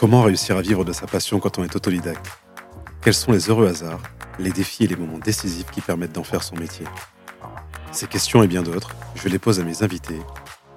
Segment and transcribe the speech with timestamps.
[0.00, 2.24] Comment réussir à vivre de sa passion quand on est autodidacte?
[3.02, 4.00] Quels sont les heureux hasards,
[4.38, 6.86] les défis et les moments décisifs qui permettent d'en faire son métier?
[7.92, 10.18] Ces questions et bien d'autres, je les pose à mes invités.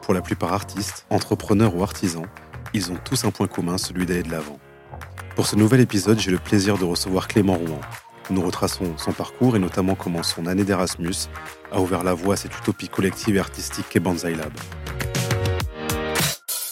[0.01, 2.25] Pour la plupart artistes, entrepreneurs ou artisans,
[2.73, 4.59] ils ont tous un point commun, celui d'aller de l'avant.
[5.37, 7.79] Pour ce nouvel épisode, j'ai le plaisir de recevoir Clément Rouen.
[8.29, 11.29] Nous retraçons son parcours et notamment comment son année d'Erasmus
[11.71, 14.51] a ouvert la voie à cette utopie collective et artistique qu'est Banzai Lab.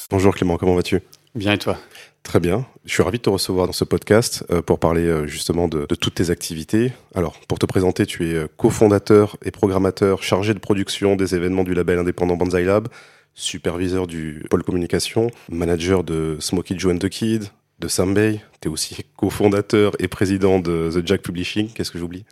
[0.10, 1.00] Bonjour Clément, comment vas-tu?
[1.34, 1.78] Bien et toi?
[2.24, 2.66] Très bien.
[2.86, 5.86] Je suis ravi de te recevoir dans ce podcast euh, pour parler euh, justement de,
[5.86, 6.94] toutes tes activités.
[7.16, 11.64] Alors, pour te présenter, tu es euh, cofondateur et programmateur chargé de production des événements
[11.64, 12.88] du label indépendant Banzai Lab,
[13.34, 17.46] superviseur du pôle communication, manager de Smokey Joe and the Kid,
[17.80, 18.40] de Sambay.
[18.62, 21.72] Tu es aussi cofondateur et président de The Jack Publishing.
[21.74, 22.26] Qu'est-ce que j'oublie?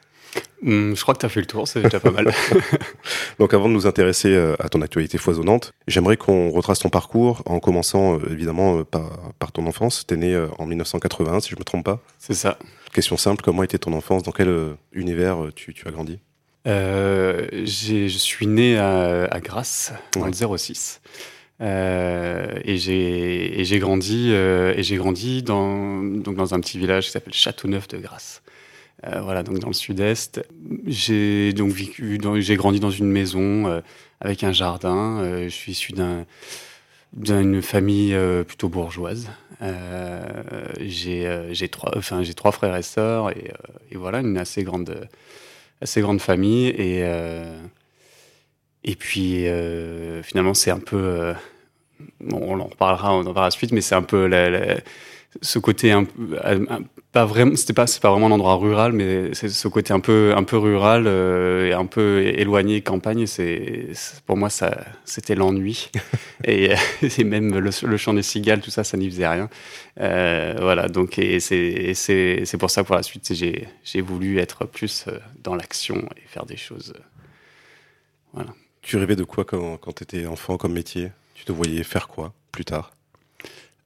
[0.61, 2.33] Hmm, je crois que tu as fait le tour, c'est déjà pas mal.
[3.39, 7.43] Donc avant de nous intéresser euh, à ton actualité foisonnante, j'aimerais qu'on retrace ton parcours
[7.45, 10.05] en commençant euh, évidemment euh, par, ton enfance.
[10.05, 12.01] Tu es né en 1981 si je me trompe pas.
[12.17, 12.59] C'est ça.
[12.93, 14.23] Question simple, comment était ton enfance?
[14.23, 16.19] Dans quel univers tu, as grandi?
[16.65, 20.99] Je suis né à, Grasse, dans le 06.
[21.61, 27.87] et j'ai grandi et j'ai grandi dans donc dans un petit village qui s'appelle Châteauneuf
[27.87, 28.41] de Grasse.
[29.05, 30.45] Euh, voilà, donc dans le sud-est.
[30.85, 33.81] J'ai donc vécu, j'ai grandi dans une maison euh,
[34.19, 35.19] avec un jardin.
[35.19, 36.25] Euh, je suis issu d'un
[37.13, 38.15] d'une famille
[38.47, 39.29] plutôt bourgeoise.
[40.79, 43.51] j'ai trois, enfin j'ai trois frères et sœurs et,
[43.95, 45.09] voilà une assez grande,
[45.81, 47.03] assez grande famille et
[48.83, 49.45] et puis
[50.21, 51.33] finalement c'est un peu,
[52.31, 54.77] on en reparlera dans la suite, mais c'est un peu la,
[55.41, 56.05] ce côté un,
[56.43, 56.81] un,
[57.11, 59.99] pas vraiment c'était pas c'est pas vraiment un endroit rural mais c'est ce côté un
[59.99, 63.89] peu un peu rural euh, et un peu éloigné campagne c'est
[64.25, 65.89] pour moi ça c'était l'ennui.
[66.45, 69.49] Et, et, même le, le, chant des cigales tout ça ça n'y faisait rien.
[69.99, 74.39] Euh, voilà donc et c'est c'est c'est pour ça pour la suite j'ai j'ai voulu
[74.39, 76.93] être plus euh, dans l'action et faire des choses.
[76.95, 77.01] Euh,
[78.33, 78.53] voilà.
[78.81, 81.11] Tu rêvais de quoi quand quand tu étais enfant comme métier?
[81.35, 82.91] Tu te voyais faire quoi plus tard?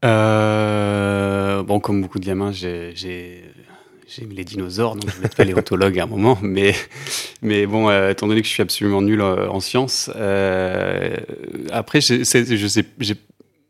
[0.04, 2.94] Euh, bon, comme beaucoup de gamins, j'ai
[4.22, 6.38] aimé les dinosaures, donc je voulais être paléontologue à un moment.
[6.42, 6.74] Mais,
[7.42, 11.16] mais bon, euh, étant donné que je suis absolument nul euh, en sciences, euh,
[11.72, 12.46] après, je sais,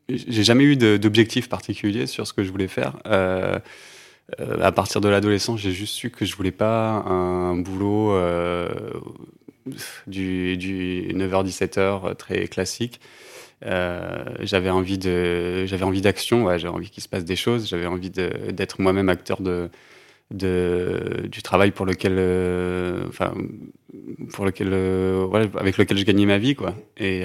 [0.08, 2.96] j'ai jamais eu d'objectif particulier sur ce que je voulais faire.
[3.06, 8.18] À partir de l'adolescence, j'ai juste su que je voulais pas un boulot
[10.06, 13.00] du, du 9h-17h très classique.
[13.66, 17.68] Euh, j'avais envie de, j'avais envie d'action, ouais, j'avais envie qu'il se passe des choses,
[17.68, 19.70] j'avais envie d'être moi-même acteur de,
[20.30, 23.06] du travail pour lequel, euh,
[24.32, 26.74] pour lequel, euh, avec lequel je gagnais ma vie, quoi.
[26.98, 27.24] Et,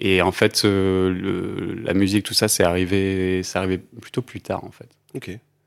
[0.00, 4.70] et en fait, la musique, tout ça, c'est arrivé, c'est arrivé plutôt plus tard, en
[4.70, 4.88] fait.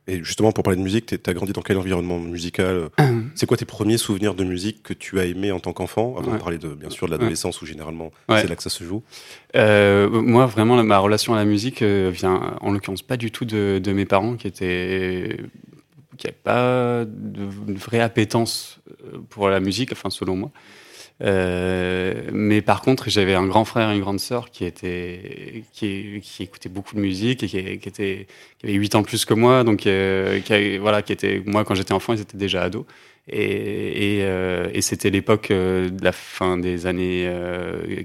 [0.07, 2.89] Et justement, pour parler de musique, tu as grandi dans quel environnement musical
[3.35, 6.15] C'est quoi tes premiers souvenirs de musique que tu as aimé en tant qu'enfant?
[6.17, 8.83] Avant de parler de, bien sûr de l'adolescence où généralement c'est là que ça se
[8.83, 9.03] joue.
[9.55, 13.45] Euh, moi, vraiment, ma relation à la musique euh, vient en l'occurrence pas du tout
[13.45, 15.37] de, de mes parents qui étaient
[16.17, 20.51] qui n'avaient pas de, vraie appétence euh, pour la musique, enfin selon moi.
[21.23, 26.21] Euh, mais par contre, j'avais un grand frère et une grande sœur qui était qui,
[26.39, 28.27] écoutait beaucoup de musique et qui, qui était
[28.63, 30.39] avait 8 ans plus que moi, donc euh,
[30.81, 32.85] voilà, qui était moi quand j'étais enfant, ils étaient déjà ados.
[33.29, 37.31] Et, euh, c'était l'époque de la fin des années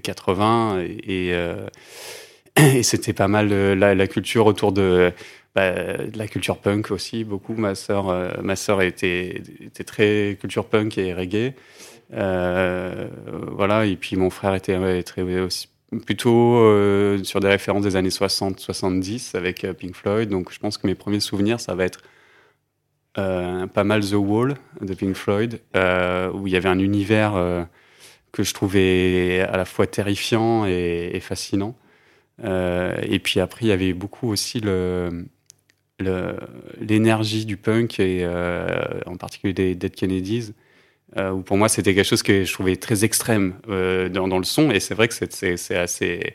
[0.03, 1.33] 80 et,
[2.83, 5.13] c'était pas mal la, culture autour de,
[5.55, 7.55] bah, de la culture punk aussi beaucoup.
[7.55, 9.43] Ma sœur ma sœur était
[9.87, 11.55] très culture punk et reggae.
[12.13, 13.09] Euh,
[13.53, 14.79] voilà, et puis mon frère était
[16.05, 20.29] plutôt euh, sur des références des années 60-70 avec euh, Pink Floyd.
[20.29, 22.03] Donc je pense que mes premiers souvenirs, ça va être
[23.15, 27.67] pas mal The Wall de Pink Floyd, où il y avait un univers
[28.31, 31.75] que je trouvais à la fois terrifiant et, fascinant.
[32.45, 35.25] et puis après, il y avait beaucoup aussi le
[36.79, 38.29] l'énergie du punk et
[39.07, 40.53] en particulier des Dead Kennedys
[41.15, 44.71] où pour moi c'était quelque chose que je trouvais très extrême euh, dans, le son
[44.71, 46.35] et c'est vrai que c'est assez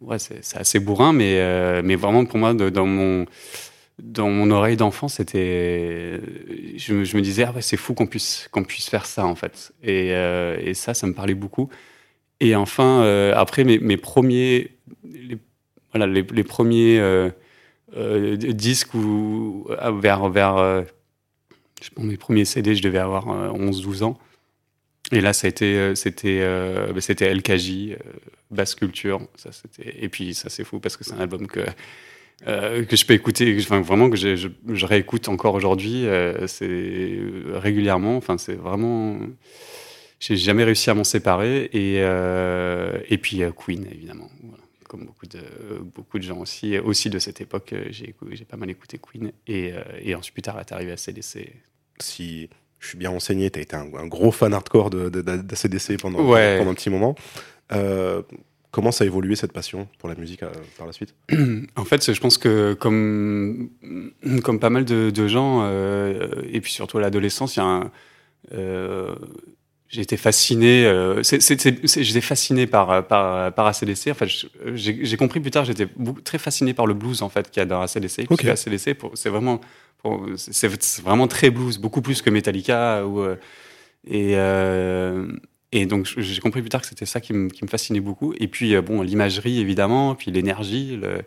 [0.00, 3.26] ouais c'est assez bourrin mais euh, mais vraiment pour moi dans mon
[3.98, 6.18] dans mon oreille d'enfant, c'était,
[6.76, 9.72] je, me disais, ah ouais, c'est fou qu'on puisse, qu'on puisse faire ça, en fait.
[9.82, 10.12] Et,
[10.74, 11.68] ça, ça me parlait beaucoup.
[12.40, 13.02] Et enfin,
[13.36, 14.72] après, mes, premiers,
[15.92, 19.68] voilà, les, premiers euh, disques où,
[20.00, 20.84] vers, vers
[21.90, 24.18] pense, mes premiers CD, je devais avoir 11-12 ans.
[25.10, 26.40] Et là, été, c'était,
[26.94, 27.96] bah, c'était LKJ,
[28.50, 29.20] basse culture.
[29.36, 29.50] Ça,
[29.84, 31.60] et puis, ça, c'est fou parce que c'est un album que,
[32.46, 36.06] que je peux écouter, enfin, vraiment que je, réécoute encore aujourd'hui,
[37.52, 38.16] régulièrement.
[38.16, 39.18] Enfin, c'est vraiment,
[40.18, 41.68] j'ai jamais réussi à m'en séparer.
[41.74, 41.96] Et,
[43.12, 44.30] et puis Queen, évidemment.
[44.92, 45.40] Comme beaucoup de,
[45.94, 48.14] beaucoup de gens aussi, aussi de cette époque, euh, j'ai,
[48.44, 49.32] pas mal écouté Queen.
[49.46, 51.50] Et, euh, et ensuite, plus tard, est arrivé à CDC.
[52.02, 55.98] Si je suis bien renseigné, tu as été un, gros fan hardcore de, de, CDC
[56.00, 57.14] pendant, pendant un petit moment.
[57.72, 58.22] Euh,
[58.70, 60.42] comment ça a évolué cette passion pour la musique
[60.76, 61.14] par la suite?
[61.76, 63.70] En fait, je pense que comme,
[64.42, 67.90] comme pas mal de, gens, et puis surtout à l'adolescence, il y a un
[69.92, 70.86] j'ai été fasciné.
[70.86, 74.08] Euh, j'étais fasciné par par par ACDC.
[74.10, 74.26] Enfin,
[74.74, 75.64] j'ai compris plus tard.
[75.64, 75.86] J'étais
[76.24, 78.26] très fasciné par le blues en fait qu'il y a dans ACDC.
[78.30, 78.48] Okay.
[78.48, 79.60] ACDC, c'est vraiment
[80.36, 83.36] c'est vraiment très blues, beaucoup plus que Metallica ou euh,
[84.06, 85.30] et euh,
[85.70, 88.34] et donc j'ai compris plus tard que c'était ça qui me, qui me fascinait beaucoup.
[88.38, 90.96] Et puis euh, bon, l'imagerie évidemment, puis l'énergie.
[90.96, 91.22] Le,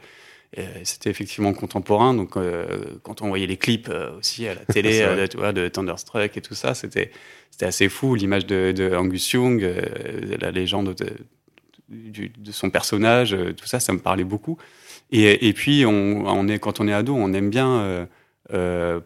[0.84, 2.66] c'était effectivement contemporain, donc euh,
[3.04, 6.38] quand on voyait les clips euh, aussi à la télé de, tu vois, de Thunderstruck
[6.38, 7.12] et tout ça, c'était
[7.52, 8.16] c'était assez fou.
[8.16, 9.82] L'image de, de, Angus Young, euh,
[10.40, 11.08] la légende de,
[11.90, 14.58] de, son personnage, tout ça, ça me parlait beaucoup.
[15.12, 18.10] Et, et puis, on, on, est, quand on est ado, on aime bien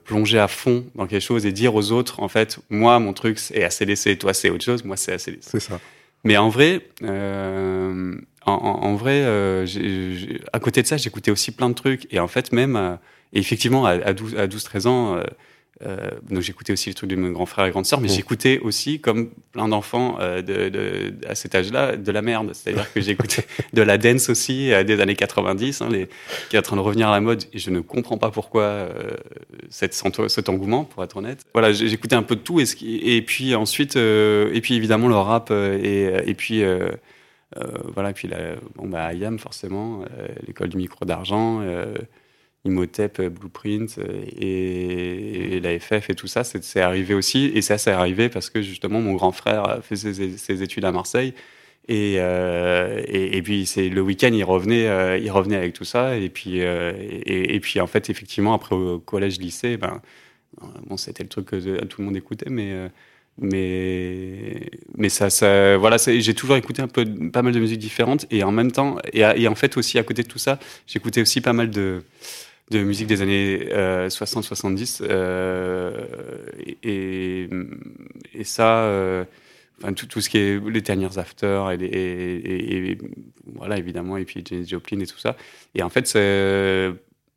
[0.04, 3.38] plonger à fond dans quelque chose et dire aux autres, en fait, moi, mon truc,
[3.38, 5.44] c'est ACDC, toi, c'est autre chose, moi, c'est ACDC.
[5.44, 5.80] C'est ça.
[6.24, 6.82] Mais en vrai,
[8.50, 9.66] en, vrai, euh,
[10.54, 12.08] à côté de ça, j'écoutais aussi plein de trucs.
[12.14, 12.96] Et en fait, même, euh,
[13.34, 15.24] effectivement, à, à 12-13 ans, euh,
[15.86, 18.60] euh, donc j'écoutais aussi les trucs de mon grand frère et grande sœur, mais j'écoutais
[18.60, 22.52] aussi, comme plein d'enfants euh, de, de, à cet âge-là, de la merde.
[22.54, 26.10] C'est-à-dire que j'écoutais de la dance aussi euh, des années 90, hein, les,
[26.50, 27.44] qui est en train de revenir à la mode.
[27.54, 28.90] Et je ne comprends pas pourquoi
[29.70, 29.94] cette,
[30.28, 31.46] cet engouement, pour être honnête.
[31.54, 32.60] Voilà, j'écoutais un peu de tout.
[32.60, 36.64] Et, et puis ensuite, et puis évidemment le rap et, et puis
[37.56, 41.96] voilà, puis la, bon, bah, IAM, forcément, euh, l'école du micro d'argent, euh,
[42.66, 44.00] Imhotep, Blueprint
[44.38, 47.46] et, la FF et tout ça, c'est arrivé aussi.
[47.56, 51.34] Et ça, c'est arrivé parce que justement, mon grand frère fait ses, études à Marseille.
[51.88, 56.18] Et, et, puis c'est le week-end, il revenait, il revenait avec tout ça.
[56.18, 60.02] Et puis, et, puis en fait, effectivement, après au collège, lycée, ben,
[60.88, 62.90] bon, c'était le truc que tout le monde écoutait, mais
[63.42, 68.26] mais mais ça, ça voilà j'ai toujours écouté un peu pas mal de musique différente
[68.32, 71.42] et en même temps et, en fait aussi à côté de tout ça j'écoutais aussi
[71.42, 72.04] pas mal de
[72.72, 76.46] de musique des années 60-70 euh, euh,
[76.84, 77.50] et,
[78.34, 79.24] et, ça euh,
[79.82, 82.98] enfin tout, tout ce qui est les dernières after et,
[83.56, 85.36] voilà évidemment et puis James Joplin et tout ça.
[85.74, 86.92] Et en fait c'est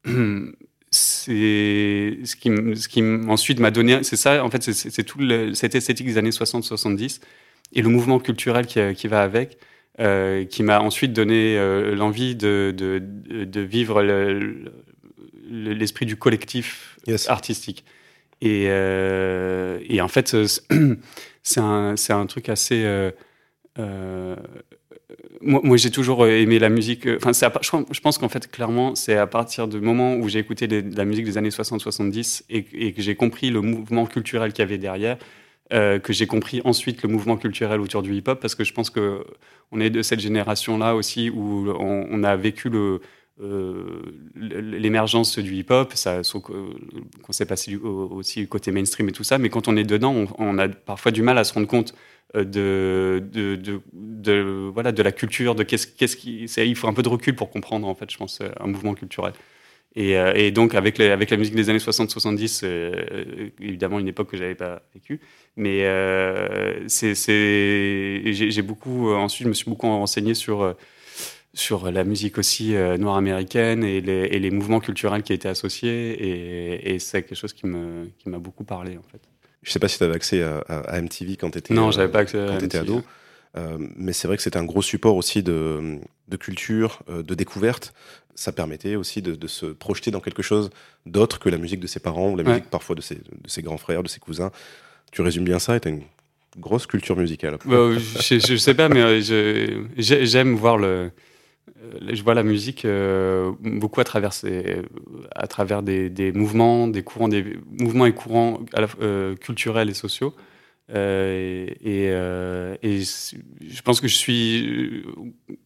[0.92, 5.20] c'est ce qui, ce qui ensuite m'a donné, c'est ça, en fait, c'est tout
[5.54, 7.20] cette esthétique des années 60-70
[7.72, 9.56] et le mouvement culturel qui, qui va avec,
[10.00, 13.02] euh, qui m'a ensuite donné euh, l'envie de, de,
[13.44, 14.02] de, vivre
[15.50, 17.84] l'esprit du collectif artistique.
[18.42, 20.36] Et, euh, et, en fait,
[21.42, 22.84] c'est un, un, truc assez
[23.78, 24.36] euh,
[25.42, 27.06] moi, j'ai toujours aimé la musique.
[27.06, 30.66] Euh, enfin, je, pense qu'en fait, clairement, c'est à partir du moment où j'ai écouté
[30.66, 34.78] la musique des années 60-70 et, que j'ai compris le mouvement culturel qu'il y avait
[34.78, 35.18] derrière,
[35.72, 38.90] euh, que j'ai compris ensuite le mouvement culturel autour du hip-hop, parce que je pense
[38.90, 39.24] que
[39.70, 42.98] on est de cette génération-là aussi où on, a vécu euh,
[44.36, 49.66] l'émergence du hip-hop, ça, qu'on s'est passé aussi côté mainstream et tout ça, mais quand
[49.68, 51.96] on est dedans, on, a parfois du mal à se rendre compte euh,
[52.34, 57.34] de, de, voilà, de la culture, de qu'est-ce, qui, il faut un peu de recul
[57.36, 59.32] pour comprendre en fait, je pense, un mouvement culturel.
[59.94, 62.64] Et, euh, donc avec, avec la musique des années 60-70,
[63.60, 65.20] évidemment une époque que j'avais pas vécue,
[65.56, 65.80] mais
[66.88, 70.74] c'est, j'ai, beaucoup, ensuite je me suis beaucoup renseigné sur
[71.54, 76.12] sur la musique aussi euh, noire américaine et les, mouvements culturels qui étaient associés.
[76.12, 79.20] Et, et c'est quelque chose qui m'a qui beaucoup parlé, en fait.
[79.62, 82.10] Je sais pas si tu avais accès à, à, MTV quand tu étais, non, j'avais
[82.10, 83.02] pas accès quand étais ado.
[83.56, 87.34] Euh, mais c'est vrai que c'était un gros support aussi de, de culture, euh, de
[87.34, 87.92] découverte.
[88.34, 90.70] Ça permettait aussi de, de, se projeter dans quelque chose
[91.04, 93.60] d'autre que la musique de ses parents ou la musique parfois de ses, de ses
[93.60, 94.50] grands frères, de ses cousins.
[95.10, 96.04] Tu résumes bien ça et tu as une
[96.58, 97.58] grosse culture musicale.
[97.66, 99.20] Bah, je, je, sais pas, mais
[99.98, 101.10] j'aime voir le,
[102.10, 102.86] je vois la musique
[103.60, 108.60] beaucoup à travers, des, mouvements, des courants, des mouvements et courants
[109.40, 110.34] culturels et sociaux.
[110.90, 115.04] Euh, et, euh, je pense que je suis,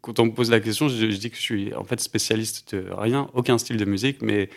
[0.00, 2.86] quand on me pose la question, je, dis que je suis en fait spécialiste de
[2.92, 4.50] rien, aucun style de musique, mais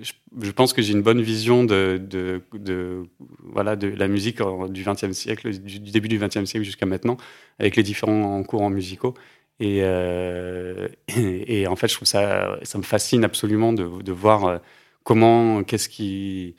[0.00, 3.06] je, pense que j'ai une bonne vision de, de,
[3.54, 4.38] la musique
[4.70, 7.16] du XXe siècle, du, début du XXe siècle jusqu'à maintenant,
[7.58, 9.14] avec les différents courants musicaux.
[9.60, 14.12] Et, euh, et, et, en fait, je trouve ça, ça me fascine absolument de, de
[14.12, 14.60] voir
[15.04, 16.56] comment, qu'est-ce qui,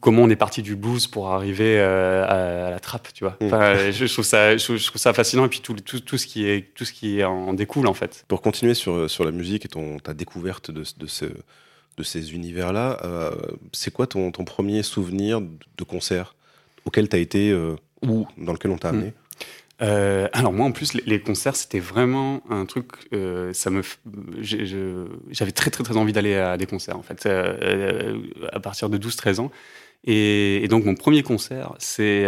[0.00, 3.36] comment on est parti du blues pour arriver euh, à, la trappe, tu vois.
[3.40, 3.46] Mm.
[3.46, 6.46] Enfin, je, trouve ça, je, trouve ça fascinant et puis tout, tout, tout, ce qui
[6.46, 8.24] est, tout ce qui en découle en fait.
[8.28, 11.26] Pour continuer sur, sur la musique et ton, ta découverte de, de, ce,
[11.96, 13.30] de ces univers-là, euh,
[13.72, 16.34] c'est quoi ton, ton, premier souvenir de concert
[16.84, 19.12] auquel tu as été euh, ou dans lequel on t'a amené?
[19.82, 23.82] Euh, alors moi en plus les, concerts c'était vraiment un truc euh, ça me
[24.42, 28.20] j'avais très très très envie d'aller à des concerts en fait euh,
[28.52, 29.50] à partir de 12-13 ans.
[30.04, 32.24] Et, donc mon premier concert c'est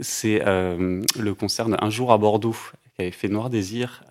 [0.00, 2.56] c'est le concert d'un jour à Bordeaux
[2.96, 4.02] qui avait fait Noir Désir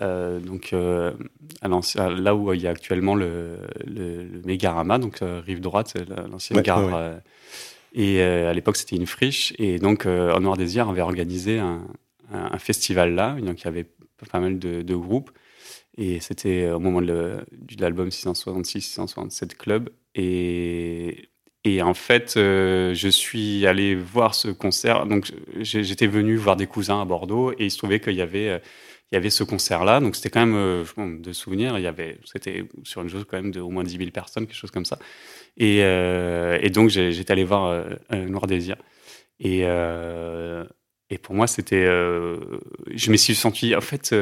[0.00, 5.94] donc là où il y a actuellement le, le, le Mégarama donc rive droite
[6.30, 7.20] l'ancienne gare
[7.94, 9.54] et euh, à l'époque, c'était une friche.
[9.58, 11.86] Et donc, euh, En Noir Désir avait organisé un,
[12.58, 13.36] festival là.
[13.40, 13.86] Donc, il y avait
[14.30, 15.30] pas mal de, groupes.
[15.96, 17.38] Et c'était au moment de
[17.78, 19.90] l'album 666-667 Club.
[20.16, 21.28] Et,
[21.62, 25.06] et en fait, euh, je suis allé voir ce concert.
[25.06, 28.60] Donc, j'étais venu voir des cousins à Bordeaux et il se trouvait qu'il y avait,
[29.12, 30.00] il y avait ce concert-là.
[30.00, 31.78] Donc, c'était quand même, de souvenirs,
[32.24, 34.86] c'était sur une chose quand même de au moins 10 000 personnes, quelque chose comme
[34.86, 34.98] ça.
[35.56, 38.76] Et, euh, et donc, j'étais allé voir euh, Noir Désir.
[39.40, 40.64] Et, euh,
[41.22, 44.12] pour moi, c'était, je me suis senti en fait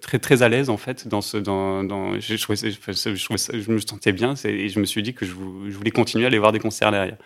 [0.00, 3.78] très très à l'aise en fait dans ce, dans, dans je, trouvais, je, je, me
[3.78, 6.58] sentais bien et je me suis dit que je, voulais continuer à aller voir des
[6.58, 7.16] concerts derrière.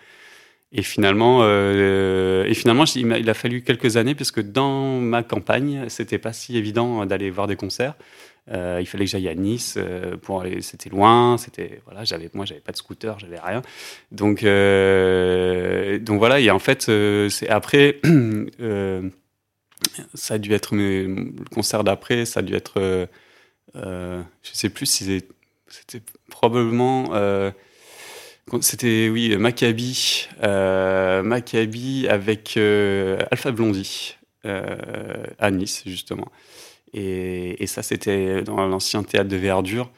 [0.73, 5.85] Et finalement, euh, et finalement, il a, fallu quelques années parce que dans ma campagne,
[5.87, 7.95] c'était pas si évident d'aller voir des concerts.
[8.49, 10.61] Euh, il fallait que j'aille à Nice euh, pour aller.
[10.61, 11.37] C'était loin.
[11.37, 12.03] C'était voilà.
[12.03, 13.61] J'avais moi, j'avais pas de scooter, j'avais rien.
[14.11, 16.39] Donc euh, donc voilà.
[16.39, 16.89] Et en fait,
[17.29, 17.99] c'est après.
[20.13, 22.25] ça a dû être le concert d'après.
[22.25, 23.07] Ça a dû être.
[23.75, 24.23] je
[24.53, 25.21] sais plus si
[25.67, 27.11] c'était probablement.
[28.61, 36.31] C'était oui Maccabi, Maccabi avec Alpha Blondie à Nice justement.
[36.93, 39.89] Et, ça, c'était dans l'ancien théâtre de Verdure.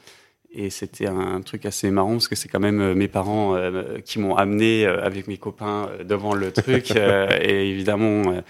[0.51, 3.99] Et c'était un truc assez marrant parce que c'est quand même euh, mes parents euh,
[3.99, 6.91] qui m'ont amené euh, avec mes copains devant le truc.
[6.95, 8.41] et évidemment,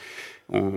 [0.51, 0.73] on,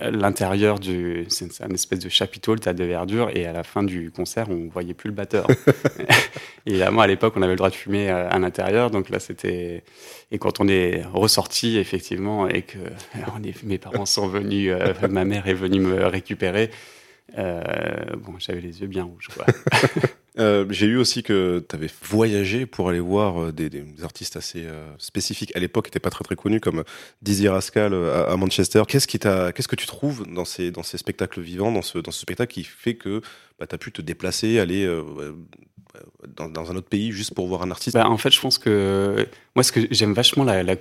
[0.00, 3.82] l'intérieur du, c'est un espèce de chapiteau, le tas de verdure, et à la fin
[3.82, 5.46] du concert, on voyait plus le batteur.
[6.66, 9.84] Évidemment, à l'époque, on avait le droit de fumer euh, à, l'intérieur, donc là, c'était.
[10.30, 12.78] Et quand on est ressorti, effectivement, et que
[13.64, 16.95] mes parents sont venus, euh, ma mère est venue me récupérer, euh,
[17.34, 19.28] bon, j'avais les yeux bien rouges.
[20.38, 23.70] Euh, j'ai eu aussi que tu avais voyagé pour aller voir euh, des,
[24.02, 25.54] artistes assez euh, spécifiques.
[25.56, 26.84] À l'époque, n'étaient pas très très connus, comme
[27.22, 28.82] Dizzy Rascal à, Manchester.
[28.86, 31.98] Qu'est-ce qui t'a, qu'est-ce que tu trouves dans ces dans ces spectacles vivants, dans ce
[31.98, 33.22] dans ce spectacle qui fait que
[33.58, 34.86] bah, tu as pu te déplacer, aller
[36.36, 37.96] dans, dans, un autre pays juste pour voir un artiste?
[37.96, 40.76] Bah, En fait, je pense que moi, ce que j'aime vachement, la, la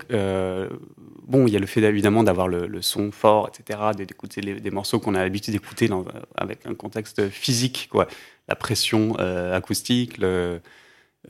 [1.27, 4.71] bon, il y a le fait évidemment d'avoir le, le, son fort, etc., d'écouter des
[4.71, 5.89] morceaux qu'on a l'habitude d'écouter
[6.35, 8.07] avec un contexte physique, quoi
[8.47, 10.61] la pression euh, acoustique, le,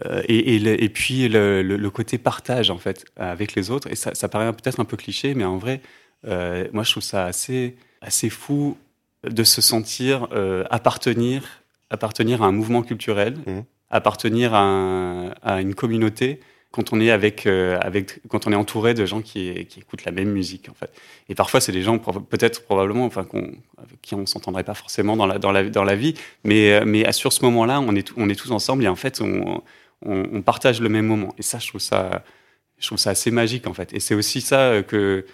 [0.05, 3.89] euh, et, et, et, puis le, côté partage en fait avec les autres.
[3.89, 5.81] Et ça, ça paraît peut-être un peu cliché, mais en vrai,
[6.27, 8.77] euh, moi je trouve ça assez, assez fou
[9.23, 10.27] de se sentir
[10.69, 13.59] appartenir, appartenir à un mouvement culturel, mmh.
[13.95, 16.39] Appartenir à, une communauté
[16.71, 20.03] quand on est avec, euh, avec quand on est entouré de gens qui, qui, écoutent
[20.03, 20.91] la même musique en fait.
[21.29, 23.25] Et parfois c'est des gens peut-être probablement enfin
[23.77, 26.83] avec qui on s'entendrait pas forcément dans la dans la dans la vie, mais euh,
[26.85, 29.61] mais sur ce moment-là on est on est tous ensemble et en fait on,
[30.05, 31.33] on, on partage le même moment.
[31.37, 32.23] Et ça je trouve ça
[32.77, 33.93] je trouve ça assez magique en fait.
[33.93, 35.25] Et c'est aussi ça que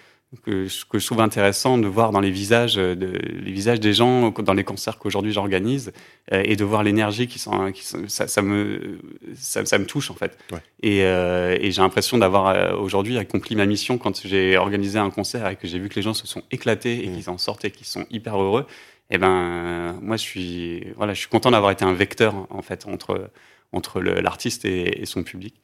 [0.44, 4.30] que, que, je trouve intéressant de voir dans les visages, de, les visages des gens
[4.30, 5.92] dans les concerts qu'aujourd'hui j'organise
[6.32, 8.98] euh, et de voir l'énergie qui sont, qui sont ça, ça, me
[9.34, 10.38] ça, ça, me touche en fait.
[10.50, 10.58] Ouais.
[10.82, 15.10] Et, euh, et j'ai l'impression d'avoir euh, aujourd'hui accompli ma mission quand j'ai organisé un
[15.10, 17.14] concert et que j'ai vu que les gens se sont éclatés et mmh.
[17.14, 18.66] qu'ils en sortent et qu'ils sont hyper heureux.
[19.10, 22.62] Et eh ben moi je suis voilà je suis content d'avoir été un vecteur en
[22.62, 23.30] fait entre
[23.72, 25.54] entre l'artiste et, et son public.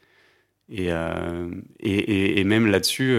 [0.70, 0.90] Et,
[1.80, 3.18] et, et, même là-dessus,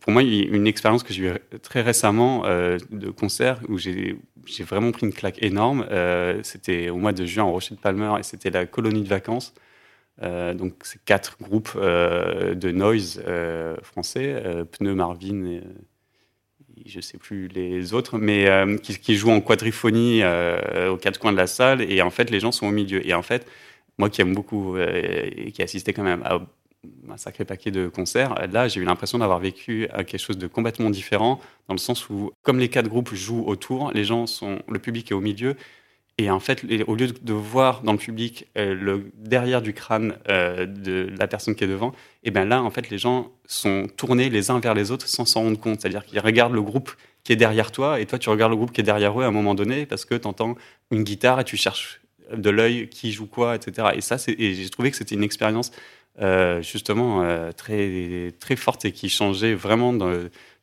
[0.00, 4.18] pour moi, une expérience que j'ai eue très récemment de concert où j'ai
[4.60, 5.86] vraiment pris une claque énorme,
[6.42, 9.54] c'était au mois de juin en Rocher de Palmer et c'était la colonie de vacances.
[10.20, 13.22] donc, c'est quatre groupes de noise
[13.82, 14.42] français,
[14.72, 15.60] Pneu, Marvin
[16.86, 21.32] je sais plus les autres, mais euh, qui, jouent en quadriphonie euh, aux quatre coins
[21.32, 23.06] de la salle, et en fait les gens sont au milieu.
[23.06, 23.46] Et en fait,
[23.98, 26.40] moi qui aime beaucoup euh, et qui assistais quand même à
[27.10, 30.90] un sacré paquet de concerts, là j'ai eu l'impression d'avoir vécu quelque chose de complètement
[30.90, 34.78] différent, dans le sens où comme les quatre groupes jouent autour, les gens sont, le
[34.78, 35.56] public est au milieu,
[36.20, 40.18] et en fait, au lieu de voir dans le public euh, le derrière du crâne
[40.28, 41.94] euh, de la personne qui est devant, et
[42.24, 45.24] eh bien là, en fait, les gens sont tournés les uns vers les autres sans
[45.24, 45.80] s'en rendre compte.
[45.80, 46.90] C'est-à-dire qu'ils regardent le groupe
[47.24, 49.28] qui est derrière toi, et toi, tu regardes le groupe qui est derrière eux à
[49.28, 50.56] un moment donné, parce que tu entends
[50.90, 53.88] une guitare et tu cherches de l'œil qui joue quoi, etc.
[53.94, 55.72] Et ça, j'ai trouvé que c'était une expérience
[56.20, 60.10] euh, justement très, très forte et qui changeait vraiment dans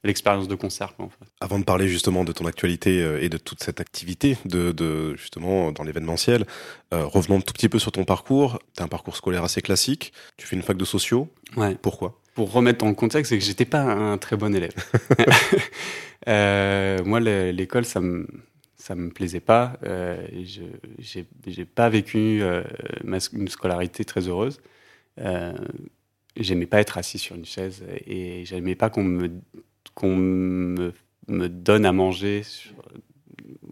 [0.04, 0.94] l'expérience de concert.
[1.39, 5.72] Avant de parler justement de ton actualité euh, et de toute cette activité de, justement
[5.72, 6.46] dans l'événementiel,
[6.94, 8.60] euh, revenons un tout petit peu sur ton parcours.
[8.75, 10.13] Tu as un parcours scolaire assez classique.
[10.38, 11.30] Tu fais une fac de sociaux.
[11.56, 11.75] Ouais.
[11.82, 12.20] Pourquoi?
[12.34, 14.74] Pour remettre dans le contexte, c'est que j'étais pas un très bon élève.
[16.27, 18.27] euh, moi, l'école, ça me
[18.75, 19.74] ça me plaisait pas.
[19.84, 20.62] Euh, je
[21.00, 22.63] j'ai pas vécu euh,
[23.04, 24.62] une scolarité très heureuse.
[25.20, 25.54] Euh,
[26.36, 29.32] j'aimais pas être assis sur une chaise et j'aimais pas qu'on me
[29.94, 30.94] qu'on me,
[31.28, 32.74] me, donne à manger sur,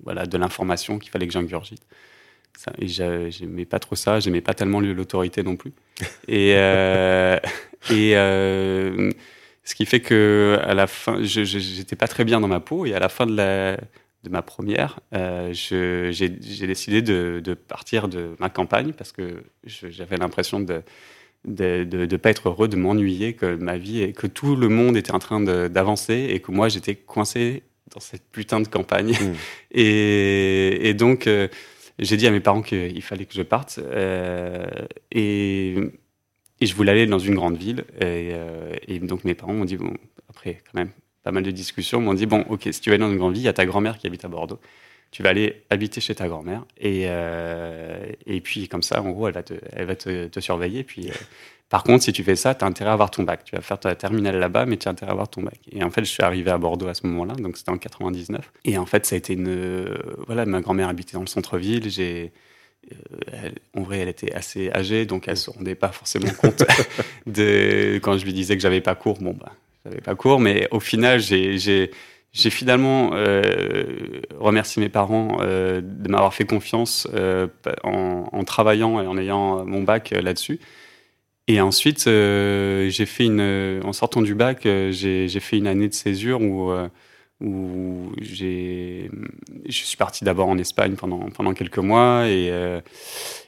[0.04, 1.86] voilà, de l'information qu'il fallait que j'ingurgite.
[2.58, 5.74] Ça, et j'aimais pas trop ça, j'aimais pas tellement l'autorité non plus.
[6.28, 7.38] Et, euh,
[7.90, 9.12] et euh,
[9.64, 12.86] ce qui fait que à la fin, j'étais pas très bien dans ma peau.
[12.86, 13.78] Et à la fin de, la,
[14.24, 20.18] de ma première, euh, j'ai décidé de, de, partir de ma campagne parce que j'avais
[20.18, 20.82] l'impression de
[21.46, 24.98] de ne pas être heureux, de m'ennuyer, que ma vie et que tout le monde
[24.98, 29.12] était en train d'avancer et que moi j'étais coincé dans cette putain de campagne.
[29.12, 29.34] Mmh.
[29.78, 31.50] Et, et, donc euh,
[32.00, 34.66] j'ai dit à mes parents qu'il fallait que je parte euh,
[35.12, 35.75] et,
[36.62, 37.84] et, je voulais aller dans une grande ville.
[37.98, 39.94] Et, euh, et donc mes parents m'ont dit, bon,
[40.29, 40.92] après quand même
[41.24, 43.34] pas mal de discussions, m'ont dit, bon ok, si tu vas aller dans une grande
[43.34, 44.60] ville, il y a ta grand-mère qui habite à Bordeaux
[45.11, 49.27] tu vas aller habiter chez ta grand-mère et, euh, et puis comme ça, en gros,
[49.27, 50.83] elle va te, surveiller.
[50.83, 51.13] Puis, euh,
[51.70, 53.44] par contre, si tu fais ça, tu as intérêt à avoir ton bac.
[53.46, 55.59] Tu vas faire ta terminale là-bas, mais tu as intérêt à avoir ton bac.
[55.72, 58.51] Et en fait, je suis arrivé à Bordeaux à ce moment-là, donc c'était en 99.
[58.65, 59.98] Et en fait, ça a été une.
[60.27, 61.89] voilà, ma grand-mère habitait dans le centre-ville.
[61.89, 62.31] J'ai.
[63.33, 66.63] Euh, en vrai, elle était assez âgée, donc elle se rendait pas forcément compte
[67.25, 69.20] de quand je lui disais que j'avais pas cours.
[69.20, 69.53] Bon, bah,
[69.85, 71.91] j'avais pas cours, mais au final, j'ai
[72.35, 77.48] j'ai finalement euh, remercié mes parents euh, de m'avoir fait confiance euh,
[77.83, 80.59] en, travaillant et en ayant mon bac là-dessus.
[81.48, 86.41] Et ensuite, j'ai fait une, en sortant du bac, j'ai fait une année de césure
[86.41, 86.74] où,
[88.19, 89.07] je
[89.69, 92.51] suis parti d'abord en Espagne pendant pendant quelques mois et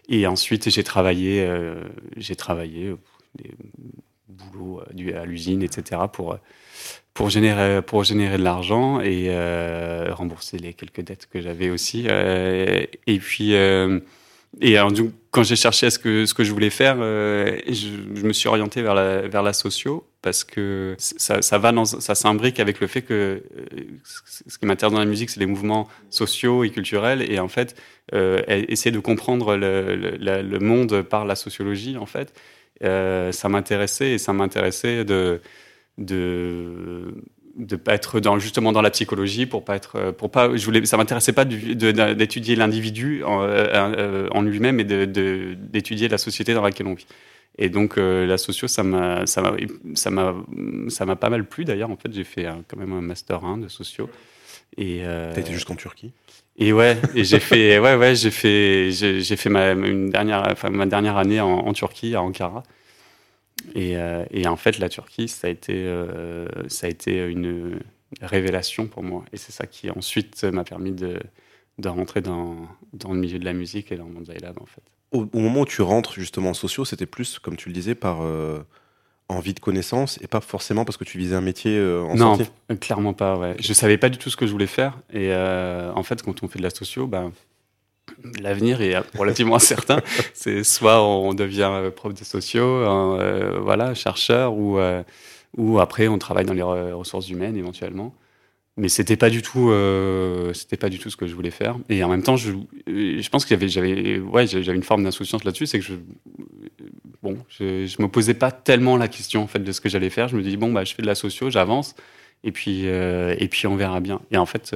[0.10, 1.48] et ensuite j'ai travaillé,
[2.16, 2.94] j'ai travaillé
[3.36, 3.52] des
[4.30, 6.02] boulots à l'usine, etc.
[6.14, 6.38] pour
[7.18, 12.06] pour générer, pour générer de l'argent et euh, rembourser les quelques dettes que j'avais aussi.
[12.08, 14.00] Euh, et puis, euh,
[14.62, 14.76] et
[15.32, 18.84] quand j'ai cherché à ce que, ce que je voulais faire, je, me suis orienté
[18.84, 23.02] vers la, vers la socio parce que ça, ça va ça s'imbrique avec le fait
[23.02, 23.42] que
[24.04, 27.26] ce qui m'intéresse dans la musique, c'est les mouvements sociaux et culturels.
[27.32, 27.76] Et en fait,
[28.48, 32.32] essayer de comprendre le, le, le, monde par la sociologie, en fait,
[32.80, 35.42] ça m'intéressait et ça m'intéressait de
[35.98, 37.14] de
[37.58, 40.86] de pas être dans justement dans la psychologie pour pas être pour pas je voulais
[40.86, 46.54] ça m'intéressait pas d'étudier l'individu en, euh, euh, en lui-même et d'étudier de, la société
[46.54, 47.08] dans laquelle on vit.
[47.58, 49.56] Et donc euh, la socio ça m'a ça m'a
[49.96, 50.36] ça m'a
[50.90, 53.58] ça m'a pas mal plu d'ailleurs en fait j'ai fait quand même un master 1
[53.58, 54.10] de socio
[54.78, 56.12] et euh, t'as été jusqu'en Turquie?
[56.60, 60.70] et ouais et j'ai fait ouais ouais j'ai fait j'ai fait ma une dernière enfin
[60.70, 62.62] ma dernière année en, en Turquie à Ankara
[63.76, 67.80] et, euh, et, en fait, la Turquie, ça a été, euh, ça a été une
[68.22, 69.24] révélation pour moi.
[69.34, 71.20] Et c'est ça qui ensuite m'a permis de,
[71.78, 72.56] de rentrer dans,
[72.94, 74.82] dans, le milieu de la musique et dans mon Lab, en fait.
[75.12, 78.22] Au, moment où tu rentres justement en sociaux, c'était plus, comme tu le disais, par
[78.22, 78.60] euh,
[79.30, 82.38] envie de connaissance et pas forcément parce que tu visais un métier en Non,
[82.80, 83.38] clairement pas.
[83.38, 83.56] Ouais.
[83.60, 85.00] Je savais pas du tout ce que je voulais faire.
[85.14, 87.32] Et en fait, quand on fait de la socio, ben,
[88.42, 90.02] l'avenir est relativement incertain.
[90.34, 95.04] C'est soit on devient prof de sociaux, euh, voilà, chercheur, ou, euh,
[95.58, 98.14] ou après on travaille dans les ressources humaines éventuellement.
[98.76, 101.78] mais c'était pas du tout euh, c'était pas du tout ce que je voulais faire
[101.90, 102.52] et en même temps je,
[102.86, 105.96] je pense que j'avais ouais j'avais une forme d'insouciance là-dessus c'est que je
[107.24, 110.28] bon je, me posais pas tellement la question en fait de ce que j'allais faire
[110.28, 111.96] je me dis bon bah je fais de la socio j'avance
[112.44, 114.76] et puis et puis on verra bien et en fait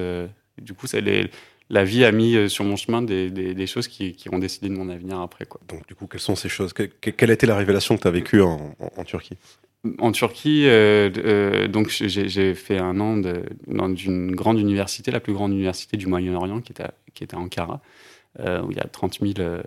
[0.60, 1.30] du coup ça les,
[1.72, 4.70] la vie a mis sur mon chemin des, des, des choses qui, qui, ont décidé
[4.70, 6.74] de mon avenir après quoi donc du coup quelles sont ces choses?
[6.74, 9.38] Que, quelle a été la révélation que tu as vécue en, en, en Turquie?
[9.98, 15.20] En Turquie, euh, euh, donc j'ai fait un an de, dans une grande université, la
[15.20, 16.74] plus grande université du Moyen-Orient, qui,
[17.16, 17.82] qui était à Ankara,
[18.40, 19.64] euh, où il y a 30 000, euh,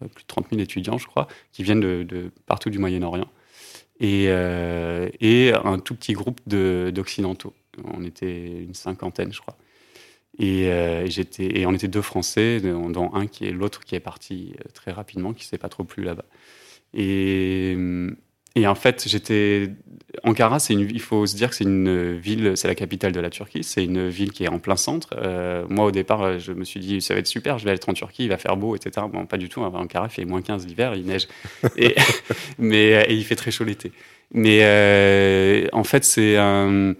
[0.00, 3.28] plus de 30 000 étudiants, je crois, qui viennent de, de partout du Moyen-Orient,
[4.00, 7.54] et, euh, et, un tout petit groupe d'occidentaux.
[7.84, 9.56] On était une cinquantaine, je crois.
[10.38, 14.00] Et, euh, j'étais, et on était deux Français, dont un qui est l'autre qui est
[14.00, 16.24] parti très rapidement, qui ne s'est pas trop plu là-bas.
[16.94, 17.76] Et
[18.54, 19.70] et en fait, j'étais.
[20.24, 20.80] Ankara, une...
[20.80, 23.82] il faut se dire que c'est une ville, c'est la capitale de la Turquie, c'est
[23.82, 25.08] une ville qui est en plein centre.
[25.16, 27.88] Euh, moi, au départ, je me suis dit, ça va être super, je vais être
[27.88, 29.06] en Turquie, il va faire beau, etc.
[29.10, 29.62] Bon, pas du tout.
[29.62, 31.28] Ankara, il fait moins 15 l'hiver, il neige.
[31.76, 31.94] et...
[32.58, 33.90] Mais, et il fait très chaud l'été.
[34.34, 36.94] Mais euh, en fait, c'est un.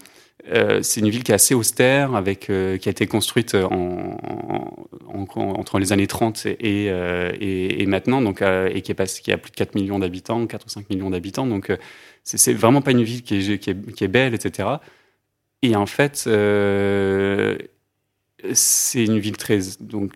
[0.50, 4.18] Euh, c'est une ville qui est assez austère, avec, euh, qui a été construite en,
[5.36, 6.56] entre les années 30 et,
[6.90, 9.98] euh, et, maintenant, donc, euh, et qui, est passé, qui a plus de 4 millions
[9.98, 11.46] d'habitants, 4 ou 5 millions d'habitants.
[11.46, 11.76] Donc, euh,
[12.24, 13.70] c'est vraiment pas une ville qui est, qui
[14.04, 14.68] est, belle, etc.
[15.62, 16.16] Et en fait,
[18.52, 19.58] c'est une ville très.
[19.80, 20.12] Donc,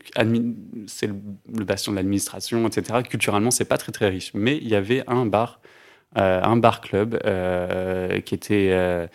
[0.86, 1.14] c'est le,
[1.56, 3.00] le, bastion de l'administration, etc.
[3.08, 4.32] Culturellement, c'est pas très, très riche.
[4.34, 5.60] Mais il y avait un bar,
[6.14, 7.18] un bar club
[8.24, 9.08] qui était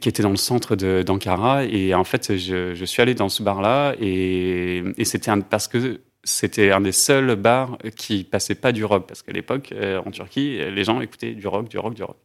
[0.00, 1.64] qui était dans le centre d'Ankara.
[1.64, 6.80] Et en fait, je, suis allé dans ce bar-là et, c'était parce que c'était un
[6.80, 9.06] des seuls bars qui passait pas du rock.
[9.06, 12.16] Parce qu'à l'époque, euh, en Turquie, les gens écoutaient du rock, du rock, du rock.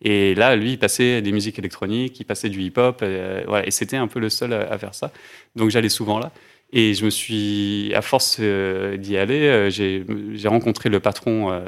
[0.00, 3.00] Et là, lui, il passait des musiques électroniques, il passait du hip-hop.
[3.02, 5.10] Euh, ouais, et c'était un peu le seul à, faire ça.
[5.56, 6.30] Donc j'allais souvent là.
[6.70, 10.04] Et je me suis, à force euh, d'y aller, j'ai
[10.48, 11.62] rencontré le patron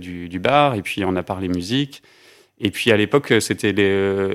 [0.00, 2.02] du, du, bar et puis on a parlé musique.
[2.62, 3.74] Et puis à l'époque, c'était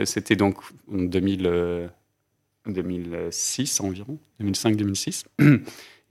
[0.06, 0.58] c'était donc
[0.92, 1.90] en 2000,
[2.68, 5.26] 2006 environ, 2005-2006.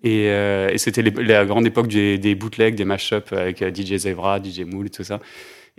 [0.03, 4.61] Et, euh, et c'était la grande époque des, bootlegs, des mashups avec DJ Zebra, DJ
[4.61, 5.21] Mool tout ça.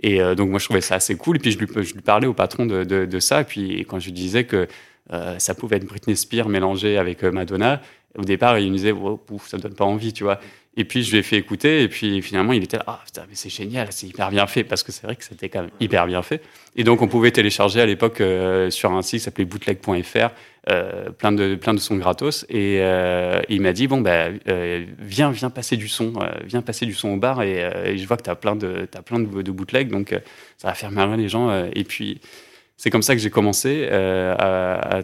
[0.00, 1.36] Et euh, donc moi je trouvais ça assez cool.
[1.36, 3.40] Et puis je lui, parlais au patron de, ça.
[3.40, 4.66] Et puis quand je lui disais que
[5.12, 7.80] euh, ça pouvait être Britney Spears mélangé avec Madonna,
[8.18, 10.40] au départ il me disait oh, pouf, ça me donne pas envie, tu vois.
[10.78, 13.24] Et puis je lui ai fait écouter, et puis finalement il était là, ah putain,
[13.28, 15.70] mais c'est génial, c'est hyper bien fait, parce que c'est vrai que c'était quand même
[15.80, 16.40] hyper bien fait.
[16.76, 20.28] Et donc on pouvait télécharger à l'époque euh, sur un site qui s'appelait bootleg.fr
[20.70, 22.46] euh, plein, de, plein de sons gratos.
[22.48, 26.12] Et euh, il m'a dit, bon, euh, viens, viens passer du son,
[26.44, 29.02] viens passer du son au bar, et, je vois que tu as plein de, as
[29.02, 30.14] plein de, bootlegs, donc
[30.58, 31.64] ça va faire marrer les gens.
[31.74, 32.20] et puis
[32.76, 35.02] c'est comme ça que j'ai commencé à,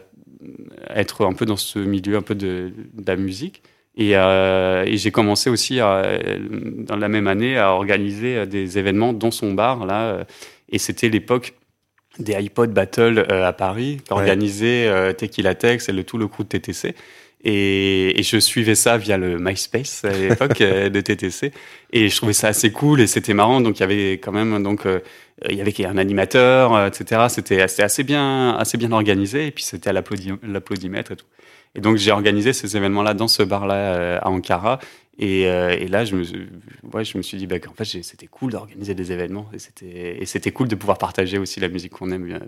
[0.91, 2.73] être un peu dans ce milieu un peu de
[3.05, 3.63] la musique.
[3.97, 6.03] Et, euh, et j'ai commencé aussi à,
[6.51, 10.27] dans la même année à organiser des événements dans son bar là.
[10.69, 11.55] Et c'était l'époque
[12.19, 16.43] des iPod Battle euh, à Paris, organisé euh, Tequila Tex et le tout le crew
[16.43, 16.95] de TTC.
[17.47, 21.53] Et, et, je suivais ça via le MySpace à l'époque euh, de TTC.
[21.93, 23.61] Et je trouvais ça assez cool et c'était marrant.
[23.61, 25.01] Donc il y avait quand même donc euh,
[25.51, 27.27] il y avait un animateur, etc.
[27.29, 29.49] C'était assez bien assez bien organisé.
[29.49, 31.27] Et puis c'était à l'applaudimètre et tout.
[31.75, 34.79] Et donc j'ai organisé ces événements-là dans ce bar-là euh, à Ankara.
[35.19, 36.25] Et, euh, et, là, je me,
[36.93, 40.51] ouais, je me suis dit bah, qu'en fait, c'était cool d'organiser des événements et c'était
[40.51, 42.41] cool de pouvoir partager aussi la musique qu'on aime via,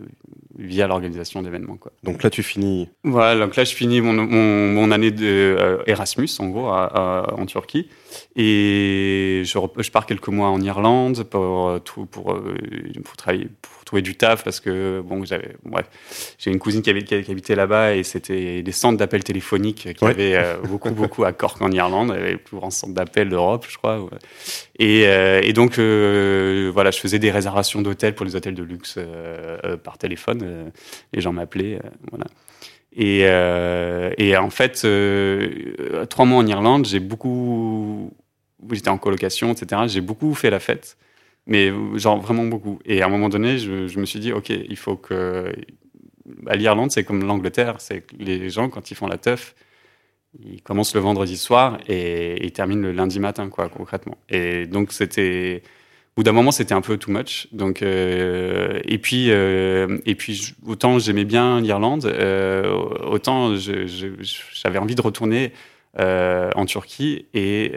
[0.59, 1.79] via l'organisation d'événements.
[2.03, 5.83] Donc là, tu finis Voilà, donc là, je finis mon, mon, mon année de euh,
[5.87, 7.89] Erasmus, en gros, à, à, en Turquie.
[8.35, 12.43] Et je, je, pars quelques mois en Irlande pour, pour, pour,
[13.05, 15.87] pour travailler, pour trouver du taf parce que bon j'avais bref.
[16.39, 20.05] J'ai une cousine qui, avait, qui habitait là-bas et c'était des centres d'appels téléphoniques qui
[20.05, 20.11] ouais.
[20.11, 22.11] avaient euh, beaucoup beaucoup à Cork en Irlande.
[22.11, 24.11] Avait le plus grand centre d'appel d'Europe je crois ouais.
[24.79, 28.65] et, euh, et donc euh, voilà je faisais des réservations d'hôtels pour les hôtels de
[28.65, 30.41] luxe euh, par téléphone.
[30.43, 30.69] Euh,
[31.15, 31.79] les gens m'appelaient
[32.11, 32.27] voilà.
[32.99, 34.87] Et, et en fait
[36.09, 38.11] trois mois en Irlande j'ai beaucoup
[38.73, 40.97] j'étais en colocation etc j'ai beaucoup fait la fête
[41.47, 42.79] mais genre vraiment beaucoup.
[42.85, 45.53] Et à un moment donné, je, me suis dit, ok, il faut que.
[46.49, 49.55] À l'Irlande, c'est comme l'Angleterre, c'est les gens, quand ils font la teuf,
[50.45, 54.19] ils commencent le vendredi soir et ils terminent le lundi matin, quoi, concrètement.
[54.29, 55.63] Et donc, c'était.
[56.17, 57.47] Au bout d'un moment, c'était un peu too much.
[57.53, 64.95] Donc, euh, et puis, euh, et puis, autant j'aimais bien l'Irlande, euh, autant j'avais envie
[64.95, 65.53] de retourner
[65.99, 67.73] en Turquie et,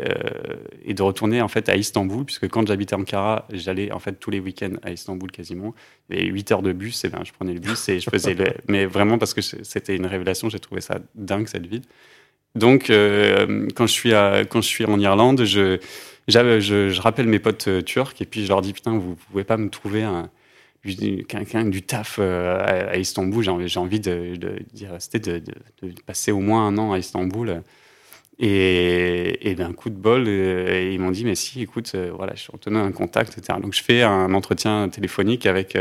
[0.86, 4.30] et, de retourner en fait à Istanbul, puisque quand j'habitais Ankara, j'allais en fait tous
[4.30, 5.74] les week-ends à Istanbul quasiment.
[6.10, 8.34] Et 8 heures de bus, et eh ben, je prenais le bus et je faisais
[8.34, 8.46] le...
[8.68, 11.84] Mais vraiment parce que c'était une révélation, j'ai trouvé ça dingue cette ville.
[12.56, 15.78] Donc, quand, je suis à, quand je suis en Irlande, je,
[16.28, 19.56] je, je, rappelle mes potes turcs et puis je leur dis Putain, vous, pouvez pas
[19.58, 20.30] me trouver un,
[21.28, 26.40] quelqu'un du taf euh, à, Istanbul, j'ai envie d'y de, rester, de, de, passer au
[26.40, 27.62] moins un an à Istanbul.
[28.40, 32.42] Et, d'un coup de bol, euh, ils m'ont dit, mais si, écoute, euh, voilà, je
[32.42, 33.60] suis un contact, etc.
[33.62, 35.78] Donc je fais un entretien téléphonique avec,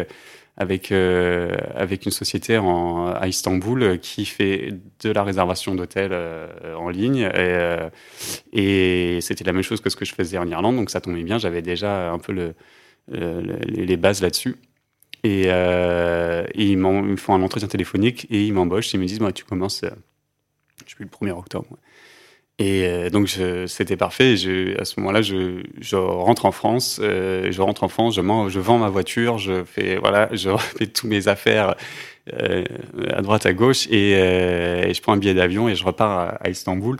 [0.56, 6.16] avec, avec une société en, à Istanbul qui fait de la réservation d'hôtels
[6.76, 7.30] en ligne.
[8.52, 11.00] Et, et c'était la même chose que ce que je faisais en Irlande, donc ça
[11.00, 12.54] tombait bien, j'avais déjà un peu le,
[13.08, 14.56] les bases là-dessus.
[15.24, 18.92] Et, euh, ils, me font un entretien téléphonique et ils m'embauchent.
[18.94, 19.90] Ils me disent, bah, tu commences, euh,
[20.86, 21.66] je suis le 1er octobre.
[22.58, 23.28] Et euh, donc
[23.66, 24.36] c'était parfait.
[24.36, 27.00] Je, à ce moment-là, je, je, rentre en France.
[27.02, 28.16] Euh, je rentre en France.
[28.16, 29.38] Je, je vends ma voiture.
[29.38, 31.76] Je fais voilà, je fais tous mes affaires
[32.34, 32.64] euh,
[33.12, 36.28] à droite à gauche et, et, je prends un billet d'avion et je repars à,
[36.44, 36.98] à Istanbul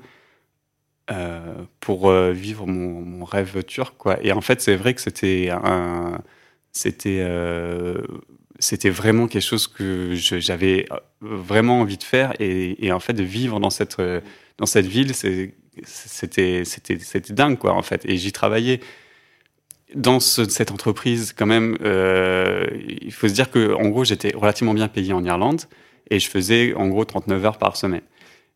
[1.80, 4.18] pour vivre mon, mon, rêve turc quoi.
[4.22, 6.20] Et en fait, c'est vrai que c'était un
[6.72, 8.00] c'était euh,
[8.58, 10.86] c'était vraiment quelque chose que j'avais
[11.20, 14.00] vraiment envie de faire et, en fait de vivre dans cette
[14.58, 18.04] dans cette ville c'était c'était c'était dingue quoi en fait.
[18.04, 18.80] Et j'y travaillais
[19.94, 22.66] dans cette entreprise quand même euh,
[23.00, 25.62] il faut se dire que en gros j'étais relativement bien payé en Irlande
[26.10, 28.02] et je faisais en gros 39 heures par semaine.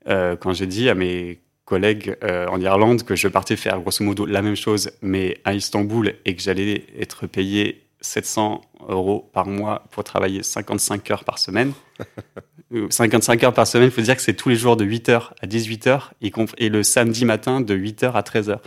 [0.08, 4.26] Euh, quand j'ai dit à mes collègues en Irlande que je partais faire grosso modo
[4.26, 9.84] la même chose mais à Istanbul et que j'allais être payé 700 euros par mois
[9.90, 11.72] pour travailler 55 heures par semaine.
[12.90, 15.46] 55 heures par semaine, il faut dire que c'est tous les jours de 8h à
[15.46, 16.10] 18h
[16.58, 18.58] et, le samedi matin de 8h à 13h.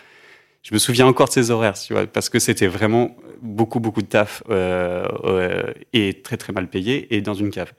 [0.64, 4.02] Je me souviens encore de ces horaires, tu vois, parce que c'était vraiment beaucoup, beaucoup
[4.02, 7.72] de taf euh, euh, et très, très mal payé et dans une cave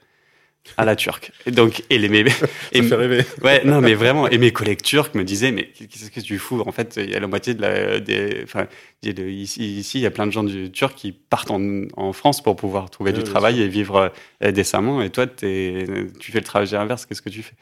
[0.75, 1.31] à la turque.
[1.45, 2.25] Et donc, et les, mes,
[2.71, 3.23] et, fait rêver.
[3.43, 4.27] Ouais, non, mais vraiment.
[4.27, 6.61] Et mes collègues turcs me disaient, mais qu'est-ce que tu fous?
[6.65, 8.67] En fait, il y a la moitié de la, des, enfin,
[9.03, 12.41] ici, ici, il y a plein de gens du Turcs qui partent en, en France
[12.41, 14.11] pour pouvoir trouver du travail et vivre
[14.43, 15.01] euh, décemment.
[15.01, 15.85] Et toi, es,
[16.19, 17.05] tu fais le travail inverse.
[17.05, 17.55] Qu'est-ce que tu fais?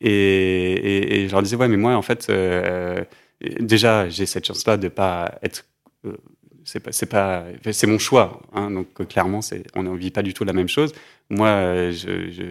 [0.00, 3.02] Et, et, je leur disais, ouais, mais moi, en fait, euh,
[3.60, 5.64] déjà, j'ai cette chance-là de pas être,
[6.04, 6.16] euh,
[6.68, 8.42] c'est pas, c'est pas, c'est mon choix.
[8.52, 10.92] Hein, donc clairement, c'est, on ne vit pas du tout la même chose.
[11.30, 12.44] Moi, je, je,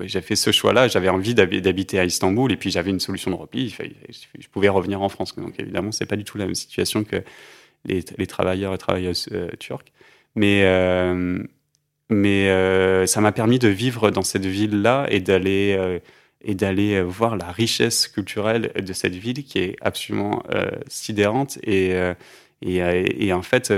[0.00, 0.88] j'ai fait ce choix-là.
[0.88, 3.72] J'avais envie d'habiter à Istanbul et puis j'avais une solution de repli.
[4.38, 5.36] Je pouvais revenir en France.
[5.36, 7.22] Donc évidemment, c'est pas du tout la même situation que
[7.84, 9.92] les, les travailleurs et travailleuses euh, turcs.
[10.34, 11.38] Mais euh,
[12.10, 16.00] mais euh, ça m'a permis de vivre dans cette ville-là et d'aller euh,
[16.42, 20.44] et d'aller voir la richesse culturelle de cette ville qui est absolument
[20.86, 21.92] sidérante et
[22.62, 23.72] et, en fait,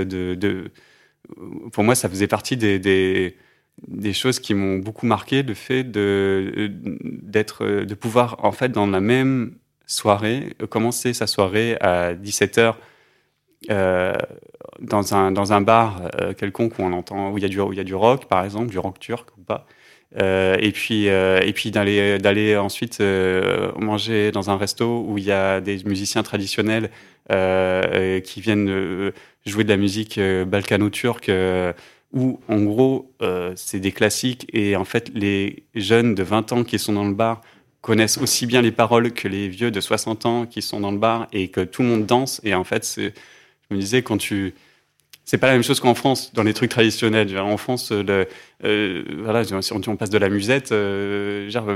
[1.71, 3.35] pour moi, ça faisait partie des,
[4.13, 6.71] choses qui m'ont beaucoup marqué, le fait de,
[7.99, 12.75] pouvoir, en fait, dans la même soirée, commencer sa soirée à 17h
[13.71, 14.13] euh,
[14.79, 18.45] dans, un, bar euh, quelconque où on entend, où il y, a du, rock, par
[18.45, 19.65] exemple, du rock turc ou pas.
[20.17, 21.39] Euh, et puis, euh,
[22.19, 26.89] d'aller, ensuite euh, manger dans un resto où il y a des musiciens traditionnels
[27.29, 29.11] qui viennent
[29.45, 31.31] jouer de la musique balkano-turque,
[32.11, 33.13] où en gros
[33.55, 37.13] c'est des classiques et en fait les jeunes de 20 ans qui sont dans le
[37.13, 37.41] bar
[37.81, 40.97] connaissent aussi bien les paroles que les vieux de 60 ans qui sont dans le
[40.97, 42.41] bar et que tout le monde danse.
[42.43, 43.11] Et en fait, je
[43.73, 44.53] me disais quand tu
[45.29, 47.37] c'est pas la même chose qu'en France dans les trucs traditionnels.
[47.37, 48.27] En France, le,
[48.65, 51.67] euh, voilà, si on, passe de la musette, euh, genre,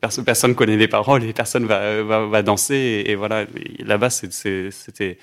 [0.00, 3.46] personne, personne connaît les paroles et personne va, va, danser et, voilà.
[3.80, 5.18] Là-bas, c'était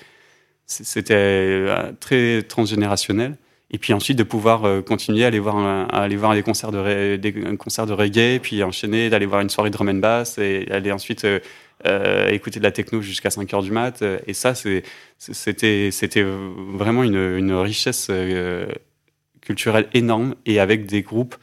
[1.10, 3.38] euh, très transgénérationnel.
[3.70, 5.56] Et puis ensuite de pouvoir euh, continuer à aller voir
[5.94, 9.88] aller voir des concerts de de reggae, puis enchaîner d'aller voir une soirée de drum
[9.88, 11.26] and bass et aller ensuite
[11.86, 14.02] euh, écouter de la techno jusqu'à 5 heures du mat.
[14.02, 18.66] Euh, et ça, c'était, vraiment une, richesse euh,
[19.40, 21.36] culturelle énorme et avec des groupes,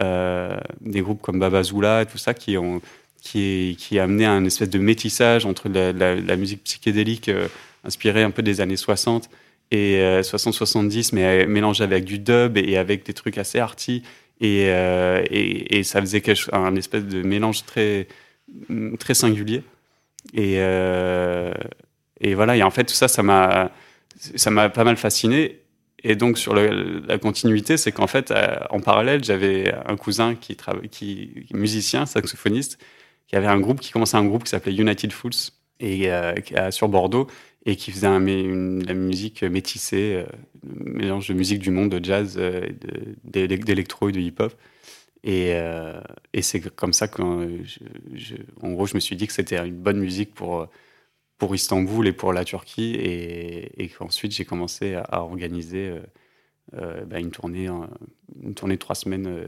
[0.00, 2.80] euh, des groupes comme Babazoula et tout ça qui ont,
[3.20, 7.30] qui, a amené un espèce de métissage entre la, musique psychédélique
[7.84, 9.28] inspirée un peu des années 60
[9.72, 14.02] et 60-70, mais mélangée avec du dub et avec des trucs assez arty.
[14.40, 14.70] Et,
[15.82, 18.06] ça faisait un espèce de mélange très,
[18.98, 19.62] très singulier.
[20.34, 21.52] Et, euh,
[22.20, 23.70] et voilà, et en fait, tout ça, ça m'a,
[24.16, 25.60] ça m'a pas mal fasciné.
[26.02, 30.56] Et donc, sur la continuité, c'est qu'en fait, euh, en parallèle, j'avais un cousin qui,
[30.90, 32.78] qui musicien, saxophoniste,
[33.26, 35.32] qui avait un groupe qui commençait un groupe qui s'appelait United Fools
[35.80, 36.08] et
[36.70, 37.26] sur Bordeaux
[37.64, 40.24] et qui faisait un, une, la musique métissée,
[40.62, 42.40] mélange de musique du monde, de jazz,
[43.24, 44.54] d'électro et de hip-hop.
[45.26, 45.58] Et,
[46.32, 47.20] et c'est comme ça que,
[48.14, 50.68] je, en gros, je me suis dit que c'était une bonne musique pour
[51.38, 56.00] pour Istanbul et pour la Turquie, et, et qu'ensuite j'ai commencé à, organiser euh,
[56.74, 57.68] euh, bah, une, tournée,
[58.42, 59.46] une tournée de trois semaines euh,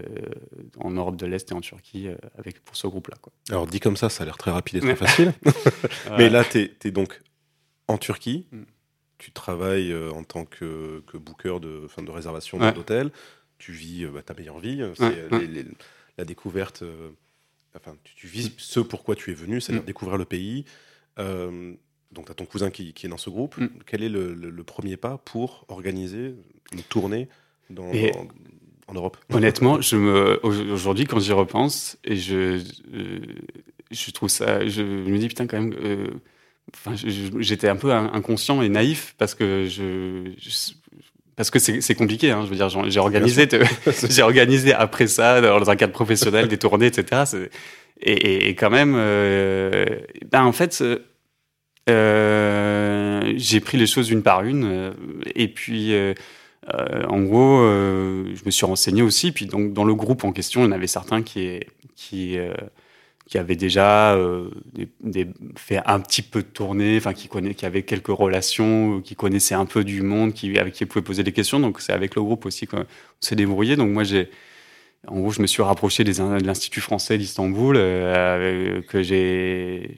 [0.79, 3.17] en Europe de l'Est et en Turquie avec, pour ce groupe-là.
[3.49, 5.33] Alors dit comme ça, ça a l'air très rapide et très facile.
[6.19, 7.21] Mais là, tu es, donc
[7.89, 8.63] en Turquie, mm.
[9.17, 13.11] tu travailles en tant que, que booker de, fin, de réservation d'hôtel,
[13.59, 15.29] tu vis bah, ta meilleure vie, c'est
[16.17, 16.83] la découverte,
[17.77, 19.87] enfin, tu, vis ce pourquoi tu es venu, c'est-à-dire mm.
[19.87, 20.65] découvrir le pays.
[21.19, 21.75] Euh,
[22.13, 23.57] donc, tu as ton cousin qui, est dans ce groupe.
[23.59, 23.69] Mm.
[23.87, 26.35] Quel est le, premier pas pour organiser
[26.73, 27.29] une tournée
[27.71, 27.91] dans,
[28.87, 29.17] en Europe?
[29.31, 32.63] Honnêtement, je me, aujourd'hui, quand j'y repense, et je,
[33.91, 35.75] je, trouve ça, je me dis putain, quand même.
[35.83, 36.09] Euh,
[36.75, 40.33] enfin, j'étais un peu inconscient et naïf parce que je,
[41.39, 42.33] parce que c'est compliqué.
[42.33, 43.49] Hein, je veux dire, j'ai organisé,
[44.11, 47.23] j'ai organisé après ça dans un cadre professionnel des tournées, etc.
[48.01, 49.87] Et, et, quand même, euh,
[50.31, 50.83] ben en fait,
[51.89, 54.65] euh, j'ai pris les choses une par une.
[54.65, 54.91] Euh,
[55.37, 56.13] et puis, euh,
[57.09, 59.31] en gros, je me suis renseigné aussi.
[59.31, 61.61] Puis donc, dans le groupe en question, il y en avait certains qui,
[61.95, 62.37] qui,
[63.29, 64.19] qui avaient déjà
[65.03, 69.15] des, fait un petit peu de tournée, enfin, qui, connaît, qui avaient quelques relations, qui
[69.15, 71.61] connaissaient un peu du monde, qui, avec qui pouvaient poser des questions.
[71.61, 72.85] Donc, c'est avec le groupe aussi qu'on
[73.21, 73.77] s'est débrouillé.
[73.77, 74.31] Donc, moi, j'ai
[75.07, 79.97] en gros, je me suis rapproché de l'Institut français d'Istanbul, que j'ai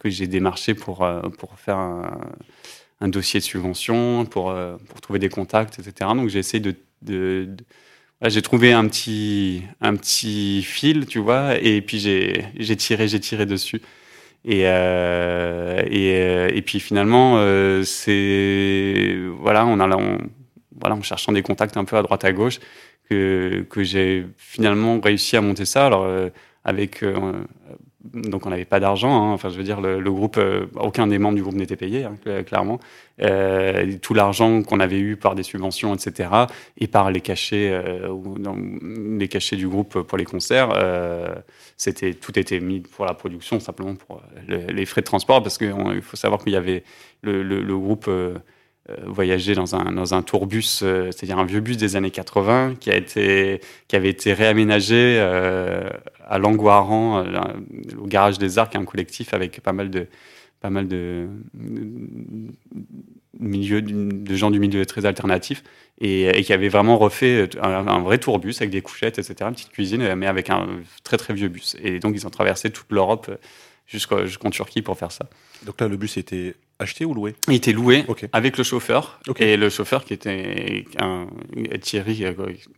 [0.00, 5.18] que j'ai démarché pour, euh, pour faire un, dossier de subvention, pour, euh, pour trouver
[5.18, 6.10] des contacts, etc.
[6.14, 6.62] Donc j'ai essayé
[7.02, 7.56] de,
[8.28, 13.46] j'ai trouvé un petit, un petit fil, tu vois, et puis j'ai, tiré, j'ai tiré
[13.46, 13.80] dessus.
[14.44, 17.36] Et, euh, et, et, puis finalement,
[17.84, 19.86] c'est voilà, on a
[20.80, 22.58] voilà, en cherchant des contacts un peu à droite à gauche,
[23.08, 25.86] que, que j'ai finalement réussi à monter ça.
[25.86, 26.08] Alors
[26.64, 27.04] avec
[28.12, 29.10] donc on n'avait pas d'argent.
[29.10, 29.32] Hein.
[29.32, 32.16] Enfin, je veux dire, le, groupe, euh, aucun des membres du groupe n'était payé, hein,
[32.44, 32.80] clairement.
[33.20, 36.30] Euh, tout l'argent qu'on avait eu par des subventions, etc.,
[36.78, 38.08] et par les cachets, euh,
[39.18, 40.70] les cachets du groupe pour les concerts,
[41.76, 46.02] c'était tout était mis pour la production, simplement pour les, frais de transport, parce qu'il
[46.02, 46.84] faut savoir qu'il y avait
[47.22, 48.38] le, le groupe euh,
[49.06, 52.90] voyager dans un, dans un tourbus, euh, c'est-à-dire un vieux bus des années 80 qui,
[52.90, 55.88] a été, qui avait été réaménagé euh,
[56.26, 57.24] à Langoiran,
[57.98, 60.08] au garage des Arcs, un collectif avec pas mal de,
[60.60, 61.28] pas mal de,
[63.38, 65.62] milieu, de gens du milieu très alternatif
[66.00, 70.14] et, qui avait vraiment refait un, vrai tourbus avec des couchettes, etc., une petite cuisine,
[70.16, 70.66] mais avec un
[71.04, 71.76] très très vieux bus.
[71.82, 73.30] Et donc ils ont traversé toute l'Europe
[73.86, 75.28] jusqu'en Turquie pour faire ça.
[75.64, 79.20] Donc là, le bus était acheté ou loué Il était loué avec le chauffeur.
[79.38, 81.26] Et le chauffeur qui était un,
[81.80, 82.34] Thierry, euh,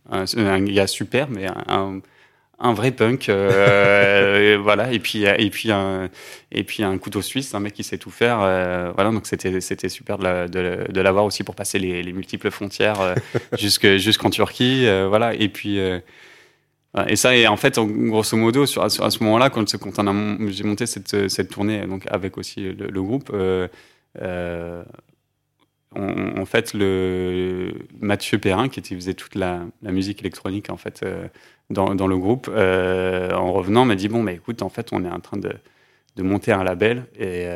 [0.09, 2.01] un, gars super, mais un,
[2.59, 3.29] un vrai punk.
[3.29, 4.91] Euh, voilà.
[4.91, 6.09] Et puis, et, puis un,
[6.51, 8.39] et puis un couteau suisse, un mec qui sait tout faire.
[8.41, 9.11] Euh, voilà.
[9.11, 10.47] Donc c'était, c'était super de,
[10.91, 13.15] de, l'avoir aussi pour passer les, les multiples frontières
[13.57, 14.87] jusqu'en Turquie.
[15.07, 15.33] voilà.
[15.33, 15.79] Et puis.
[17.07, 20.85] Et ça, et en fait, grosso modo, sur, à, ce moment-là, quand, quand j'ai monté
[20.85, 23.67] cette, cette, tournée, donc avec aussi le, groupe, euh,
[24.21, 24.83] euh,
[25.95, 31.27] en fait, le Mathieu Perrin, qui faisait toute la, musique électronique en fait euh,
[31.69, 35.19] dans, le groupe, en revenant, m'a dit bon, mais écoute, en fait, on est en
[35.19, 35.51] train de,
[36.21, 37.47] monter un label et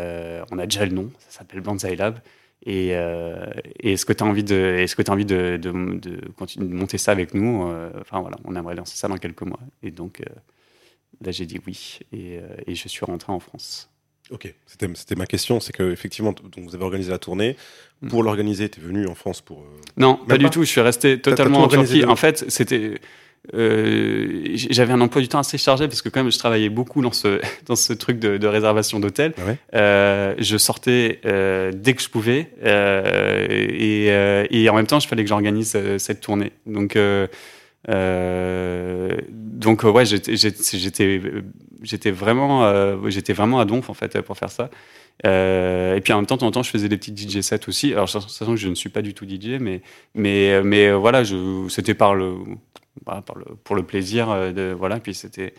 [0.52, 2.20] on a déjà le nom, ça s'appelle Banzai Lab.
[2.66, 3.46] Et, euh,
[3.80, 7.12] est-ce que tu as envie de, est-ce que envie de, de, continuer de monter ça
[7.12, 9.60] avec nous euh, Enfin voilà, on aimerait lancer ça dans quelques mois.
[9.82, 10.26] Et donc euh,
[11.22, 13.90] là, j'ai dit oui, et, je suis rentré en France.
[14.32, 17.56] Ok, c'était, ma question, c'est que effectivement, donc vous avez organisé la tournée.
[18.02, 18.08] Mm.
[18.10, 19.66] Pour l'organiser, tu es venu en France pour
[19.98, 20.64] Non, pas, du tout.
[20.64, 22.06] Je suis resté totalement en Turquie.
[22.06, 23.00] En fait, c'était
[23.54, 27.02] euh, j'avais un emploi du temps assez chargé parce que quand même je travaillais beaucoup
[27.02, 29.34] dans ce dans ce truc de, de réservation d'hôtel.
[29.38, 34.88] Ah euh, je sortais euh, dès que je pouvais euh, et, euh, et, en même
[34.88, 36.52] temps, je fallait que j'organise euh, cette tournée.
[36.66, 36.98] Donc
[37.88, 44.70] donc ouais, j'étais vraiment j'étais vraiment à donf en fait pour faire ça.
[45.24, 47.94] et puis en même temps, de temps temps, je faisais des petits DJ sets aussi.
[47.94, 49.82] Alors, sachant que je ne suis pas du tout DJ, mais
[50.16, 51.24] mais mais voilà,
[51.70, 52.36] c'était par le
[53.64, 55.00] pour le plaisir euh, de voilà.
[55.00, 55.54] Puis c'était,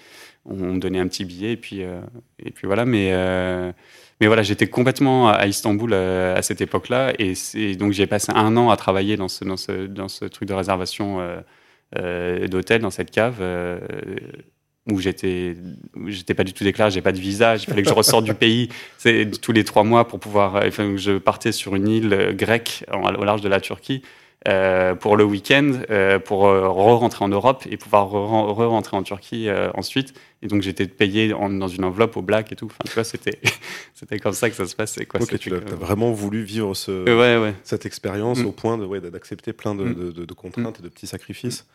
[0.44, 2.00] on, me donnait un petit billet et puis euh,
[2.44, 2.84] et puis voilà.
[2.84, 3.72] Mais euh,
[4.20, 7.34] mais voilà, j'étais complètement à Istanbul à cette époque-là et,
[7.76, 10.54] donc j'ai passé un an à travailler dans ce dans ce dans ce truc de
[10.54, 11.20] réservation
[11.96, 13.42] d'hôtel dans cette cave.
[14.90, 15.54] où j'étais
[16.34, 18.68] pas du tout déclaré, j'ai pas de visa, il fallait que je ressorte du pays
[19.42, 23.40] tous les trois mois pour pouvoir enfin, je partais sur une île grecque au large
[23.40, 24.02] de la Turquie
[24.48, 29.48] euh, pour le week-end euh, pour euh, re-rentrer en Europe et pouvoir re-rentrer en Turquie
[29.74, 32.92] ensuite et donc j'étais payé en, dans une enveloppe au black et tout enfin tu
[32.94, 33.38] vois c'était
[33.94, 36.72] c'était comme ça que ça se passait quoi okay, tu as, as, vraiment voulu vivre
[36.72, 37.54] ce, ouais, ouais.
[37.64, 38.46] cette expérience mm.
[38.46, 39.94] au point ouais, d'accepter plein de, mm.
[39.94, 40.80] de, de, de contraintes mm.
[40.80, 41.66] et de petits sacrifices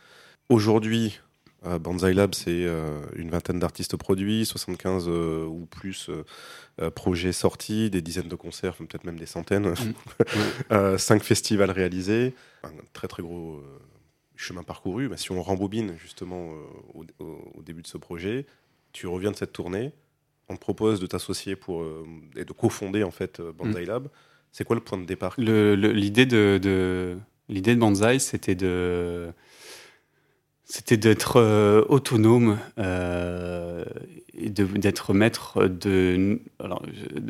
[0.49, 1.19] aujourd'hui
[1.65, 6.09] euh, Banzai Lab, c'est euh, une vingtaine d'artistes produits, 75 euh, ou plus
[6.93, 9.73] projets sortis, des dizaines de concerts, peut-être même des centaines,
[10.69, 10.97] mmh.
[10.97, 12.33] cinq festivals réalisés,
[12.63, 13.63] un très très gros
[14.35, 15.07] chemin parcouru.
[15.07, 16.49] Mais si on rembobine justement
[16.93, 18.45] au, au, début de ce projet,
[18.91, 19.93] tu reviens de cette tournée,
[20.49, 21.85] on te propose de t'associer pour
[22.35, 23.87] et de cofonder en fait Banzai mmh.
[23.87, 24.09] Lab.
[24.51, 25.35] C'est quoi le point de départ?
[25.37, 29.31] L'idée de, de l'idée de Banzai, c'était de
[30.67, 33.85] c'était d'être euh, autonome euh,
[34.33, 36.81] et d'être maître de, alors,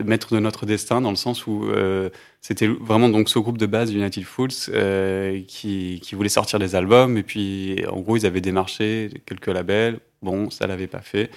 [0.05, 2.09] maître de notre destin dans le sens où euh,
[2.39, 6.75] c'était vraiment donc ce groupe de base United Fools euh, qui, qui voulait sortir des
[6.75, 7.17] albums.
[7.17, 9.99] Et puis en gros ils avaient démarché quelques labels.
[10.21, 11.29] Bon ça l'avait pas fait.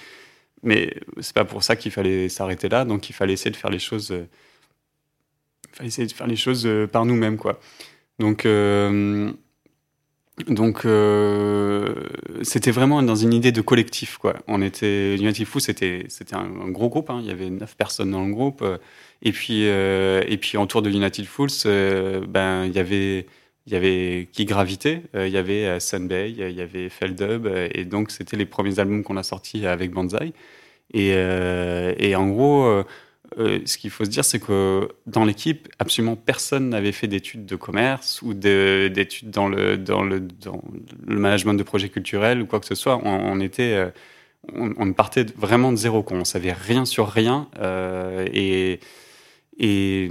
[0.63, 2.85] Mais c'est pas pour ça qu'il fallait s'arrêter là.
[2.85, 4.13] Donc il fallait essayer de faire les choses
[5.71, 7.59] il fallait essayer de faire les choses par nous-mêmes quoi.
[8.19, 8.45] Donc
[10.47, 11.93] donc euh,
[12.43, 14.35] c'était vraiment dans une idée de collectif quoi.
[14.47, 17.19] On était United Foo c'était c'était un, gros groupe hein.
[17.21, 18.77] il y avait neuf personnes dans le groupe euh,
[19.21, 23.25] et puis euh, et puis autour de United Fools euh, ben il y avait
[23.67, 27.85] il y avait qui gravitait euh, il y avait Sunbay il y avait Feldub et
[27.85, 30.33] donc c'était les premiers albums qu'on a sortis avec Banzai
[30.93, 32.83] et et en gros
[33.37, 37.45] euh, ce qu'il faut se dire, c'est que dans l'équipe, absolument personne n'avait fait d'études
[37.45, 40.61] de commerce ou d'études dans le, dans, le, dans
[41.05, 42.99] le management de projets culturels ou quoi que ce soit.
[43.03, 43.89] On, était, euh,
[44.53, 46.01] on, on, partait vraiment de zéro.
[46.01, 46.17] Quoi.
[46.17, 48.79] On savait rien sur rien euh, et,
[49.59, 50.09] et,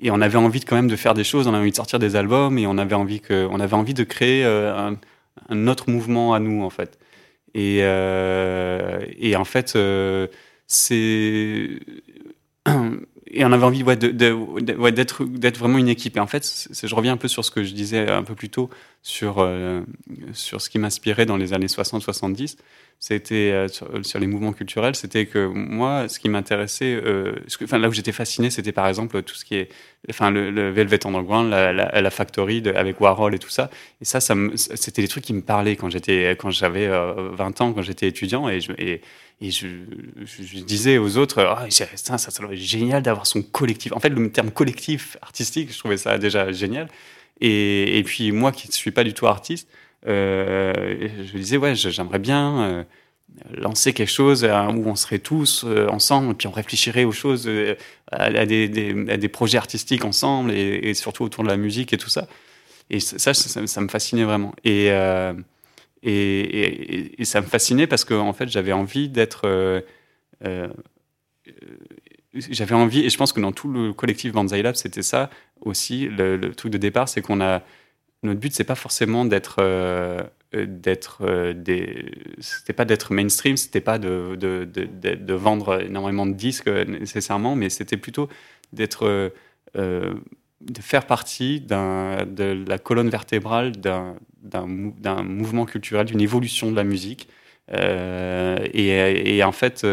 [0.00, 1.46] et, on avait envie quand même de faire des choses.
[1.46, 4.04] On avait envie de sortir des albums et on avait envie que, avait envie de
[4.04, 4.96] créer un,
[5.66, 6.98] autre mouvement à nous en fait.
[7.54, 9.76] Et, et en fait
[10.66, 11.80] c'est
[13.36, 16.16] et on avait envie d'être vraiment une équipe.
[16.16, 18.48] Et en fait, je reviens un peu sur ce que je disais un peu plus
[18.48, 18.70] tôt
[19.06, 19.82] sur euh,
[20.32, 22.56] sur ce qui m'inspirait dans les années 60-70
[22.98, 27.78] c'était euh, sur, sur, les mouvements culturels, c'était que moi, ce qui m'intéressait, euh, enfin
[27.78, 29.68] là où j'étais fasciné, c'était par exemple tout ce qui est,
[30.08, 33.70] enfin le, Velvet Underground, la, la, Factory avec Warhol et tout ça.
[34.00, 37.72] Et ça, c'était des trucs qui me parlaient quand j'étais, quand j'avais euh, 20 ans,
[37.74, 38.72] quand j'étais étudiant, et je,
[40.62, 43.92] disais aux autres, oh, ça, ça, génial d'avoir son collectif.
[43.92, 46.88] En fait, le terme collectif artistique, je trouvais ça déjà génial.
[47.40, 49.68] Et, puis moi, qui ne suis pas du tout artiste
[50.06, 52.84] euh, je disais, ouais, j'aimerais bien euh,
[53.56, 57.12] lancer quelque chose euh, où on serait tous euh, ensemble, et puis on réfléchirait aux
[57.12, 57.50] choses,
[58.12, 62.28] à, des, projets artistiques ensemble, et, surtout autour de la musique et tout ça.
[62.88, 64.54] Et ça, ça, me fascinait vraiment.
[64.64, 64.86] Et,
[66.02, 69.82] et, ça me fascinait parce que en fait, j'avais envie d'être
[72.50, 75.30] j'avais envie, et je pense que dans tout le collectif Banzai Lab, c'était ça
[75.60, 76.08] aussi.
[76.08, 77.62] Le, truc de départ, c'est qu'on a,
[78.22, 80.20] notre but c'est pas forcément d'être euh,
[80.52, 87.56] d'être euh, des c'était pas d'être mainstream c'était pas de, vendre énormément de disques nécessairement
[87.56, 88.28] mais c'était plutôt
[88.72, 89.32] d'être
[89.76, 90.14] euh,
[90.60, 97.28] de faire partie de la colonne vertébrale d'un mouvement culturel d'une évolution de la musique
[97.70, 99.86] et, en fait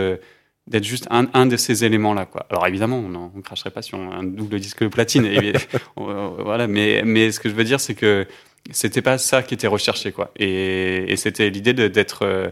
[0.67, 2.25] d'être juste un, un, de ces éléments-là.
[2.25, 2.45] Quoi.
[2.49, 5.25] Alors évidemment, on ne cracherait pas sur un double disque de platine.
[5.25, 5.53] et,
[5.95, 8.25] voilà, mais, mais ce que je veux dire, c'est que
[8.71, 10.11] c'était pas ça qui était recherché.
[10.11, 10.31] Quoi.
[10.37, 12.23] Et, et c'était l'idée d'être...
[12.23, 12.49] Euh,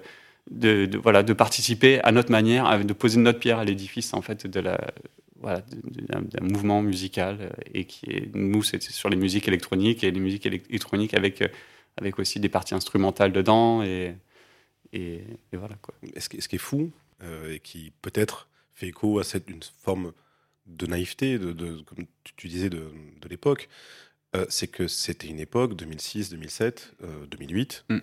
[0.50, 4.24] de, de, voilà, de participer à notre manière, de poser notre pierre à l'édifice en
[4.24, 4.78] fait de la
[5.40, 10.12] voilà, d'un mouvement musical euh, et qui est nous c'était sur les musiques électroniques et
[10.12, 11.44] les musiques électroniques avec
[11.98, 14.16] avec aussi des parties instrumentales dedans et
[14.94, 15.94] et, et voilà quoi.
[16.18, 17.01] Ce qui, ce qui est fou, euh,
[17.50, 20.14] et qui peut-être fait écho à cette une forme
[20.66, 22.06] de naïveté, de, de comme
[22.36, 22.92] tu disais, de,
[23.22, 23.70] de l'époque,
[24.36, 27.98] euh, c'est que c'était une époque, 2006, 2007, euh, 2008, mm.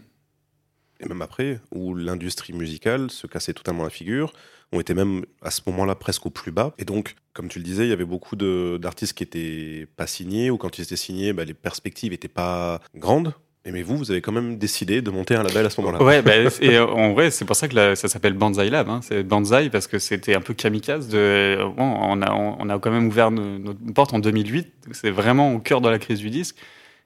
[1.01, 4.33] et même après, où l'industrie musicale se cassait totalement la figure.
[4.73, 6.75] On était même à ce moment-là presque au plus bas.
[6.77, 10.51] Et donc, comme tu le disais, il y avait beaucoup d'artistes qui étaient pas signés,
[10.51, 13.33] ou quand ils étaient signés, bah, les perspectives n'étaient pas grandes
[13.73, 16.03] mais vous, vous avez quand même décidé de monter un label à ce moment-là.
[16.03, 18.89] Ouais, bah, et euh, en vrai, c'est pour ça que ça s'appelle Banzai Lab.
[18.89, 19.01] Hein.
[19.03, 21.09] C'est Banzai parce que c'était un peu kamikaze.
[21.09, 24.73] Bon, on, a, quand même ouvert notre porte en 2008.
[24.93, 26.57] C'est vraiment au cœur de la crise du disque.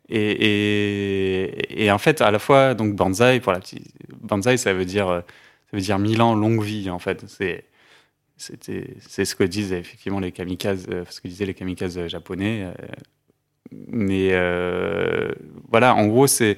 [0.08, 3.86] Et, en fait, à la fois, donc Banzai, pour la petite,
[4.20, 7.24] Banzai, ça veut dire, ça veut dire mille ans, longue vie, en fait.
[7.28, 7.64] C'est,
[8.36, 12.66] c'était, c'est ce que disent effectivement les kamikazes, ce que disaient les kamikazes japonais.
[13.88, 14.30] Mais
[15.70, 16.56] voilà, en gros, c'est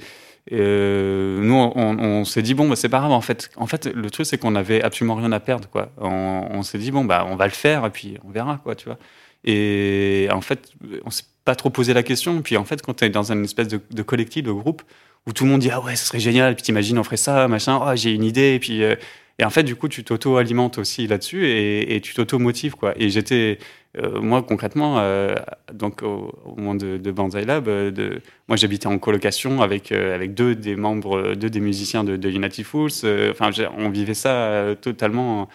[0.53, 3.13] euh, nous, on, s'est dit bon, bah, c'est pas grave.
[3.13, 5.91] En fait, en fait, le truc c'est qu'on avait absolument rien à perdre, quoi.
[5.99, 8.87] On, s'est dit bon, bah, on va le faire et puis on verra, quoi, tu
[8.87, 8.99] vois.
[9.45, 10.73] Et en fait,
[11.05, 12.43] on s'est pas trop posé la question.
[12.43, 14.83] Puis en fait, quand tu es dans une espèce de, collectif, de groupe,
[15.27, 16.55] où tout le monde dit ah ouais, ce serait génial.
[16.55, 17.81] Puis t'imagines, on ferait ça, machin.
[17.83, 18.55] Oh, j'ai une idée.
[18.55, 18.97] Et puis euh,
[19.39, 22.75] et en fait, du coup, tu t'auto-alimentes aussi là-dessus et, tu t'auto-motives.
[22.97, 23.59] Et j'étais
[23.99, 25.35] euh, moi, concrètement, euh,
[25.73, 28.19] donc au, moment de, de Banzai Lab, euh,
[28.49, 32.65] moi j'habitais en colocation avec, avec deux des membres, deux des musiciens de, de United
[32.65, 32.91] Fools.
[33.31, 35.49] Enfin, on vivait ça totalement.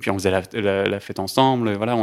[0.00, 1.72] puis on faisait la, fête ensemble.
[1.74, 1.96] Voilà,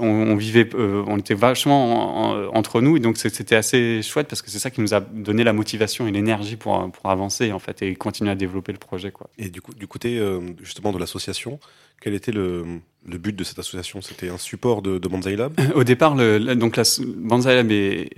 [0.00, 4.58] on, vivait, on était vachement entre nous, et donc c'était assez chouette parce que c'est
[4.58, 7.94] ça qui nous a donné la motivation et l'énergie pour, pour avancer en fait et
[7.96, 9.10] continuer à développer le projet.
[9.10, 9.28] Quoi.
[9.38, 10.20] Et du coup, du côté
[10.62, 11.58] justement de l'association,
[12.04, 12.64] quel était le,
[13.06, 14.02] le but de cette association?
[14.02, 15.58] C'était un support de, de Banzai Lab?
[15.74, 16.82] Au départ, le, donc la,
[17.16, 17.70] Banzai Lab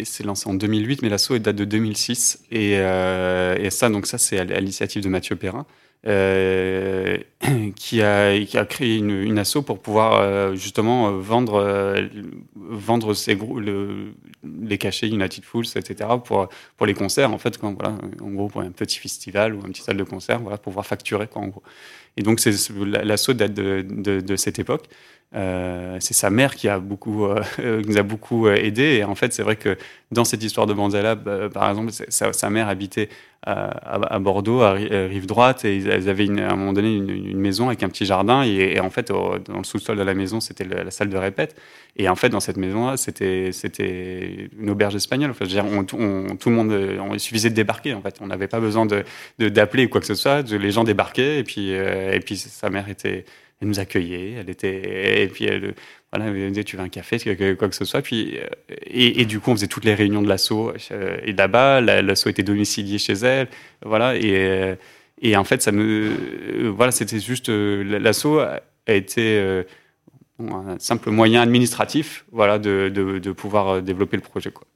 [0.02, 2.40] s'est lancé en 2008, mais l'assaut date de 2006.
[2.50, 5.66] Et, euh, et ça, donc ça, c'est à, l'initiative de Mathieu Perrin.
[6.06, 7.18] Euh,
[7.74, 12.08] qui, a, créé une, une asso pour pouvoir euh, justement euh, vendre,
[12.54, 13.12] vendre
[14.44, 16.10] les cachets United Fools, etc.
[16.24, 19.82] pour, pour les concerts, en fait, en gros, pour un petit festival ou un petit
[19.82, 21.28] salle de concert, voilà, pour pouvoir facturer.
[22.16, 22.40] Et donc,
[22.84, 24.88] l'assaut date de, cette époque.
[25.36, 27.42] Euh, c'est sa mère qui a beaucoup, euh,
[27.86, 28.96] nous a beaucoup euh, aidé.
[28.96, 29.76] Et en fait, c'est vrai que
[30.10, 33.08] dans cette histoire de Banzala, par exemple, sa, mère habitait
[33.42, 37.66] à, Bordeaux, à rive droite, et ils avaient une, à un moment donné une, maison
[37.66, 38.44] avec un petit jardin.
[38.44, 41.56] Et, en fait, dans le sous-sol de la maison, c'était la, salle de répète.
[41.96, 45.32] Et en fait, dans cette maison-là, c'était c'était une auberge espagnole.
[45.32, 45.44] Enfin,
[45.84, 46.72] tout le monde,
[47.12, 47.94] il suffisait de débarquer.
[47.94, 49.04] En fait, on n'avait pas besoin de
[49.40, 50.48] d'appeler ou quoi que ce soit.
[50.48, 53.24] Les gens débarquaient, et puis et puis sa mère était
[53.60, 55.74] elle nous accueillait, elle était, et puis elle,
[56.12, 57.18] voilà, elle disait tu veux un café,
[57.56, 58.02] quoi que ce soit.
[58.02, 58.46] Puis, euh,
[58.86, 60.72] et, du coup, on faisait toutes les réunions de l'assaut.
[60.92, 63.48] Euh, et là-bas, l'assaut était domicilié chez elle,
[63.84, 64.16] voilà.
[64.16, 64.76] Et, euh,
[65.22, 69.64] et en fait, ça me, voilà, c'était juste l'assaut a été
[70.38, 74.66] un simple moyen administratif, voilà, de, de, de pouvoir développer le projet, quoi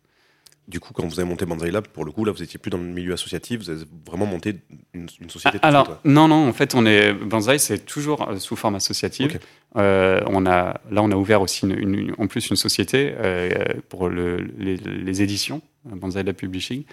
[0.70, 2.70] du coup, quand vous avez monté Banzai Lab, pour le coup, là, vous étiez plus
[2.70, 4.54] dans le milieu associatif, vous avez vraiment monté
[4.94, 5.58] une, société.
[5.62, 9.40] Ah, alors, non, non, en fait, on est Banzai, c'est toujours euh, sous forme associative.
[9.76, 13.50] Euh, on a, là, on a ouvert aussi une, en plus une société euh,
[13.88, 16.84] pour le, les, éditions, Banzai Lab Publishing.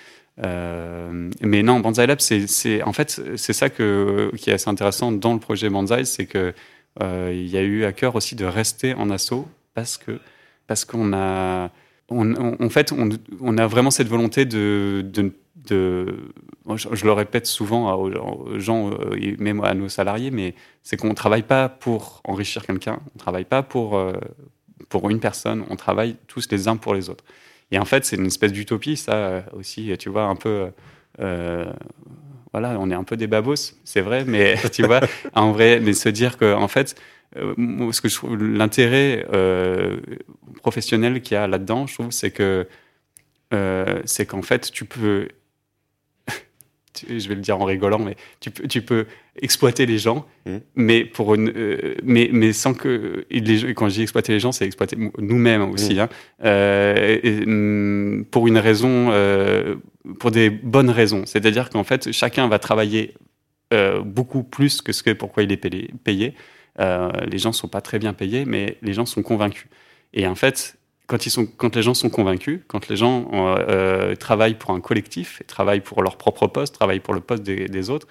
[0.42, 5.34] mais non, Banzai Lab, c'est, en fait, c'est ça que, qui est assez intéressant dans
[5.34, 6.54] le projet Banzai, c'est que
[7.00, 10.20] il y a eu à cœur aussi de rester en assaut parce que
[10.66, 11.70] parce qu'on a
[12.10, 12.94] en fait,
[13.42, 15.06] on, a vraiment cette volonté de,
[16.76, 21.14] je, le répète souvent aux gens, euh, même à nos salariés, mais c'est qu'on ne
[21.14, 24.14] travaille pas pour enrichir quelqu'un, on ne travaille pas pour, euh,
[24.90, 27.24] pour une personne, on travaille tous les uns pour les autres.
[27.72, 30.70] Et en fait, c'est une espèce d'utopie, ça aussi, tu vois, un peu.
[31.20, 31.66] Euh,
[32.60, 35.02] voilà, on est un peu des babos, c'est vrai, mais tu vois,
[35.36, 36.96] en vrai, mais se dire que, en fait,
[37.36, 39.98] euh, ce que je trouve l'intérêt euh,
[40.64, 42.68] professionnel qu'il y a là-dedans, je trouve, c'est que
[43.54, 45.28] euh, c'est qu'en fait, tu peux,
[47.08, 49.06] je vais le dire en rigolant, mais tu peux, tu peux
[49.42, 50.58] exploiter les gens, mmh.
[50.76, 51.52] mais pour une,
[52.04, 55.96] mais, mais sans que les, quand je dis exploiter les gens, c'est exploiter nous-mêmes aussi,
[55.96, 56.08] mmh.
[56.44, 59.12] hein, mmh, pour une raison,
[60.20, 61.24] pour des bonnes raisons.
[61.26, 63.14] C'est-à-dire qu'en fait, chacun va travailler
[64.06, 66.34] beaucoup plus que ce que pourquoi il est payé.
[66.80, 69.68] euh, les gens ne sont pas très bien payés, mais les gens sont convaincus.
[70.14, 70.77] Et en fait,
[71.08, 75.82] quand, les gens sont convaincus, quand les gens euh, euh, travaillent pour un collectif, travaillent
[75.82, 78.08] pour leur propre poste, travaillent pour le poste des, autres,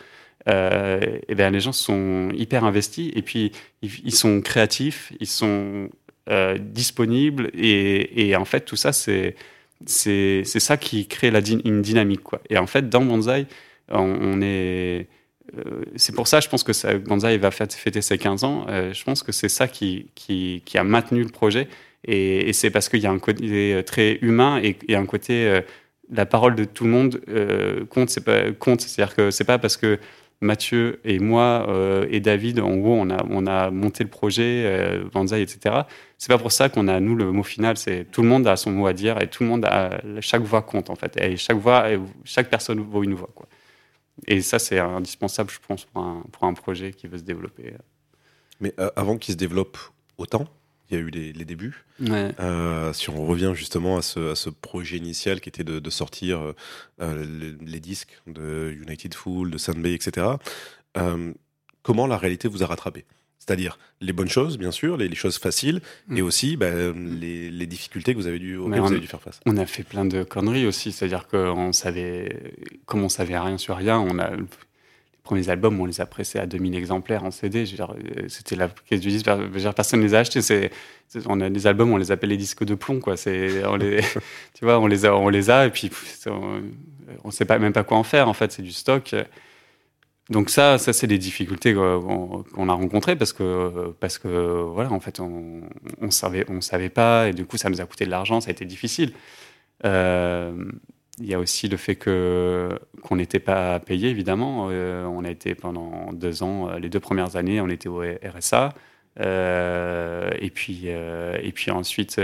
[0.46, 5.90] et eh les gens sont hyper investis et puis ils, sont créatifs, ils sont
[6.58, 9.34] disponibles et, en fait tout ça c'est
[9.84, 11.32] c'est ça qui crée
[11.64, 12.40] une dynamique quoi.
[12.48, 13.46] Et en fait dans Banzai
[15.54, 18.66] euh, c'est pour ça, je pense que ça, Banzai va fêter ses 15 ans.
[18.68, 21.68] Euh, je pense que c'est ça qui, qui, a maintenu le projet.
[22.04, 25.60] Et, c'est parce qu'il y a un côté euh, très humain et, un côté.
[26.10, 27.20] la parole de tout le monde
[27.90, 28.10] compte.
[28.10, 28.80] C'est pas compte.
[28.80, 29.98] C'est-à-dire que c'est pas parce que
[30.40, 31.66] Mathieu et moi
[32.10, 35.82] et David, en gros, on a, on a monté le projet, Banzai, etc.
[36.18, 37.76] C'est pas pour ça qu'on a, nous, le mot final.
[37.76, 39.66] C'est tout le monde a son mot à dire et tout le monde.
[40.20, 41.16] Chaque voix compte, en fait.
[41.20, 41.86] Et chaque voix,
[42.24, 43.46] chaque personne vaut une voix, quoi.
[44.26, 47.74] Et ça, c'est indispensable, je pense, pour un, projet qui veut se développer.
[48.60, 49.76] Mais euh, avant qu'il se développe
[50.16, 50.46] autant,
[50.90, 51.84] il y a eu les, débuts.
[52.00, 52.32] Ouais.
[52.40, 55.90] Euh, si on revient justement à ce, à ce, projet initial qui était de, de
[55.90, 56.54] sortir
[57.00, 60.26] euh, les, disques de United Fool, de Sunbay, etc.,
[60.96, 61.32] euh,
[61.82, 63.04] comment la réalité vous a rattrapé?
[63.38, 65.80] C'est-à-dire les bonnes choses, bien sûr, les, choses faciles,
[66.10, 66.24] et mm.
[66.24, 69.40] aussi bah, les, les, difficultés que vous avez dû, auxquelles vous avez dû faire face.
[69.46, 72.54] On a fait plein de conneries aussi, c'est-à-dire qu'on savait,
[72.86, 74.32] comme on savait rien sur rien, on a
[75.26, 77.64] premiers albums, on les a pressés à 2000 exemplaires en CD.
[77.78, 79.26] Euh, c'était la caisse du disque.
[79.74, 80.40] Personne ne les a achetés.
[80.40, 80.70] C'est,
[81.26, 83.14] on a des albums, on les appelle les disques de plomb, quoi.
[83.26, 84.00] On les,
[84.54, 85.90] tu vois, on les a, on les a, et puis
[86.26, 86.62] on,
[87.24, 88.28] ne sait pas même pas quoi en faire.
[88.28, 89.14] En fait, c'est du stock.
[90.30, 95.00] Donc ça, ça c'est des difficultés qu'on a rencontrées parce que parce que voilà, en
[95.00, 95.62] fait, on,
[96.00, 98.40] on savait, on savait pas, et du coup, ça nous a coûté de l'argent.
[98.40, 99.12] Ça a été difficile.
[99.84, 100.54] Euh,
[101.18, 102.68] il y a aussi le fait que
[103.02, 104.68] qu'on n'était pas payé évidemment.
[104.70, 108.02] Euh, on a été pendant deux ans, euh, les deux premières années, on était au
[108.02, 108.70] RSA.
[109.18, 112.20] Euh, et puis et puis ensuite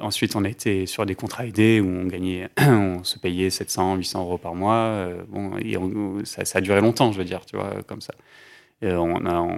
[0.00, 3.96] ensuite on a été sur des contrats aidés où on gagnait, on se payait 700,
[3.96, 5.08] 800 euros par mois.
[5.28, 5.52] bon,
[6.24, 8.14] ça, a duré longtemps, je veux dire, tu vois, comme ça.
[8.82, 9.56] on a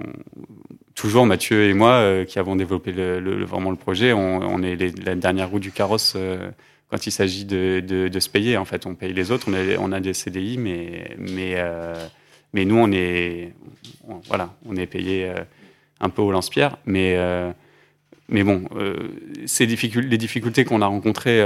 [0.95, 4.13] toujours Mathieu et moi qui avons développé le, vraiment le projet.
[4.13, 6.17] On est la dernière roue du carrosse
[6.91, 8.57] quand il s'agit de, de, se payer.
[8.57, 11.95] En fait, on paye les autres, on a, on des CDI, mais, mais, euh,
[12.53, 13.53] mais nous, on est,
[14.27, 15.35] voilà, on est payé euh,
[16.01, 16.77] un peu au lance-pierre.
[16.85, 17.51] Mais, euh,
[18.27, 18.65] mais bon,
[19.45, 21.45] ces difficultés, les difficultés qu'on a rencontrées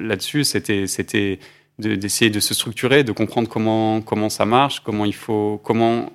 [0.00, 1.38] là-dessus, c'était, c'était
[1.78, 6.12] d'essayer de, se structurer, de comprendre comment, comment ça marche, comment il faut, comment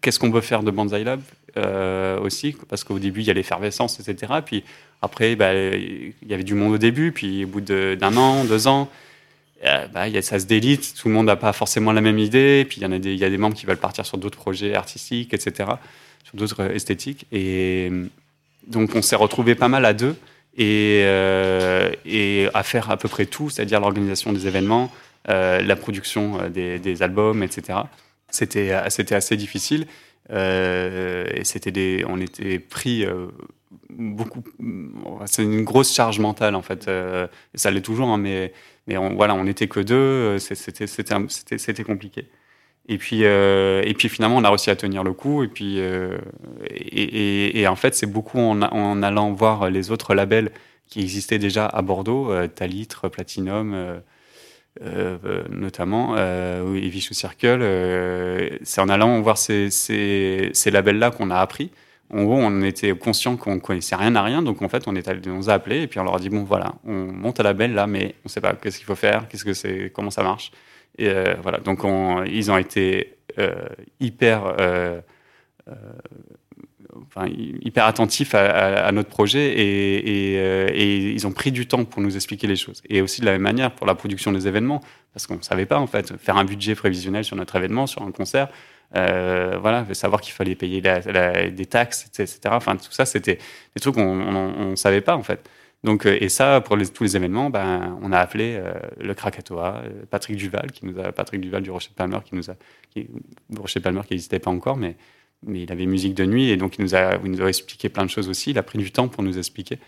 [0.00, 1.20] qu'est-ce qu'on veut faire de Banzai Lab
[2.22, 4.34] aussi, parce qu'au début, il y a l'effervescence, etc.
[4.44, 4.62] Puis
[5.02, 8.66] après, bah, il y avait du monde au début, puis au bout d'un an, deux
[8.66, 8.90] ans,
[9.64, 10.94] euh, bah, ça se délite.
[11.00, 12.66] Tout le monde n'a pas forcément la même idée.
[12.68, 14.74] Puis il y, a des, y a des membres qui veulent partir sur d'autres projets
[14.74, 15.70] artistiques, etc.,
[16.24, 17.26] sur d'autres euh, esthétiques.
[17.32, 17.90] Et
[18.66, 20.16] donc on s'est retrouvé pas mal à deux
[20.56, 21.90] et, euh,
[22.54, 24.90] à faire à peu près tout, c'est-à-dire l'organisation des événements,
[25.28, 27.80] la production des, albums, etc.
[28.30, 29.86] C'était assez difficile.
[30.30, 33.04] et c'était on était pris
[33.90, 34.42] beaucoup.
[35.26, 36.88] C'est une grosse charge mentale en fait.
[36.88, 38.52] Euh, ça l'est toujours, hein, mais
[38.96, 39.94] on, voilà, on n'était que deux.
[39.94, 42.28] Euh, c'était compliqué.
[42.88, 45.42] Et puis euh, finalement, on a réussi à tenir le coup.
[45.44, 45.48] Et
[47.66, 50.52] en fait, c'est beaucoup en, allant voir les autres labels
[50.88, 54.00] qui existaient déjà à Bordeaux, Talitre, Platinum.
[55.50, 57.60] notamment, et Vichou Circle,
[58.62, 61.72] c'est en allant voir ces labels-là qu'on a appris
[62.10, 65.08] en gros, on était conscient qu'on connaissait rien à rien, donc en fait, on, est
[65.08, 67.40] allé, on nous a appelés et puis on leur a dit bon voilà, on monte
[67.40, 69.54] à la belle là, mais on ne sait pas qu'est-ce qu'il faut faire, qu'est-ce que
[69.54, 70.52] c'est, comment ça marche.
[70.98, 71.80] Et euh, voilà, donc
[72.26, 73.66] ils ont été euh,
[74.00, 75.00] hyper, euh,
[77.08, 82.14] enfin, hyper attentifs à, notre projet et, et, ils ont pris du temps pour nous
[82.14, 82.82] expliquer les choses.
[82.88, 84.80] Et aussi de la même manière pour la production des événements,
[85.12, 88.02] parce qu'on ne savait pas en fait faire un budget prévisionnel sur notre événement, sur
[88.02, 88.48] un concert.
[88.94, 92.38] Euh, voilà, savoir qu'il fallait payer des taxes, etc.
[92.46, 93.38] Enfin, tout ça, c'était
[93.74, 95.48] des trucs qu'on ne savait pas, en fait.
[95.84, 99.82] Donc, euh, et ça, pour tous les événements, ben, on a appelé euh, le Krakatoa,
[100.10, 102.54] Patrick Duval, qui nous a, Patrick Duval du Rocher de Palmer, qui nous a,
[103.56, 104.96] Rocher qui n'existait pas encore, mais,
[105.44, 107.88] mais il avait musique de nuit, et donc il nous, a, il nous a expliqué
[107.88, 108.50] plein de choses aussi.
[108.50, 109.78] Il a pris du temps pour nous expliquer.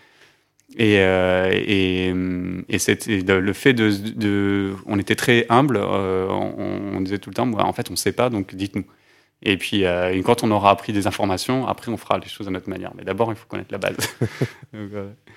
[0.77, 2.13] Et, et,
[2.69, 5.77] et c'était le fait de, On était très humble.
[5.77, 6.53] on,
[6.93, 8.85] on, disait tout le temps, en fait, on ne sait pas, donc dites-nous.
[9.41, 12.51] Et puis, euh, quand on aura appris des informations, après, on fera les choses à
[12.51, 12.91] notre manière.
[12.95, 13.95] Mais d'abord, il faut connaître la base.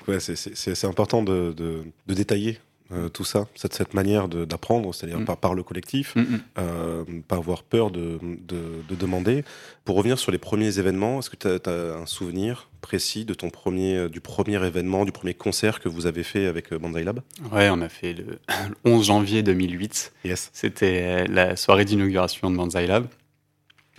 [0.09, 2.59] ouais, c'est important de, de, de détailler
[2.93, 5.24] euh, tout ça, cette, cette manière d'apprendre, c'est-à-dire mm.
[5.24, 6.40] par, par, le collectif, mm, mm.
[6.59, 9.45] euh, pas avoir peur de, de, demander.
[9.84, 13.51] Pour revenir sur les premiers événements, est-ce que tu as, un souvenir précis de ton
[13.51, 17.20] premier, du premier événement, du premier concert que vous avez fait avec Bandai Lab?
[17.53, 18.38] Ouais, on a fait le
[18.84, 20.12] 11 janvier 2008.
[20.24, 20.51] Yes.
[20.53, 23.07] C'était la soirée d'inauguration de Banzai Lab.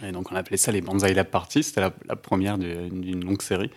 [0.04, 3.72] Et donc on appelait ça les Banzai Lab Parties, c'était la, première d'une longue série.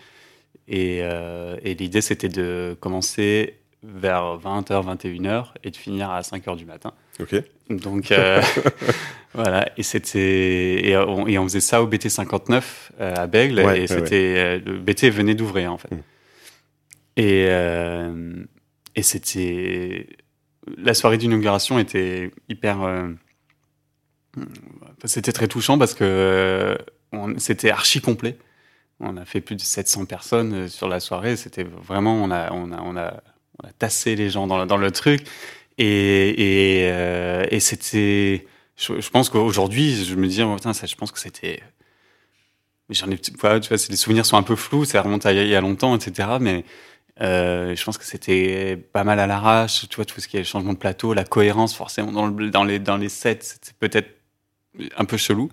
[0.67, 6.55] Et, euh, et l'idée c'était de commencer vers 20h, 21h et de finir à 5h
[6.57, 6.93] du matin.
[7.19, 7.35] Ok.
[7.69, 8.41] Donc euh,
[9.33, 13.59] voilà, et c'était et on, et on, faisait ça au BT 59 euh, à Bègle
[13.59, 15.91] et c'était le BT venait d'ouvrir en fait.
[15.91, 16.01] Mm.
[17.17, 17.47] Et
[18.95, 20.07] et c'était
[20.77, 22.79] la soirée d'inauguration était hyper
[25.05, 26.75] c'était très touchant parce que euh,
[27.37, 28.37] c'était archi complet.
[28.99, 31.35] On a fait plus de 700 personnes euh, sur la soirée.
[31.35, 33.21] C'était vraiment, on a, on a, on a,
[33.63, 35.21] on a tassé les gens dans, le truc.
[35.77, 38.45] Et, euh, c'était,
[38.75, 41.61] je, pense qu'aujourd'hui, je me dis, oh, ça, je pense que c'était
[42.89, 45.55] j'en ai, tu vois, les souvenirs sont un peu flous, ça remonte à il y
[45.55, 46.29] a longtemps, etc.
[46.39, 46.63] Mais
[47.21, 50.43] euh, je pense que c'était pas mal à l'arrache, tu vois, tout ce qui est
[50.43, 54.09] changement de plateau, la cohérence, forcément, dans, les, dans les sets, c'était peut-être
[54.97, 55.49] un peu chelou.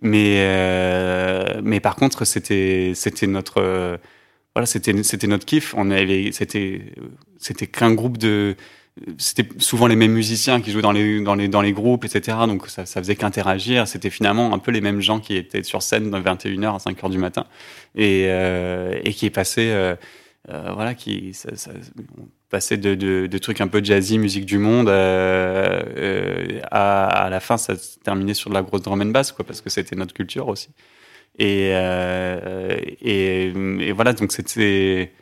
[0.00, 3.98] Mais, euh, mais par contre, c'était, c'était notre,
[4.66, 5.74] c'était, notre kiff.
[7.40, 8.56] C'était, qu'un groupe de,
[9.16, 12.36] c'était souvent les mêmes musiciens qui jouaient dans les, dans les, dans les groupes, etc.
[12.46, 13.86] Donc ça, ça faisait qu'interagir.
[13.86, 17.10] C'était finalement un peu les mêmes gens qui étaient sur scène de 21h à 5h
[17.10, 17.46] du matin
[17.94, 19.94] et, euh, et qui passaient, euh,
[20.50, 21.46] euh, voilà, qui ça,
[22.76, 22.94] de,
[23.26, 25.82] de, trucs un peu jazzy, musique du monde, à,
[26.70, 29.60] à, la fin, ça se terminait sur de la grosse drum and bass, quoi, parce
[29.60, 30.70] que c'était notre culture aussi.
[31.38, 35.12] Et, euh, et, et voilà, donc c'était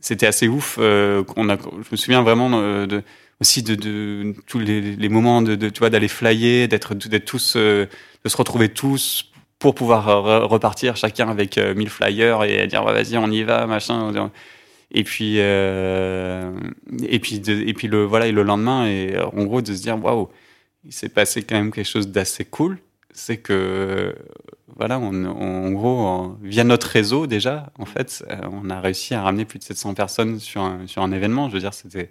[0.00, 0.78] c'était assez ouf.
[0.80, 3.02] Euh, on a, je me souviens vraiment euh, de,
[3.40, 7.24] aussi de, de, tous les, les moments de, de tu vois d'aller flyer, d'être d'être
[7.24, 7.88] tous, de
[8.26, 13.30] se retrouver tous pour pouvoir repartir chacun avec euh, 1000 flyers et dire vas-y on
[13.30, 14.30] y va machin.
[14.90, 16.50] Et puis euh,
[17.06, 20.02] et puis et puis le voilà et le lendemain et en gros de se dire
[20.02, 20.28] waouh
[20.84, 22.78] il s'est passé quand même quelque chose d'assez cool.
[23.12, 24.14] C'est que
[24.76, 29.22] voilà, on, en gros, via notre réseau déjà, en fait, euh, on a réussi à
[29.22, 31.48] ramener plus de 700 personnes sur un, sur un événement.
[31.48, 32.10] Je veux dire, c'était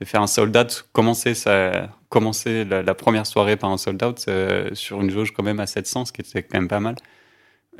[0.00, 4.02] de faire un sold out, commencer, ça, commencer la, la première soirée par un sold
[4.02, 6.80] out euh, sur une jauge quand même à 700, ce qui était quand même pas
[6.80, 6.96] mal.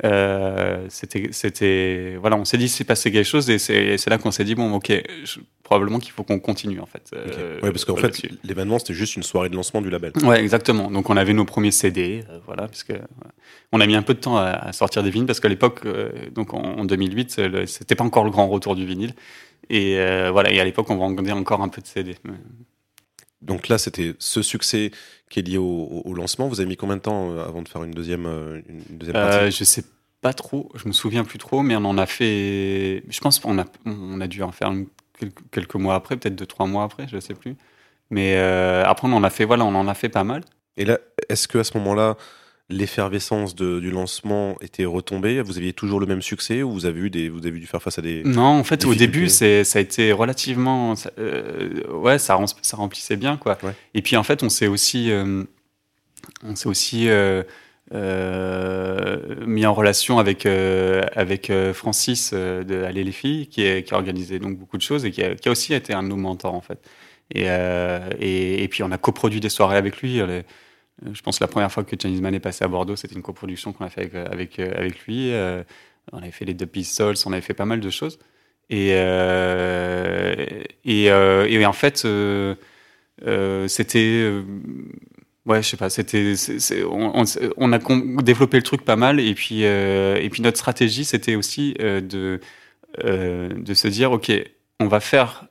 [0.05, 4.17] Euh, c'était, c'était, voilà, on s'est dit c'est passé quelque chose et c'est, c'est là
[4.17, 4.91] qu'on s'est dit bon, ok,
[5.25, 7.11] je, probablement qu'il faut qu'on continue en fait.
[7.11, 7.35] Okay.
[7.37, 10.13] Euh, ouais, parce qu'en fait, l'événement c'était juste une soirée de lancement du label.
[10.23, 10.89] Ouais, exactement.
[10.89, 12.93] Donc on avait nos premiers CD, euh, voilà, parce que
[13.71, 15.81] on a mis un peu de temps à, à sortir des vinyles parce qu'à l'époque,
[15.85, 19.13] euh, donc en, en 2008, le, c'était pas encore le grand retour du vinyle
[19.69, 22.15] et euh, voilà, et à l'époque on vendait encore un peu de CD.
[23.41, 24.91] Donc là, c'était ce succès
[25.29, 26.47] qui est lié au, au, lancement.
[26.47, 28.25] Vous avez mis combien de temps euh, avant de faire une deuxième,
[28.67, 29.37] une deuxième partie?
[29.37, 29.83] euh, Je sais
[30.21, 33.03] pas trop, je me souviens plus trop, mais on en a fait.
[33.07, 34.73] Je pense qu'on a, on a dû en faire
[35.17, 37.55] quelques, quelques, mois après, peut-être deux trois mois après, je sais plus.
[38.09, 40.43] Mais euh, après, on en a fait, voilà, on en a fait pas mal.
[40.77, 40.97] Et là,
[41.29, 42.17] est-ce que à ce moment-là,
[42.69, 45.41] l'effervescence du lancement était retombée?
[45.41, 47.81] Vous aviez toujours le même succès ou vous avez eu des, vous avez dû faire
[47.81, 52.19] face à des Non, en fait, au début, ça a été relativement, ça, euh, ouais,
[52.19, 53.57] ça, ça remplissait bien, quoi.
[53.63, 53.73] Ouais.
[53.95, 55.43] Et puis en fait, on s'est aussi, euh,
[56.43, 57.43] on s'est aussi euh,
[59.47, 64.37] mis en relation avec avec Francis de Aller les filles, qui, est, qui a organisé
[64.37, 66.53] donc beaucoup de choses et qui a, qui a aussi été un de nos mentors
[66.53, 66.79] en fait.
[67.33, 67.45] Et,
[68.19, 70.17] et, et, puis on a coproduit des soirées avec lui.
[70.17, 70.43] Les,
[71.13, 73.21] je pense que la première fois que Chinese Man est passé à Bordeaux, c'était une
[73.21, 75.31] coproduction qu'on a fait avec, avec, avec lui.
[75.31, 75.63] Euh,
[76.11, 78.19] on avait fait les deux Pistols, on avait fait pas mal de choses.
[78.69, 80.35] Et, euh,
[80.85, 82.55] et, euh, et, en fait, euh,
[83.67, 84.31] c'était.
[85.45, 86.35] ouais, je sais pas, c'était.
[86.85, 87.23] On,
[87.57, 87.79] on, a
[88.21, 89.19] développé le truc pas mal.
[89.19, 92.39] Et puis, et puis notre stratégie, c'était aussi de,
[93.03, 94.31] de se dire OK,
[94.79, 95.47] on va faire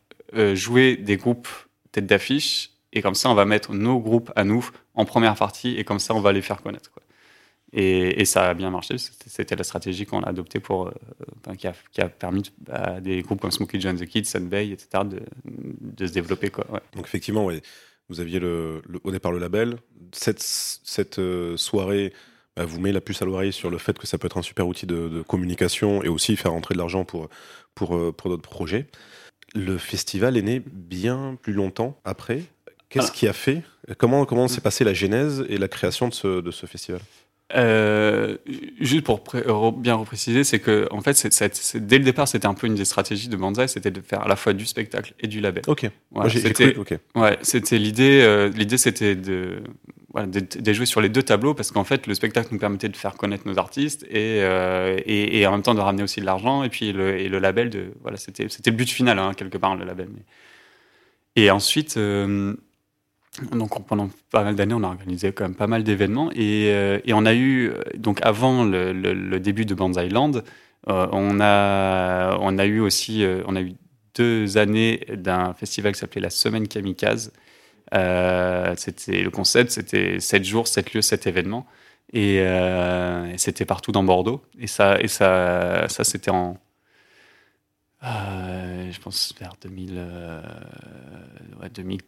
[0.54, 1.48] jouer des groupes
[1.90, 5.76] tête d'affiche et comme ça, on va mettre nos groupes à nous en première partie,
[5.76, 6.90] et comme ça, on va les faire connaître.
[7.72, 8.96] Et, ça a bien marché.
[8.98, 13.40] C'était la stratégie qu'on a adoptée pour, euh, qui, a, permis à bah, des groupes
[13.40, 16.50] comme Smokey John the Kids, Sunbay, etc., de, se développer.
[16.94, 17.48] Donc effectivement,
[18.08, 19.76] vous aviez le, le, au départ le label.
[20.12, 22.14] Cette, euh, soirée
[22.56, 24.42] bah, vous met la puce à l'oreille sur le fait que ça peut être un
[24.42, 27.28] super outil de, communication et aussi faire entrer de l'argent pour,
[27.74, 28.86] pour, euh, pour d'autres projets.
[29.54, 32.42] Le festival est né bien plus longtemps après.
[32.88, 33.62] Qu'est-ce qui a fait
[33.96, 37.00] Comment, comment s'est passée la genèse et la création de ce, de ce festival?
[37.56, 38.36] Euh,
[38.78, 39.22] juste pour
[39.72, 42.28] bien repréciser, c'est que en fait, c est, c est, c est, dès le départ,
[42.28, 44.66] c'était un peu une des stratégies de Banzai, c'était de faire à la fois du
[44.66, 45.62] spectacle et du label.
[45.66, 45.88] Ok.
[46.10, 46.98] Voilà, c'était okay.
[47.14, 47.38] ouais,
[47.72, 48.20] l'idée.
[48.22, 49.62] Euh, l'idée, c'était de,
[50.12, 52.90] voilà, de, de, jouer sur les deux tableaux parce qu'en fait, le spectacle nous permettait
[52.90, 56.20] de faire connaître nos artistes et, euh, et, et en même temps de ramener aussi
[56.20, 59.18] de l'argent et puis le, et le label de voilà, c'était c'était le but final
[59.18, 60.08] hein, quelque part le label.
[60.14, 60.22] Mais...
[61.42, 61.98] Et ensuite.
[63.40, 66.30] Euh, donc pendant pas mal d'années, on a organisé quand même pas mal d'événements.
[66.32, 70.42] Et, euh, on a eu donc avant le, début de Banzai Land,
[70.88, 73.74] euh, on a on a eu aussi euh, on a eu
[74.14, 77.32] deux années d'un festival qui s'appelait la Semaine Kamikaze.
[77.94, 81.66] Euh, c'était le concept, c'était sept jours, sept lieux, sept événements.
[82.12, 82.42] Et,
[83.36, 84.42] c'était partout dans Bordeaux.
[84.58, 86.58] Et ça et ça ça c'était en
[88.02, 89.98] je pense vers 2000
[91.60, 92.00] ouais, 2000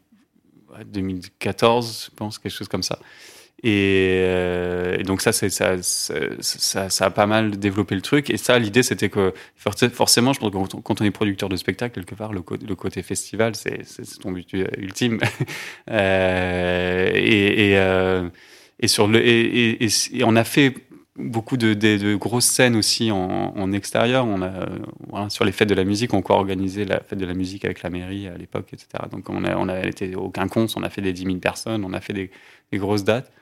[0.84, 2.98] 2014, je pense, quelque chose comme ça.
[3.62, 8.30] Et, euh, donc ça, ça, a pas mal développé le truc.
[8.30, 11.94] Et ça, l'idée, c'était que forcément, je pense que quand on est producteur de spectacle,
[11.94, 13.84] quelque part, le, côté festival, c'est
[14.20, 15.20] ton but ultime.
[15.90, 17.76] et,
[20.24, 20.74] on a fait
[21.16, 24.26] beaucoup de, grosses scènes aussi en, extérieur.
[24.26, 27.34] On a, sur les fêtes de la musique, on a organisé la fête de la
[27.34, 29.04] musique avec la mairie à l'époque, etc.
[29.10, 32.00] Donc on a, été au Quinconce, on a fait des 10 000 personnes, on a
[32.00, 32.30] fait des,
[32.74, 33.32] grosses dates.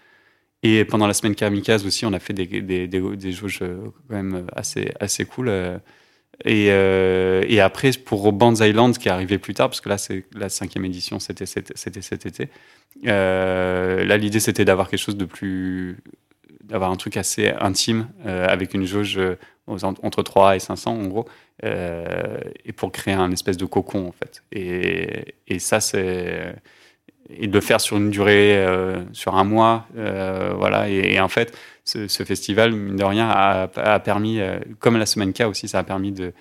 [0.64, 2.46] Et pendant la semaine Kamikaze aussi, on a fait des,
[2.88, 5.80] des, jauges quand même assez, assez cool.
[6.44, 9.98] Et, euh, et, après, pour Bands Island, qui est arrivé plus tard, parce que là,
[9.98, 12.48] c'est la cinquième édition, c'était cet été.
[13.06, 15.98] Euh, là, l'idée, c'était d'avoir quelque chose de plus.
[16.68, 19.20] D'avoir un truc assez intime, euh, avec une jauge
[19.66, 21.26] entre 3 et 500, en gros,
[21.62, 24.42] et pour créer un espèce de cocon, en fait.
[24.52, 26.54] Et, et ça, c'est.
[27.30, 28.66] Et de le faire sur une durée,
[29.12, 30.88] sur un mois, voilà.
[30.88, 31.54] et en fait,
[31.88, 35.84] ce, festival, mine de rien, a, permis, euh, comme la semaine K aussi, ça a
[35.84, 36.32] permis de,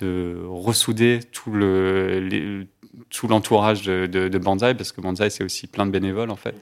[0.00, 2.66] de ressouder tout le,
[3.10, 6.54] tout l'entourage de, Banzai, parce que Banzai, c'est aussi plein de bénévoles, en fait.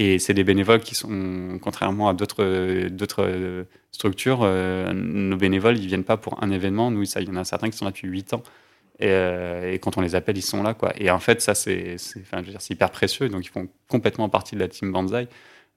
[0.00, 5.88] Et c'est des bénévoles qui sont, contrairement à d'autres, d'autres structures, euh, nos bénévoles, ils
[5.88, 6.92] viennent pas pour un événement.
[6.92, 8.44] Nous, il y en a certains qui sont là depuis 8 ans.
[9.00, 10.92] Et, euh, et, quand on les appelle, ils sont là, quoi.
[10.98, 13.28] Et en fait, ça, c'est, enfin, je veux dire, c'est hyper précieux.
[13.28, 15.26] Donc, ils font complètement partie de la team Banzai.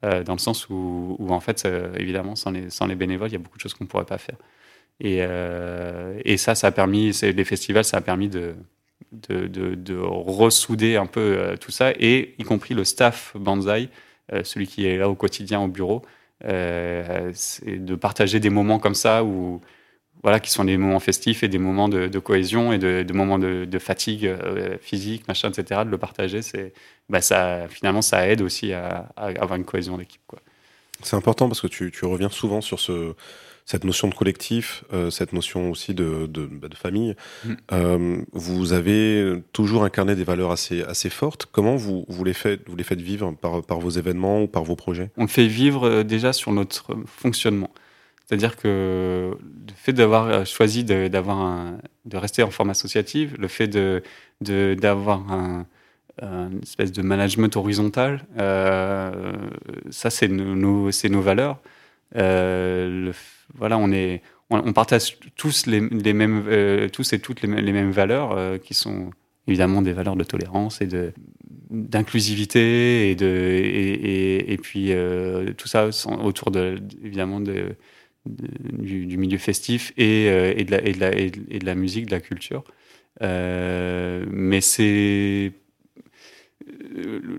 [0.05, 1.67] Euh, dans le sens où, en fait,
[1.97, 4.05] évidemment, sans les, sans les bénévoles, il y a beaucoup de choses qu'on ne pourrait
[4.05, 4.37] pas faire.
[4.99, 8.53] Et, ça, ça a permis, les festivals, ça a permis de,
[9.29, 13.89] de, de ressouder un peu tout ça, et y compris le staff Banzai,
[14.43, 16.01] celui qui est là au quotidien au bureau,
[16.43, 19.61] de partager des moments comme ça où
[20.23, 23.79] voilà, qui sont des moments festifs et des moments de, cohésion et de, moments de,
[23.79, 25.81] fatigue euh, physique, machin, etc.
[25.83, 26.73] De le partager, c'est,
[27.09, 30.21] bah, ça, finalement, ça aide aussi à, avoir une cohésion d'équipe.
[30.27, 30.39] Quoi.
[31.01, 33.15] C'est important parce que tu, tu, reviens souvent sur ce,
[33.65, 37.15] cette notion de collectif, euh, cette notion aussi de, de, bah, famille.
[37.45, 37.53] Mm.
[37.71, 41.47] Euh, vous avez toujours incarné des valeurs assez, assez fortes.
[41.51, 44.63] Comment vous, vous, les faites, vous les faites vivre par, par vos événements ou par
[44.63, 45.09] vos projets?
[45.17, 47.71] On le fait vivre déjà sur notre fonctionnement.
[48.25, 51.73] C'est-à-dire que le fait d'avoir euh, choisi de, d'avoir
[52.05, 54.01] de rester en forme associative, le fait de,
[54.41, 55.65] d'avoir un,
[56.21, 59.33] une espèce de management horizontal, euh,
[59.89, 61.57] ça c'est nos, c'est nos valeurs.
[62.15, 63.11] Euh,
[63.55, 65.81] voilà, on est, on, partage tous les,
[66.13, 69.11] mêmes, tous et toutes les, mêmes valeurs qui sont
[69.47, 71.13] évidemment des valeurs de tolérance et de
[71.69, 74.91] d'inclusivité et de et, et, puis
[75.57, 75.89] tout ça
[76.21, 77.77] autour de évidemment de
[78.25, 82.05] du, milieu festif et, euh, et, de la, et, de la, et, de la, musique,
[82.07, 82.63] de la culture.
[83.21, 85.49] Euh, mais c'est euh,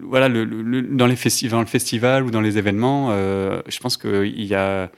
[0.03, 4.91] voilà, dans les festivals, le festival ou dans les événements, je pense qu'il y a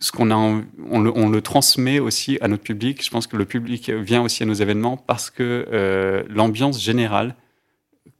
[0.00, 3.04] ce qu'on a, on le, transmet aussi à notre public.
[3.04, 7.34] Je pense que le public vient aussi à nos événements parce que l'ambiance générale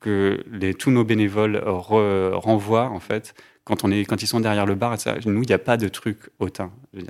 [0.01, 4.66] que les, tous nos bénévoles renvoient en fait quand, on est, quand ils sont derrière
[4.66, 6.70] le bar, ça, nous, il n'y a pas de truc hautain.
[6.93, 7.05] Il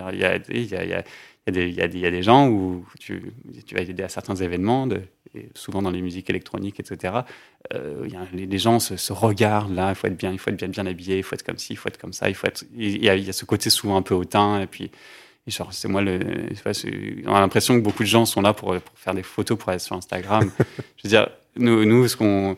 [1.46, 3.32] il y, a des, il y, a des gens où tu,
[3.66, 5.02] tu vas aider à certains événements, de,
[5.34, 7.20] et souvent dans les musiques électroniques, etc.
[7.74, 10.38] Euh, il y a, les, gens se, se, regardent là, il faut être bien, il
[10.38, 12.30] faut être bien, bien habillé, il faut être comme ci, il faut être comme ça,
[12.30, 12.64] il faut être.
[12.74, 14.90] Il y a, il y a ce côté souvent un peu hautain, et puis
[15.46, 16.18] c'est moi le.
[17.26, 19.70] On a l'impression que beaucoup de gens sont là pour, pour, faire des photos pour
[19.72, 20.50] être sur Instagram.
[20.96, 22.56] je veux dire, nous, nous ce qu'on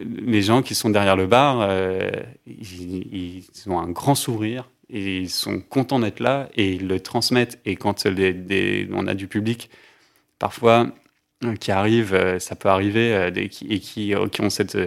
[0.00, 2.10] les gens qui sont derrière le bar, euh,
[2.46, 7.58] ils, ont un grand sourire et ils sont contents d'être là et ils le transmettent.
[7.64, 9.70] Et quand on a du public,
[10.38, 10.88] parfois,
[11.44, 14.78] euh, qui arrive, euh, ça peut arriver, et qui, qui, ont cette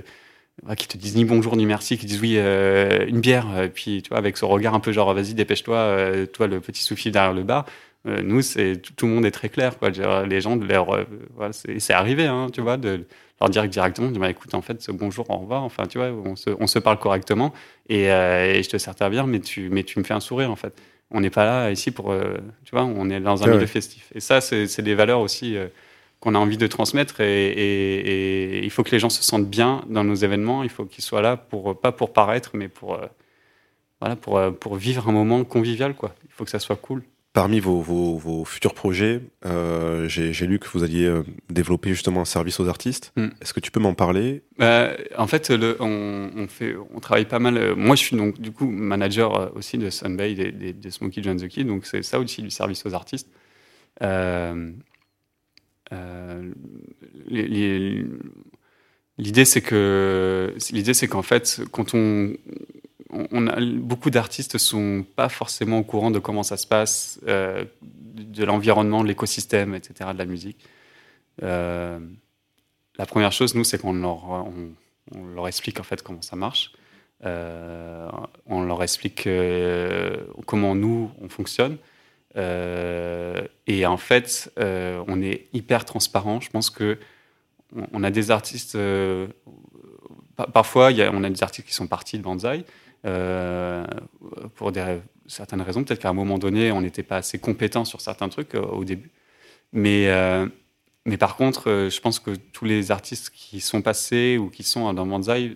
[0.77, 4.17] qui te disent ni bonjour ni merci, qui disent oui, une bière, puis tu vois,
[4.17, 7.65] avec ce regard un peu genre vas-y, dépêche-toi, toi le petit souffle derrière le bar.
[8.05, 9.89] Nous, c'est tout, le monde est très clair, quoi.
[9.89, 13.05] Les gens, leur, voilà, c'est arrivé, hein, tu vois, de
[13.39, 16.35] leur dire directement, dire, bah, écoute, en fait, bonjour, au revoir, enfin, tu vois, on
[16.35, 17.53] se, on se parle correctement
[17.87, 20.51] et, euh, et, je te sers bière, mais tu, mais tu me fais un sourire,
[20.51, 20.73] en fait.
[21.11, 24.11] On n'est pas là ici pour, euh, tu vois, on est dans un milieu festif.
[24.13, 25.67] Et ça, c'est des valeurs aussi euh,
[26.19, 29.83] qu'on a envie de transmettre et, et, il faut que les gens se sentent bien
[29.89, 32.99] dans nos événements, il faut qu'ils soient là pour, pas pour paraître, mais pour,
[34.01, 36.13] voilà, pour, pour vivre un moment convivial, quoi.
[36.25, 37.03] Il faut que ça soit cool.
[37.31, 42.25] Parmi vos, vos, futurs projets, euh, j'ai lu que vous alliez euh, développer justement un
[42.25, 43.13] service aux artistes.
[43.15, 43.27] Hmm.
[43.39, 44.41] Est-ce que tu peux m'en parler?
[44.57, 47.57] Bah, En fait, le, on, fait, on travaille pas mal.
[47.57, 51.37] Euh, moi, je suis donc du coup manager aussi de Sunbay, des, des, Smokey John
[51.37, 53.29] the Kid, donc c'est ça aussi du service aux artistes.
[59.19, 62.33] L'idée, c'est que l'idée, c'est qu'en fait, quand on
[63.11, 67.65] on a, beaucoup d'artistes sont pas forcément au courant de comment ça se passe, euh,
[67.81, 70.63] de l'environnement, de l'écosystème, etc., de la musique.
[71.41, 71.99] Euh,
[72.97, 76.73] la première chose, nous, c'est qu'on leur, on, leur, explique en fait comment ça marche.
[77.23, 79.27] on leur explique
[80.45, 81.77] comment nous, on fonctionne.
[82.35, 86.41] et en fait, on est hyper transparent.
[86.41, 86.99] Je pense que
[87.93, 88.77] on a des artistes.
[90.53, 92.65] parfois, on a des artistes qui sont partis de Banzai
[93.03, 95.83] pour des, certaines raisons.
[95.83, 99.11] Peut-être qu'à un moment donné, on n'était pas assez compétent sur certains trucs au début.
[99.71, 100.09] Mais
[101.05, 104.63] mais par contre, euh, je pense que tous les artistes qui sont passés ou qui
[104.63, 105.55] sont dans Banzai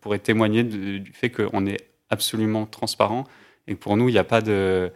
[0.00, 3.24] pourraient témoigner du fait qu'on est absolument transparent
[3.66, 4.92] et que pour nous, il n'y a pas de.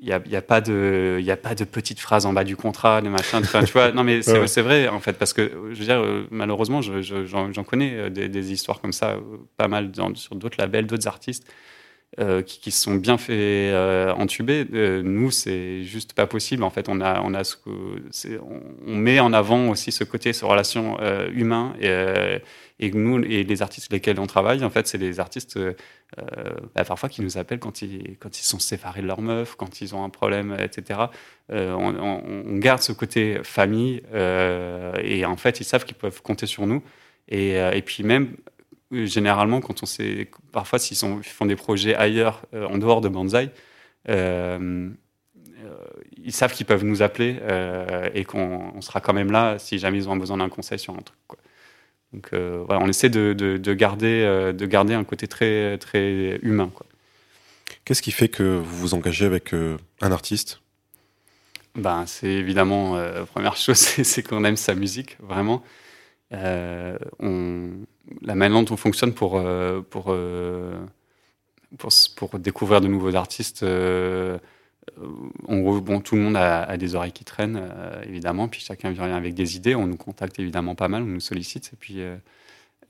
[0.00, 2.44] Il n'y a, y a, pas de, il a pas de petites phrases en bas
[2.44, 3.40] du contrat, de machin.
[3.40, 6.26] Enfin, tu vois, non, mais c'est vrai, en fait, parce que, je veux dire, euh,
[6.30, 9.16] malheureusement, j'en connais euh, des, des, histoires comme ça,
[9.56, 11.50] pas mal dans, sur d'autres labels, d'autres artistes,
[12.18, 14.66] euh, qui, qui, sont bien fait euh, entuber.
[14.72, 16.62] Euh, nous, c'est juste pas possible.
[16.62, 17.56] En fait, on a, on a ce
[18.86, 21.74] on, met en avant aussi ce côté, ce relation euh, humain.
[21.80, 22.38] Et,
[22.80, 25.58] et nous, et les artistes avec lesquels on travaille, en fait, c'est des artistes
[26.74, 30.04] bah, parfois qui nous appellent quand ils, sont séparés de leur meuf, quand ils ont
[30.04, 31.00] un problème, etc.
[31.50, 34.02] On, on, garde ce côté famille.
[34.12, 36.82] et en fait, ils savent qu'ils peuvent compter sur nous.
[37.28, 38.36] Et, puis même
[38.90, 43.50] généralement, quand on sait, parfois, s'ils font des projets ailleurs, euh, en dehors de Banzai,
[44.08, 44.88] euh,
[45.64, 45.74] euh,
[46.16, 47.38] ils savent qu'ils peuvent nous appeler
[48.14, 51.02] et qu'on sera quand même là si jamais ils ont besoin d'un conseil sur un
[51.02, 51.18] truc.
[52.12, 56.70] Donc voilà, on essaie de, de, de, garder, de garder un côté très, très humain.
[57.84, 60.60] Qu'est-ce qui fait que vous vous engagez avec un artiste?
[61.74, 65.62] Ben, C'est évidemment, la première chose, c'est qu'on aime sa musique, vraiment.
[66.32, 67.70] on,
[68.22, 70.78] la manière dont on fonctionne pour, euh, pour, euh,
[71.76, 73.64] pour, pour, découvrir de nouveaux artistes.
[75.02, 75.06] Euh,
[75.46, 77.60] on, bon, tout le monde a, des oreilles qui traînent,
[78.06, 79.74] évidemment, puis chacun vient avec des idées.
[79.74, 82.02] On nous contacte évidemment pas mal, on nous sollicite, et puis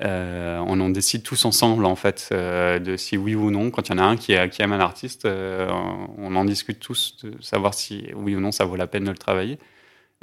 [0.01, 3.71] on en décide tous ensemble, en fait, de si oui ou non.
[3.71, 7.17] Quand il y en a un qui, qui aime un artiste, on en discute tous
[7.23, 9.59] de savoir si oui ou non ça vaut la peine de le travailler.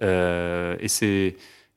[0.02, 1.36] et c'est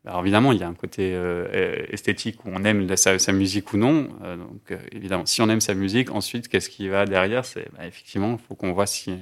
[0.08, 3.76] alors évidemment, il y a un côté euh, esthétique où on aime sa, musique ou
[3.76, 4.08] non.
[4.22, 7.44] Euh, donc euh, évidemment, si on aime sa musique, ensuite, qu'est-ce qui va derrière?
[7.44, 9.14] C'est bah, effectivement, il faut qu'on voit si,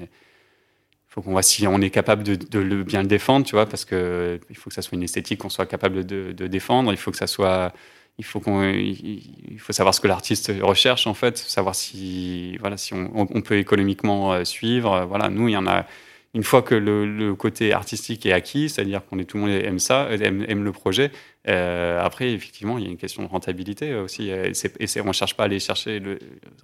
[1.17, 3.85] faut qu'on voit si on est capable de, le bien le défendre, tu vois, parce
[3.85, 6.93] que il faut que ça soit une esthétique qu'on soit capable de, défendre.
[6.93, 7.73] Il faut que ça soit,
[8.19, 12.77] il faut qu'on, il faut savoir ce que l'artiste recherche en fait, savoir si, voilà,
[12.77, 15.07] si on, on peut économiquement suivre.
[15.07, 15.87] Voilà, nous, il y en a
[16.37, 19.79] une fois que le, côté artistique est acquis, c'est-à-dire qu'on est tout le monde aime
[19.79, 21.11] ça, aime, le projet.
[21.49, 24.31] Euh, après, effectivement, il y a une question de rentabilité aussi.
[24.31, 24.53] Et,
[25.01, 26.03] on ne cherche pas à aller chercher.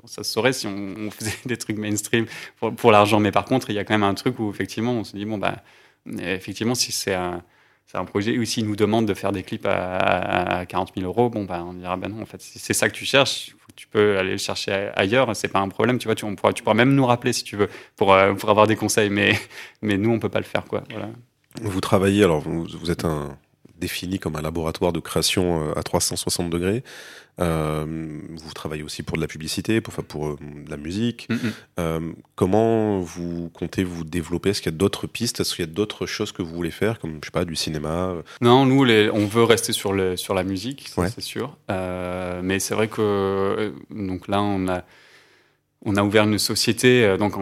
[0.07, 2.27] Ça se saurait si on, faisait des trucs mainstream
[2.59, 3.21] pour, l'argent.
[3.21, 5.25] Mais par contre, il y a quand même un truc où effectivement, on se dit
[5.25, 5.63] bon bah,
[6.21, 7.43] effectivement, si c'est un
[8.07, 11.65] projet où s'ils nous demandent de faire des clips à, 40 000 euros, bon, bah,
[11.65, 14.33] on dira, ben non, en fait, si c'est ça que tu cherches, tu peux aller
[14.33, 17.33] le chercher ailleurs, c'est pas un problème, tu vois, tu, tu pourras même nous rappeler
[17.33, 19.39] si tu veux, pour, euh, avoir des conseils, mais,
[19.83, 20.85] nous, on peut pas le faire, quoi.
[20.91, 21.11] Voilà.
[21.61, 23.37] Vous travaillez, alors vous êtes un,
[23.83, 26.83] défini comme un laboratoire de création euh, à 360 degrés.
[27.41, 27.85] Euh,
[28.31, 31.29] vous travaillez aussi pour de la publicité, pour, pour euh, de la musique.
[31.29, 32.15] Mm, mm.
[32.37, 34.51] comment vous comptez vous développer?
[34.51, 35.41] Est-ce qu'il y a d'autres pistes?
[35.41, 37.57] Est-ce qu'il y a d'autres choses que vous voulez faire, comme je sais pas du
[37.57, 38.15] cinéma?
[38.41, 41.57] Non, nous, les, on veut rester sur, le, sur la musique, c'est sûr.
[41.69, 44.85] mais c'est vrai que donc là, on a
[45.85, 47.35] on a ouvert une société, euh, donc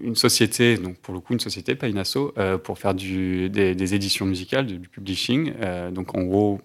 [0.00, 3.94] une société, donc pour le coup une société, pas une asso, euh, pour faire des,
[3.94, 5.52] éditions musicales, du publishing.
[5.60, 6.60] Euh, donc en gros,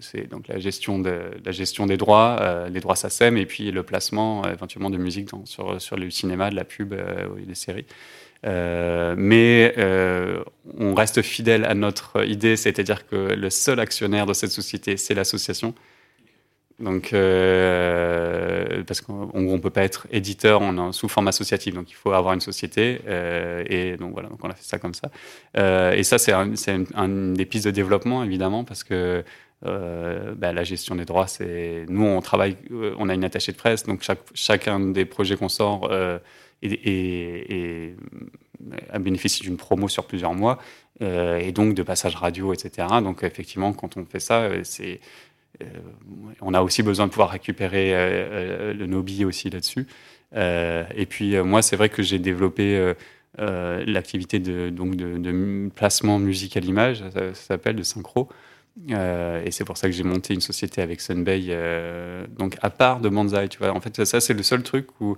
[0.00, 3.82] c'est donc la gestion de la gestion des droits, les droits SACEM, et puis le
[3.82, 7.86] placement éventuellement de musique sur sur le cinéma, de la pub, des séries.
[8.42, 9.74] mais
[10.78, 15.14] on reste fidèle à notre idée, c'est-à-dire que le seul actionnaire de cette société, c'est
[15.14, 15.74] l'association.
[16.80, 21.94] Donc, euh, parce qu'on ne peut pas être éditeur en, sous forme associative, donc il
[21.94, 23.00] faut avoir une société.
[23.06, 25.10] Euh, et donc voilà, donc on a fait ça comme ça.
[25.56, 26.52] Euh, et ça, c'est un,
[26.94, 29.22] un, des pistes de développement, évidemment, parce que
[29.66, 33.52] euh, bah, la gestion des droits, c'est nous, on travaille, euh, on a une attachée
[33.52, 34.04] de presse, donc
[34.34, 36.18] chacun des projets qu'on sort euh,
[36.60, 37.96] et, et, et,
[38.90, 40.58] a bénéficié d'une promo sur plusieurs mois,
[41.00, 42.86] et donc de passage radio, etc.
[43.02, 44.96] Donc effectivement, quand on fait ça, c'est euh,
[46.40, 49.86] on a aussi besoin de pouvoir récupérer euh, euh, le Nobi aussi là-dessus.
[50.34, 52.94] et puis moi, c'est vrai que j'ai développé
[53.38, 58.28] l'activité de, donc de, placement musique à l'image, ça, s'appelle de synchro.
[58.88, 61.56] et c'est pour ça que j'ai monté une société avec Sunbay,
[62.36, 63.70] donc à part de Banzai, tu vois.
[63.70, 65.16] En fait, ça, c'est le seul truc où,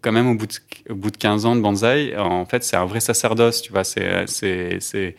[0.00, 0.54] quand même, au bout de,
[0.90, 3.84] au bout de 15 ans de Banzai, en fait, c'est un vrai sacerdoce, tu vois.
[3.84, 5.14] C'est, c'est,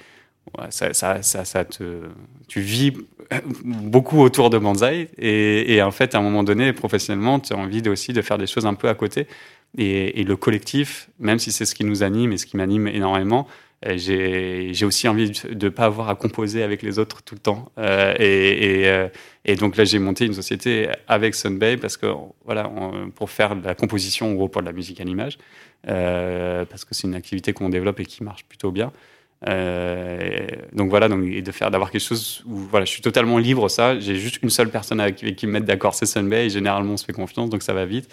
[0.69, 2.01] ça, ça, ça, te,
[2.47, 2.93] tu vis
[3.63, 5.09] beaucoup autour de Banzai.
[5.17, 8.47] Et, en fait, à un moment donné, professionnellement, tu as envie aussi de faire des
[8.47, 9.28] choses un peu à côté.
[9.78, 13.47] Et, le collectif, même si c'est ce qui nous anime et ce qui m'anime énormément,
[13.86, 17.39] euh, j'ai aussi envie de ne pas avoir à composer avec les autres tout le
[17.39, 17.71] temps.
[17.78, 19.07] Euh, et, euh,
[19.43, 22.07] et, donc là, j'ai monté une société avec Sunbay parce que
[22.45, 22.71] voilà,
[23.15, 25.38] pour faire de la composition, en gros, pour de la musique à l'image,
[25.84, 28.91] parce que c'est une activité qu'on développe et qui marche plutôt bien.
[29.43, 33.69] Donc voilà, donc, et de faire d'avoir quelque chose où voilà, je suis totalement libre.
[33.69, 36.49] Ça, j'ai juste une seule personne avec, qui me met d'accord, c'est Sunbay.
[36.49, 38.09] Généralement, on se fait confiance, donc ça va vite.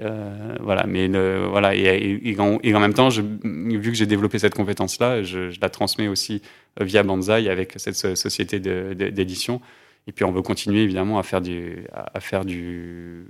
[0.00, 5.60] Euh, voilà, mais voilà, et, en, même temps, vu que j'ai développé cette compétence-là, je,
[5.60, 6.42] la transmets aussi
[6.80, 9.60] euh, via Banzai avec cette société d'édition.
[10.06, 13.28] Et puis, on veut continuer évidemment à faire du, à, faire du,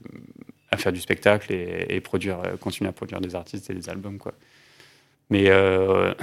[1.01, 4.33] spectacle et, produire, euh, continuer à produire des artistes et des albums, quoi.
[5.33, 5.45] Mais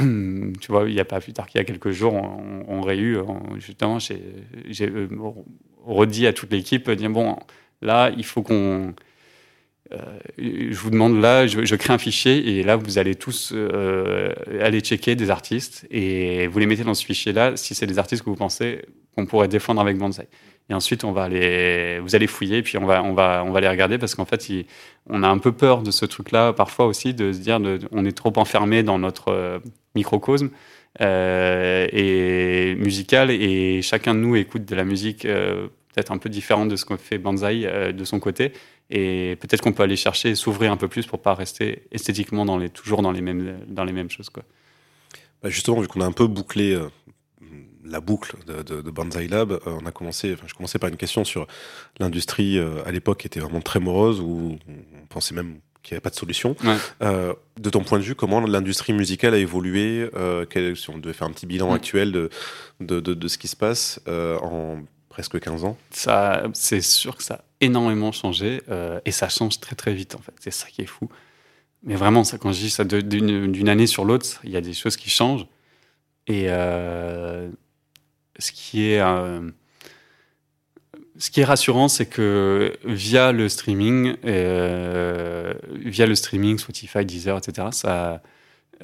[0.61, 2.79] tu vois, il n'y a pas plus tard qu'il y a quelques jours, on, on
[2.81, 3.17] aurait eu,
[3.57, 4.21] justement, j'ai
[5.85, 7.37] redit à toute l'équipe, dire bon,
[7.81, 8.93] là, il faut qu'on
[9.91, 14.33] euh, je vous demande là, je, crée un fichier et là vous allez tous euh,
[14.61, 18.23] aller checker des artistes et vous les mettez dans ce fichier-là si c'est des artistes
[18.23, 18.85] que vous pensez
[19.15, 20.27] qu'on pourrait défendre avec Banzai.
[20.69, 23.51] Et ensuite on va les, vous allez fouiller et puis on va on va on
[23.51, 24.47] va les regarder parce qu'en fait
[25.09, 28.05] on a un peu peur de ce truc-là parfois aussi de se dire de, on
[28.05, 29.59] est trop enfermé dans notre euh,
[29.95, 30.49] microcosme
[30.99, 36.75] et musical et chacun de nous écoute de la musique peut-être un peu différente de
[36.75, 38.51] ce qu'on fait Banzai de son côté
[38.89, 43.01] et peut-être qu'on peut aller chercher s'ouvrir un peu plus pour pas rester esthétiquement toujours
[43.01, 44.29] dans les mêmes, dans les mêmes choses.
[44.29, 44.43] Quoi.
[45.43, 46.89] Bah justement, vu qu'on a un peu bouclé euh,
[47.89, 50.89] la boucle de, de, de Banzai Lab, euh, on a commencé, enfin, je commençais par
[50.89, 51.47] une question sur
[51.99, 55.97] l'industrie euh, à l'époque qui était vraiment très morose, où on pensait même qu'il n'y
[55.97, 56.55] avait pas de solution.
[57.01, 60.09] de ton point de vue, comment l'industrie musicale a évolué
[60.75, 62.29] Si on devait faire un petit bilan actuel de,
[62.79, 64.79] de, de, ce qui se passe en
[65.09, 65.77] presque 15 ans?
[65.91, 70.15] Ça, C'est sûr que ça a énormément changé euh, et ça change très très vite
[70.15, 70.33] en fait.
[70.39, 71.09] C'est ça qui est fou.
[71.83, 74.73] Mais vraiment, ça, quand je dis ça d'une année sur l'autre, il y a des
[74.73, 75.45] choses qui changent.
[76.27, 77.49] Et euh,
[78.39, 79.49] ce qui est euh,
[81.17, 87.67] ce qui est rassurant, c'est que via le streaming, via le streaming, Spotify, Deezer, etc.,
[87.71, 88.21] ça,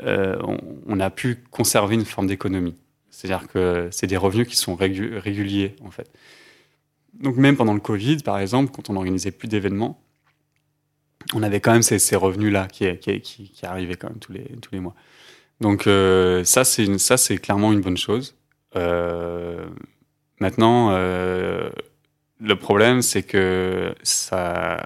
[0.03, 2.75] on, a pu conserver une forme d'économie.
[3.09, 6.11] C'est-à-dire que c'est des revenus qui sont réguliers, en fait.
[7.19, 10.01] Donc même pendant le Covid, par exemple, quand on n'organisait plus d'événements,
[11.33, 12.85] on avait quand même ces, revenus-là qui,
[13.63, 14.93] arrivaient quand même tous les, mois.
[15.61, 18.35] Donc euh, ça, c'est clairement une bonne chose.
[18.75, 19.65] Euh,
[20.39, 21.69] maintenant, euh,
[22.39, 24.85] le problème, c'est que ça,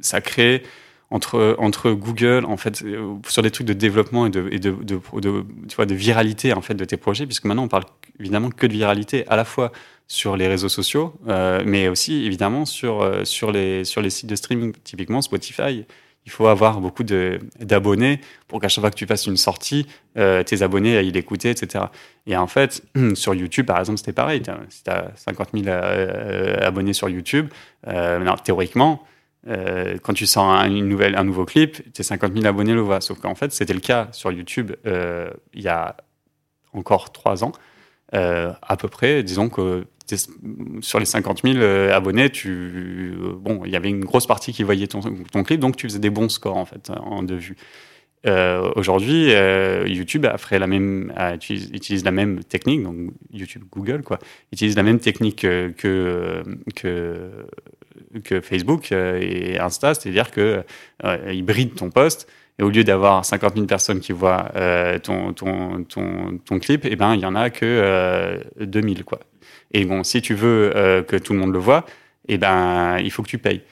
[0.00, 0.62] ça crée
[1.10, 2.84] entre, entre Google, en fait,
[3.26, 6.96] sur des trucs de développement et, de, tu vois, de viralité en fait, de tes
[6.96, 7.84] projets, puisque maintenant on parle
[8.20, 9.72] évidemment que de viralité, à la fois
[10.06, 14.36] sur les réseaux sociaux, euh, mais aussi évidemment sur, sur, les, sur les sites de
[14.36, 15.84] streaming, typiquement Spotify.
[16.28, 20.62] Il faut avoir beaucoup d'abonnés pour qu'à chaque fois que tu fasses une sortie, tes
[20.62, 21.86] abonnés aillent l'écouter, etc.
[22.26, 22.82] Et en fait,
[23.14, 24.42] sur YouTube, par exemple, c'était pareil.
[24.68, 25.66] Si tu as 50 000
[26.60, 27.48] abonnés sur YouTube,
[28.44, 29.02] théoriquement,
[29.46, 32.80] euh, quand tu sors un, une nouvelle, un nouveau clip, tes 50 000 abonnés le
[32.80, 33.00] voient.
[33.00, 35.96] Sauf qu'en fait, c'était le cas sur YouTube euh, il y a
[36.72, 37.77] encore trois ans, euh,
[38.12, 39.22] à peu près.
[39.22, 39.84] Disons que
[40.80, 44.86] sur les 50 000 abonnés, tu, bon, il y avait une grosse partie qui voyait
[44.86, 45.02] ton,
[45.44, 47.56] clip, donc tu faisais des bons scores en fait en de vues.
[48.76, 49.30] Aujourd'hui,
[49.86, 51.12] YouTube la même,
[51.72, 54.18] utilise, la même technique, donc YouTube, Google, quoi,
[54.52, 55.74] utilise la même technique que,
[58.24, 60.62] que Facebook euh, et Insta, c'est-à-dire que
[61.04, 62.28] euh, ils brident ton poste
[62.58, 67.20] et au lieu d'avoir 50 000 personnes qui voient euh, ton, clip, eh ben, il
[67.20, 69.04] y en a que 2000.
[69.04, 69.20] Quoi.
[69.72, 71.84] Et bon, si tu veux que tout le monde le voit,
[72.26, 73.62] eh ben, il faut que tu payes.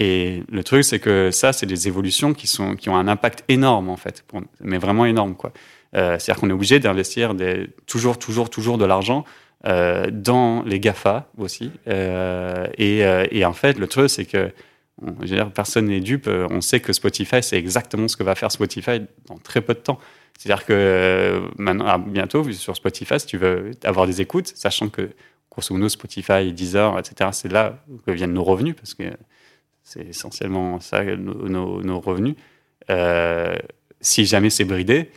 [0.00, 3.44] Et le truc, c'est que ça, c'est des évolutions qui, sont, qui ont un impact
[3.48, 4.24] énorme, en fait,
[4.60, 5.36] mais vraiment énorme.
[5.36, 5.52] Quoi.
[5.92, 7.34] c'est-à-dire qu'on est obligé d'investir
[7.86, 9.24] toujours, toujours, toujours de l'argent
[9.66, 11.70] euh, dans les GAFA aussi.
[11.88, 14.50] Euh, et, euh, en fait, le truc, c'est que
[15.54, 16.28] personne n'est dupe.
[16.28, 19.78] On sait que Spotify, c'est exactement ce que va faire Spotify dans très peu de
[19.78, 19.98] temps.
[20.38, 25.10] C'est-à-dire que maintenant, ah, bientôt, sur Spotify, si tu veux avoir des écoutes, sachant que,
[25.50, 29.04] grosso modo, Spotify, Deezer, etc., c'est là que viennent nos revenus, parce que
[29.82, 32.34] c'est essentiellement ça, nos, revenus.
[34.00, 35.10] si jamais c'est bridé,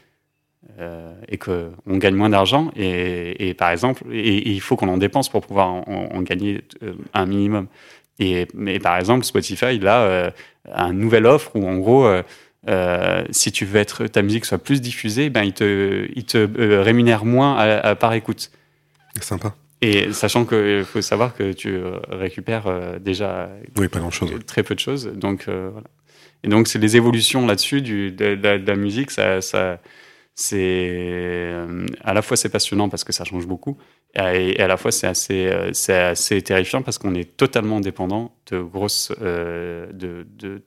[0.79, 2.71] euh, et qu'on gagne moins d'argent.
[2.75, 7.25] Et, par exemple, et, il faut qu'on en dépense pour pouvoir en, gagner euh, un
[7.25, 7.67] minimum.
[8.19, 10.31] Et, mais par exemple, Spotify, il a euh,
[10.72, 12.10] un nouvel offre où en gros,
[13.31, 16.48] si tu veux être ta musique soit plus diffusée, ben il te, il te
[16.81, 18.52] rémunère moins par écoute.
[19.22, 19.56] Sympa.
[19.81, 21.80] Et sachant qu'il faut savoir que tu
[22.10, 24.44] récupères déjà oui, pas grand -chose.
[24.45, 25.11] très peu de choses.
[25.15, 25.88] Donc, voilà.
[26.44, 29.11] Et donc, c'est les évolutions là-dessus de, de, la musique.
[29.11, 29.80] Ça, ça
[30.39, 31.51] c'est
[32.03, 33.77] à la fois c'est passionnant parce que ça change beaucoup,
[34.15, 38.59] et, à la fois c'est assez, c'est assez terrifiant parce qu'on est totalement dépendant de
[38.59, 39.89] grosses, de,
[40.38, 40.61] de,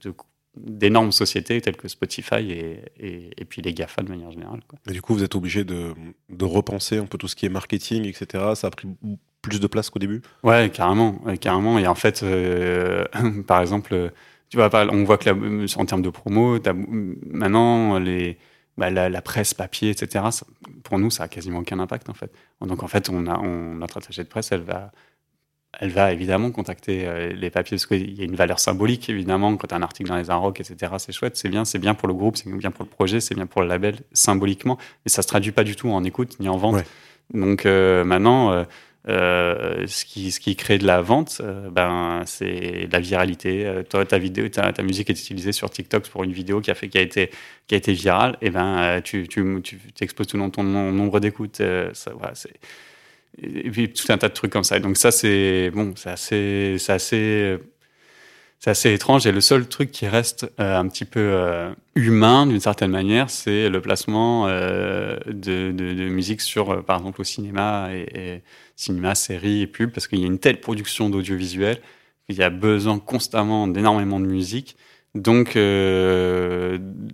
[0.56, 4.60] d'énormes sociétés telles que Spotify et, et, puis les GAFA de manière générale.
[4.66, 4.78] Quoi.
[4.88, 5.94] Et du coup, vous êtes obligé de,
[6.28, 8.44] de, repenser un peu tout ce qui est marketing, etc.
[8.54, 8.88] Ça a pris
[9.42, 10.22] plus de place qu'au début?
[10.42, 11.78] Ouais, carrément, carrément.
[11.78, 13.04] Et en fait, euh,
[13.46, 14.12] par exemple,
[14.48, 16.58] tu vois, on voit que en termes de promo,
[17.30, 18.36] maintenant, les,
[18.76, 20.24] bah, la, presse papier, etc.,
[20.82, 22.32] pour nous, ça a quasiment aucun impact, en fait.
[22.60, 24.90] Donc, en fait, on a, on, notre attaché de presse, elle va
[25.78, 29.56] elle va évidemment contacter euh, les papiers parce qu'il y a une valeur symbolique évidemment
[29.56, 32.08] quand as un article dans les Inrocks etc c'est chouette c'est bien c'est bien pour
[32.08, 35.22] le groupe c'est bien pour le projet c'est bien pour le label symboliquement mais ça
[35.22, 36.82] se traduit pas du tout en écoute ni en vente
[37.32, 38.66] donc euh, maintenant
[39.08, 41.40] euh, ce qui ce qui crée de la vente
[41.72, 46.22] ben c'est la viralité toi ta vidéo ta, ta, musique est utilisée sur TikTok pour
[46.22, 47.30] une vidéo qui a fait qui a été
[47.66, 51.62] qui a été virale et ben tu tu tu exposes tout ton nombre d'écoutes
[51.92, 52.34] ça voilà,
[53.42, 54.76] et puis tout un tas de trucs comme ça.
[54.76, 57.58] Et donc ça, c'est bon, c'est assez, c'est assez,
[58.60, 59.26] c'est assez étrange.
[59.26, 63.30] Et le seul truc qui reste euh, un petit peu euh, humain d'une certaine manière,
[63.30, 68.42] c'est le placement euh, de, de, de, musique sur, par exemple, au cinéma et,
[68.76, 71.80] cinéma, séries et pubs, parce qu'il y a une telle production d'audiovisuel
[72.28, 74.76] qu'il y a besoin constamment d'énormément de musique.
[75.16, 75.58] Donc,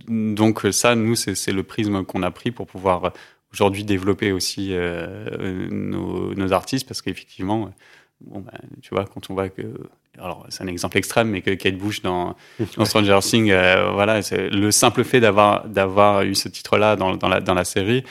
[0.09, 3.13] donc ça, nous, c'est le prisme qu'on a pris pour pouvoir
[3.57, 7.71] aujourd'hui développer aussi euh, nos, nos, artistes parce qu'effectivement,
[8.21, 9.63] bon, ben, tu vois, quand on voit que.
[10.19, 12.37] Alors, c'est un exemple extrême, mais que Kate Bush dans,
[12.77, 17.29] dans Stranger Things, euh, voilà, le simple fait d'avoir d'avoir eu ce titre-là dans, dans,
[17.29, 18.03] la, dans la série,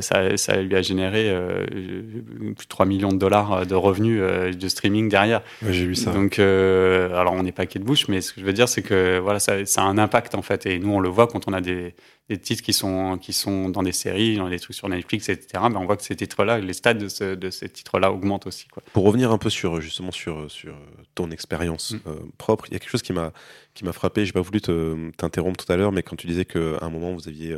[0.00, 4.52] ça, ça, lui a généré euh, plus de 3 millions de dollars de revenus euh,
[4.52, 5.42] de streaming derrière.
[5.66, 6.12] J'ai vu ça.
[6.12, 9.18] Donc, alors on n'est pas Kate Bush, mais ce que je veux dire, c'est que
[9.18, 10.66] voilà, ça, ça, a un impact en fait.
[10.66, 11.94] Et nous, on le voit quand on a des,
[12.28, 15.46] des, titres qui sont, qui sont dans des séries, dans des trucs sur Netflix, etc.
[15.54, 18.68] Ben, on voit que ces titres-là, les stades de, ce, de ces titres-là augmentent aussi.
[18.68, 18.82] Quoi.
[18.92, 20.74] Pour revenir un peu sur justement sur, sur
[21.14, 22.30] ton expérience mm.
[22.36, 23.32] propre, il y a quelque chose qui m'a
[23.72, 24.26] qui m'a frappé.
[24.26, 27.26] J'ai pas voulu t'interrompre tout à l'heure, mais quand tu disais qu'à un moment vous
[27.26, 27.56] aviez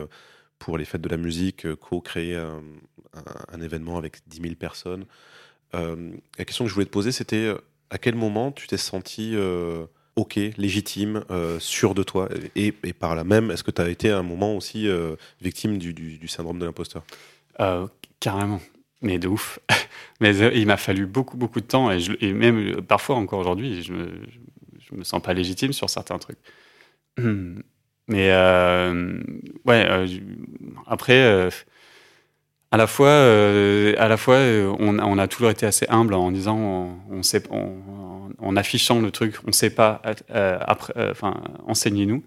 [0.63, 5.07] pour les fêtes de la musique, euh, co-créer un, événement avec 10 000 personnes.
[5.75, 7.59] Euh, la question que je voulais te poser, c'était euh,
[7.91, 9.35] à quel moment tu t'es senti
[10.15, 11.25] OK, légitime,
[11.59, 12.29] sûr de toi?
[12.55, 14.89] Et, par là même, est-ce que tu as été à un moment aussi
[15.41, 17.05] victime du, syndrome de l'imposteur?
[18.21, 18.61] Carrément,
[19.03, 19.59] mais de ouf.
[20.21, 24.23] mais il m'a fallu beaucoup, beaucoup de temps et même parfois encore aujourd'hui, je me,
[24.79, 26.39] je me sens pas légitime sur certains trucs.
[28.13, 29.19] Mais euh,
[29.65, 30.07] ouais, euh,
[30.87, 31.49] après, euh,
[32.71, 36.59] à la fois, à la fois, on, on, a toujours été assez humble en disant,
[36.59, 40.93] on, on sait, en affichant le truc, on ne sait pas, après,
[41.67, 42.23] enseignez-nous.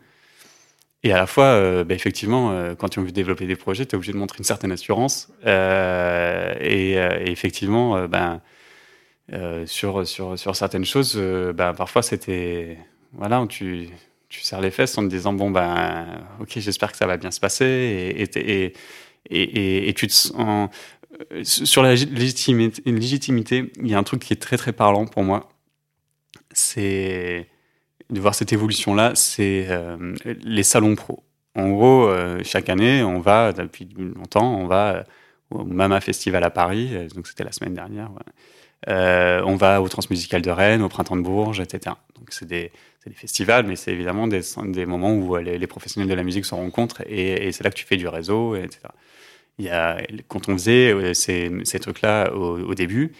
[1.04, 4.12] Et à la fois, bah, effectivement, quand tu veux développer des projets, tu es obligé
[4.12, 5.32] de montrer une certaine assurance.
[5.46, 8.42] Et, et, effectivement, ben,
[9.68, 12.80] sur, sur, sur certaines choses, ben, parfois c'était.
[13.14, 13.90] Voilà, tu,
[14.36, 16.06] tu serres les fesses en te disant bon ben
[16.42, 18.74] ok j'espère que ça va bien se passer et,
[19.30, 20.70] et, et, tu te sens
[21.32, 25.24] euh, sur la légitimité, il y a un truc qui est très très parlant pour
[25.24, 25.50] moi,
[26.52, 27.48] c'est
[28.10, 31.24] de voir cette évolution là, c'est euh, les salons pro.
[31.56, 35.06] En gros, euh, chaque année, on va depuis longtemps, on va
[35.52, 38.12] au Mama Festival à Paris, donc c'était la semaine dernière.
[38.88, 41.96] On va au Transmusical de Rennes, au Printemps de Bourges, etc.
[42.18, 42.72] Donc c'est des
[43.14, 47.52] festivals, mais c'est évidemment des, moments où les, professionnels de la musique se rencontrent et,
[47.52, 48.80] c'est là que tu fais du réseau, etc.
[49.60, 53.14] Y a, quand on faisait euh, ces, trucs-là au, début,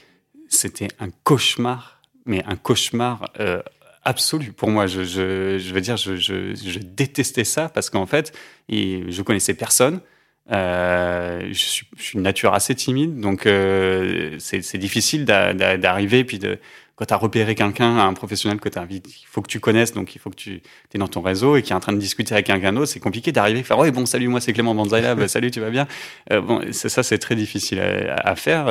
[0.50, 3.62] c'était un cauchemar, mais un cauchemar euh,
[4.04, 4.88] absolu pour moi.
[4.88, 8.34] Je veux dire, je, je, détestais ça parce qu'en fait,
[8.70, 10.02] je connaissais personne.
[10.52, 16.38] Euh, je, suis, je, suis, une nature assez timide, donc euh, c'est difficile d'arriver puis
[16.38, 16.60] de
[16.96, 19.92] quand tu as repéré quelqu'un, un professionnel que tu invites, il faut que tu connaisses,
[19.94, 20.62] donc il faut que tu
[20.94, 23.02] es dans ton réseau et qui est en train de discuter avec quelqu'un d'autre, c'est
[23.02, 25.72] compliqué d'arriver et faire Ouais, bon, salut, moi c'est Clément Banzaïla, bah, salut, tu vas
[25.72, 25.88] bien?
[26.32, 28.68] Euh, Bon, ça, c'est très difficile à, faire.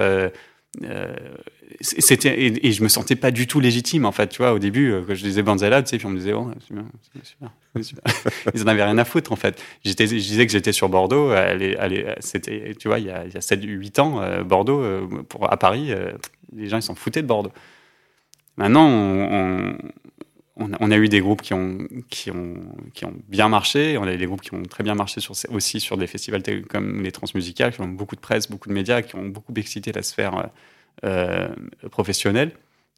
[1.65, 4.53] Euh, euh, c'était et, je me sentais pas du tout légitime en fait tu vois
[4.53, 6.75] au début euh, quand je disais Banzella tu sais puis on me disait oh c'est
[6.75, 6.87] bien
[7.75, 8.05] c'est super,
[8.55, 11.31] ils en avaient rien à foutre en fait j'étais je disais que j'étais sur Bordeaux
[11.31, 14.83] allez, allez, c'était tu vois il y a, il y a 7 8 ans Bordeaux
[15.29, 15.93] pour à Paris
[16.55, 17.53] les gens ils s'en foutaient de Bordeaux
[18.57, 19.77] Maintenant, on,
[20.57, 21.79] on, a, eu des groupes qui ont,
[22.09, 22.55] qui, ont,
[22.93, 23.99] qui ont bien marché.
[23.99, 26.43] On a eu des groupes qui ont très bien marché sur, aussi sur des festivals
[26.69, 29.91] comme les Transmusicales, qui ont beaucoup de presse, beaucoup de médias, qui ont beaucoup excité
[29.91, 30.51] la sphère
[31.91, 32.53] professionnelle.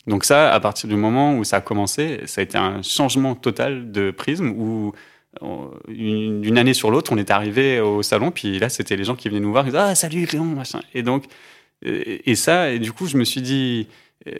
[0.06, 3.34] Donc ça, à partir du moment où ça a commencé, ça a été un changement
[3.34, 4.92] total de prisme où
[5.88, 9.28] d'une année sur l'autre, on est arrivé au salon, puis là, c'était les gens qui
[9.28, 10.80] venaient nous voir, ils disaient Ah, salut Clément, machin.
[10.94, 11.24] Et donc,
[11.82, 13.86] et, ça, et du coup, je me suis dit,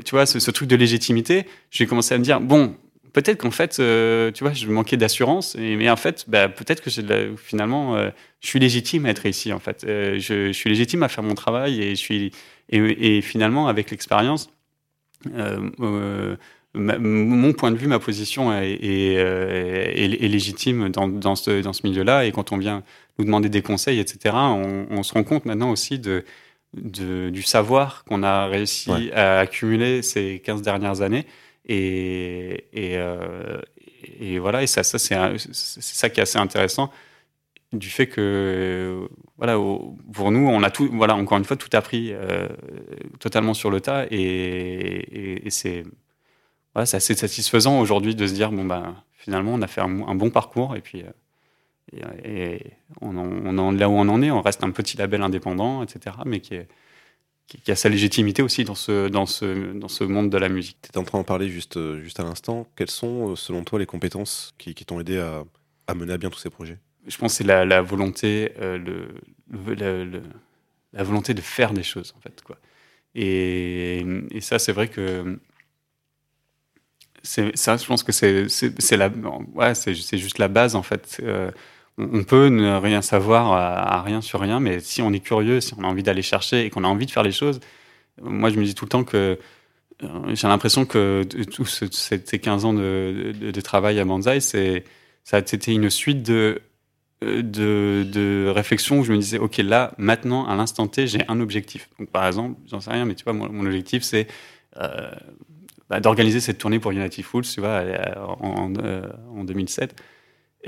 [0.04, 2.74] tu vois, ce, truc de légitimité, j'ai commencé à me dire Bon,
[3.16, 6.90] peut-être qu'en fait, euh, tu vois, je manquais d'assurance, mais en fait, bah, peut-être que
[7.38, 8.10] finalement, euh,
[8.40, 9.84] je suis légitime à être ici, en fait.
[9.84, 12.30] Euh, je, suis légitime à faire mon travail, et, je suis,
[12.68, 14.50] et, et finalement, avec l'expérience,
[16.74, 22.26] mon point de vue, ma position est, est, légitime dans, dans ce, dans ce milieu-là.
[22.26, 22.82] Et quand on vient
[23.18, 26.22] nous demander des conseils, etc., on, se rend compte maintenant aussi de,
[26.74, 31.24] du savoir qu'on a réussi à accumuler ces 15 dernières années.
[31.70, 33.60] Euh,
[34.20, 36.90] et voilà, et ça, c'est ça qui est assez intéressant
[37.72, 39.54] du fait que voilà
[40.12, 42.48] pour nous on a tout voilà encore une fois tout appris euh,
[43.18, 45.84] totalement sur le tas et, c'est
[46.74, 50.76] assez satisfaisant aujourd'hui de se dire bon bah finalement on a fait un, bon parcours
[50.76, 52.58] et puis euh,
[53.00, 56.16] on, en, là où on en est, on reste un petit label indépendant, etc.
[56.24, 56.68] Mais qui, est,
[57.46, 60.78] qui, a sa légitimité aussi dans ce, dans ce, dans ce monde de la musique.
[60.82, 62.66] Tu étais en train d'en parler juste, juste à l'instant.
[62.76, 65.44] Quelles sont, euh, selon toi, les compétences qui, qui t'ont aidé à,
[65.86, 66.78] à, mener à bien tous ces projets?
[67.06, 70.22] Je pense que c'est la, la, volonté, euh, le,
[70.92, 72.42] la volonté de faire des choses, en fait.
[72.42, 72.58] Quoi.
[73.14, 75.38] Et, et ça, c'est vrai que
[77.26, 79.74] c'est ça, je pense que c'est ouais,
[80.12, 81.18] juste la base en fait.
[81.22, 81.50] Euh,
[81.98, 85.74] on, peut ne rien savoir à, rien sur rien, mais si on est curieux, si
[85.78, 87.60] on a envie d'aller chercher et qu'on a envie de faire les choses,
[88.22, 89.38] moi je me dis tout le temps que
[90.02, 94.84] euh, j'ai l'impression que tous ces 15 ans de, travail à Banzai, c'est
[95.66, 96.62] une suite de
[97.22, 101.40] de, de réflexion où je me disais ok là maintenant à l'instant T j'ai un
[101.40, 104.26] objectif donc par exemple j'en sais rien mais tu vois mon, objectif c'est
[104.76, 105.10] euh,
[105.88, 109.94] bah, d'organiser cette tournée pour United Fools, tu vois, euh, en, 2007.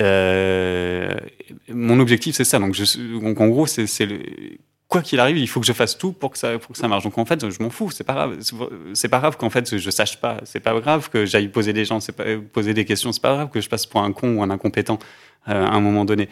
[0.01, 1.17] Euh, euh,
[1.69, 2.59] mon objectif, c'est ça.
[2.59, 3.87] Donc, en gros, c'est
[4.89, 6.59] quoi qu'il arrive, il faut que je fasse tout pour que ça,
[6.89, 7.05] marche.
[7.05, 7.91] Donc en fait, je m'en fous.
[7.91, 8.39] C'est pas grave.
[8.95, 10.39] C'est pas grave qu'en fait je sache pas.
[10.45, 11.99] C'est pas grave que j'aille poser des gens,
[12.53, 13.13] poser des questions.
[13.13, 14.99] C'est pas grave que je passe pour un con ou un incompétent
[15.45, 16.29] à un moment donné.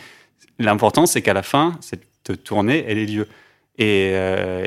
[0.58, 3.28] L'important, c'est qu'à la fin, cette tournée, elle ait lieu.
[3.78, 4.14] Et,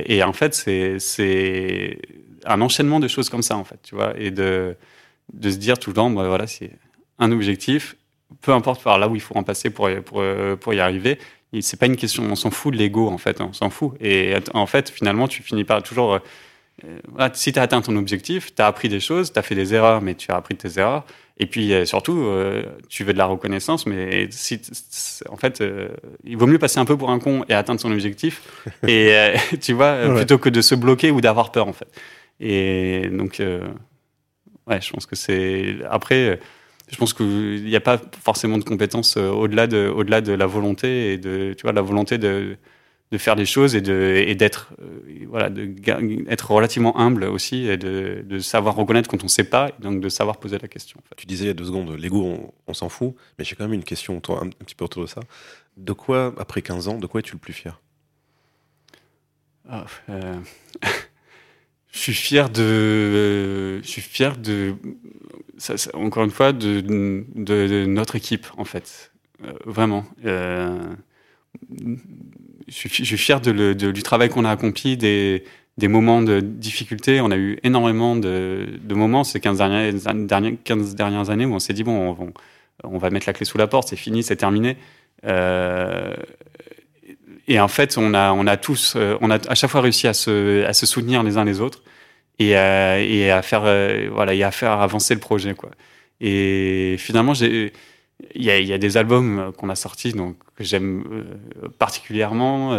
[0.05, 0.53] et en fait,
[0.99, 1.97] c'est
[2.45, 4.75] un enchaînement de choses comme ça, en fait, tu vois, et de,
[5.33, 6.71] de se dire tout le temps, bah, voilà, c'est
[7.17, 7.95] un objectif,
[8.41, 10.23] peu importe par là où il faut en passer pour, pour,
[10.59, 11.17] pour y arriver.
[11.61, 13.93] C'est pas une question, on s'en fout de l'ego, en fait, on s'en fout.
[13.99, 16.19] Et en fait, finalement, tu finis par toujours.
[16.85, 19.55] Euh, si tu as atteint ton objectif, tu as appris des choses, tu as fait
[19.55, 21.05] des erreurs, mais tu as appris de tes erreurs.
[21.41, 24.61] Et puis euh, surtout, euh, tu veux de la reconnaissance, mais si,
[25.29, 25.63] en fait,
[26.23, 28.43] il vaut mieux passer un peu pour un con et atteindre son objectif,
[28.87, 31.89] et tu vois, plutôt que de se bloquer ou d'avoir peur, en fait.
[32.39, 33.41] Et donc,
[34.67, 35.77] ouais, je pense que c'est.
[35.89, 36.39] Après,
[36.89, 40.45] je pense qu'il n'y a pas forcément de compétences euh, au-delà de, au-delà de la
[40.45, 42.57] volonté et de, tu vois, la volonté de,
[43.11, 45.73] de faire des choses et de et d'être euh, voilà de
[46.29, 49.81] être relativement humble aussi et de, de savoir reconnaître quand on ne sait pas et
[49.81, 50.99] donc de savoir poser la question.
[51.17, 53.73] Tu disais il y a deux secondes l'ego on, s'en fout mais j'ai quand même
[53.73, 55.21] une question toi, un, petit peu autour de ça.
[55.77, 57.79] De quoi après 15 ans de quoi es-tu le plus fier?
[59.71, 59.85] Ah,
[61.91, 64.75] Je suis fier de, je suis fier de,
[65.93, 66.83] encore une fois, de,
[67.85, 69.11] notre équipe en fait,
[69.43, 70.05] euh, vraiment.
[70.25, 70.77] Euh,
[72.67, 75.43] je, suis, fier de, du travail qu'on a accompli, des,
[75.77, 77.21] des moments de difficulté.
[77.21, 81.59] On a eu énormément de, moments ces 15 dernières, dernières, 15 dernières années où on
[81.59, 82.15] s'est dit bon,
[82.83, 84.77] on, va mettre la clé sous la porte, c'est fini, c'est terminé.
[85.25, 86.15] Euh,
[87.47, 90.13] et en fait, on a, on a tous, on a à chaque fois réussi à
[90.13, 91.81] se, à se soutenir les uns les autres
[92.39, 95.71] et à, faire, euh, voilà, et à faire avancer le projet, quoi.
[96.21, 97.71] Et finalement, il
[98.35, 102.69] y a, des albums qu'on a sortis donc que j'aime euh, particulièrement.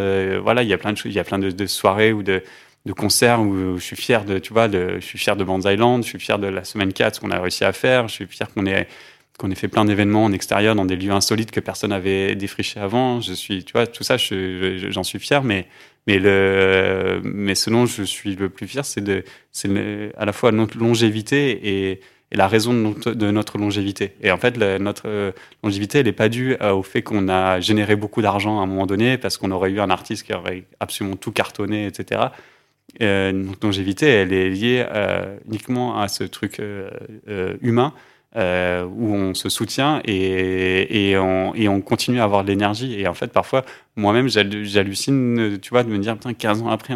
[0.42, 2.42] voilà, il y a plein de il y a plein de, soirées ou de,
[2.84, 6.02] de, concerts où je suis fier de, tu vois, je suis fier de Bands Island,
[6.02, 8.52] je suis fier de la semaine 4 qu'on a réussi à faire, je suis fier
[8.52, 8.86] qu'on ait
[9.40, 12.78] qu'on ait fait plein d'événements en extérieur dans des lieux insolites que personne n'avait défriché
[12.78, 13.22] avant.
[13.22, 15.66] Je suis, tu vois, tout ça, j'en suis fier, mais
[16.06, 19.02] mais le mais ce dont je suis le plus fier, c'est
[20.16, 22.00] à la fois notre longévité et,
[22.32, 24.12] et la raison de notre, longévité.
[24.22, 27.96] Et en fait, notre longévité, elle n'est pas due euh, au fait qu'on a généré
[27.96, 31.16] beaucoup d'argent à un moment donné, parce qu'on aurait eu un artiste qui aurait absolument
[31.16, 32.28] tout cartonné, etc.
[33.02, 36.90] Euh, notre longévité, elle est liée euh, uniquement à ce truc euh,
[37.28, 37.94] euh humain
[38.36, 43.00] euh, où on se soutient et, on, continue à avoir de l'énergie.
[43.00, 43.64] Et en fait, parfois,
[43.96, 46.94] moi-même, j'hallucine, tu vois, de me dire, putain, 15 ans après,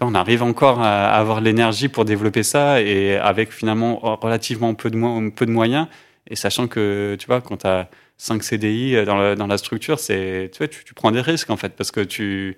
[0.00, 5.50] on arrive encore à avoir l'énergie pour développer ça et avec finalement relativement peu de,
[5.50, 5.88] moyens.
[6.30, 10.68] Et sachant que, tu vois, quand tu as 5 CDI dans la, structure, tu vois,
[10.68, 12.56] tu, prends des risques en fait parce que tu,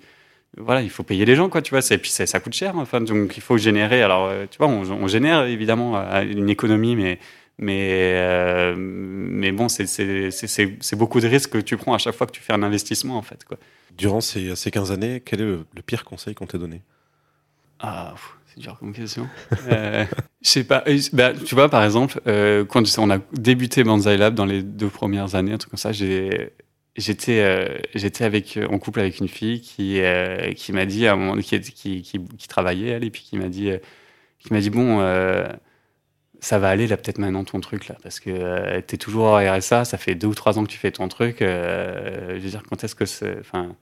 [0.55, 1.81] voilà, il faut payer les gens, quoi, tu vois.
[1.91, 4.01] Et puis ça, coûte cher, enfin, donc il faut générer.
[4.01, 7.19] Alors, euh, tu vois, on, on génère évidemment euh, une économie, mais
[7.57, 12.31] mais euh, mais bon, c'est beaucoup de risques que tu prends à chaque fois que
[12.31, 13.57] tu fais un investissement, en fait, quoi.
[13.97, 16.81] Durant ces, ces 15 années, quel est le, pire conseil qu'on t'ait donné?
[17.79, 18.13] Ah,
[18.45, 19.27] c'est dur comme question.
[19.71, 20.05] euh,
[20.43, 20.83] je sais pas.
[21.13, 24.89] Bah, tu vois, par exemple, euh, quand on a débuté Banzai Lab dans les deux
[24.89, 26.53] premières années, un truc comme ça, j'ai
[26.97, 31.13] j'étais euh, j'étais avec en couple avec une fille qui euh, qui m'a dit à
[31.13, 33.77] un moment qui, qui, qui, qui travaillait elle et puis qui m'a dit euh,
[34.39, 34.99] qui m'a dit bon
[36.39, 39.57] ça va aller là peut-être maintenant ton truc là parce que tu es toujours à
[39.57, 42.63] RSA ça fait deux ou trois ans que tu fais ton truc je veux dire
[42.69, 43.75] quand est-ce que c'est enfin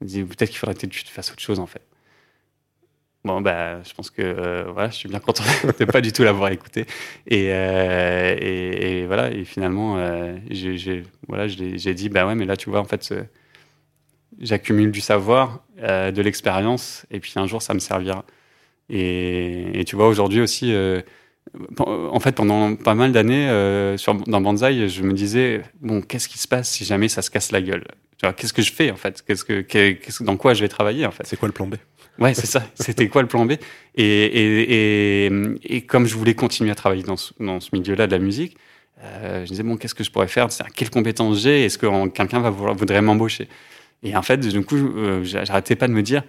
[0.00, 1.82] peut-être qu'il faudrait que tu fasses autre chose en fait
[3.24, 5.44] Bon, bah, je pense que euh, voilà, je suis bien content
[5.78, 6.84] de pas du tout l'avoir écouté.
[7.26, 12.58] Et, euh, et, voilà, et finalement, euh, j'ai voilà, j'ai dit, bah ouais, mais là,
[12.58, 13.14] tu vois, en fait,
[14.40, 18.24] j'accumule du savoir, euh, de l'expérience, et puis un jour, ça me servira.
[18.90, 21.00] Et, tu vois, aujourd'hui aussi, euh,
[21.78, 26.38] en fait, pendant pas mal d'années, euh, dans Banzai, je me disais, bon, qu'est-ce qui
[26.38, 27.84] se passe si jamais ça se casse la gueule?
[28.36, 29.22] Qu'est-ce que je fais, en fait?
[29.26, 31.24] Qu'est-ce que, Dans quoi je vais travailler, en fait?
[31.26, 31.74] C'est quoi le plan B?
[32.18, 32.64] Ouais, c'est ça.
[32.74, 33.52] C'était quoi le plan B?
[33.96, 35.32] Et, et, et,
[35.64, 38.56] et, comme je voulais continuer à travailler dans ce, dans ce milieu-là de la musique,
[39.02, 40.48] euh, je disais bon, qu'est-ce que je pourrais faire?
[40.74, 41.64] Quelles compétences j'ai?
[41.64, 43.48] Est-ce que quelqu'un va vouloir, voudrait m'embaucher?
[44.02, 46.22] Et en fait, du coup, euh, j'arrêtais pas de me dire,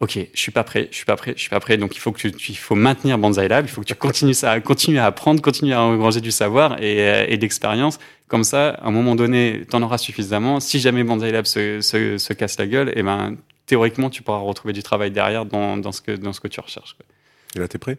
[0.00, 1.76] ok, je suis pas prêt, je suis pas prêt, je suis pas prêt.
[1.76, 4.34] Donc il faut que tu, il faut maintenir Banzai Lab, il faut que tu continues
[4.34, 7.98] ça, à apprendre, continuer à engranger du savoir et, euh, et d'expérience.
[8.26, 10.60] Comme ça, à un moment donné, tu en auras suffisamment.
[10.60, 13.36] Si jamais Banzai Lab se, se, se casse la gueule, et eh ben
[13.66, 16.60] théoriquement, tu pourras retrouver du travail derrière dans, dans, ce, que, dans ce que tu
[16.60, 16.94] recherches.
[16.94, 17.06] Quoi.
[17.54, 17.98] Et là, t'es prêt?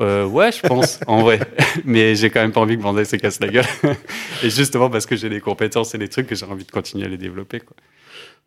[0.00, 1.40] Euh, ouais, je pense, en vrai.
[1.84, 3.64] Mais j'ai quand même pas envie que Bandai se casse la gueule.
[4.42, 7.06] et justement parce que j'ai des compétences et des trucs que j'ai envie de continuer
[7.06, 7.60] à les développer.
[7.60, 7.76] Quoi.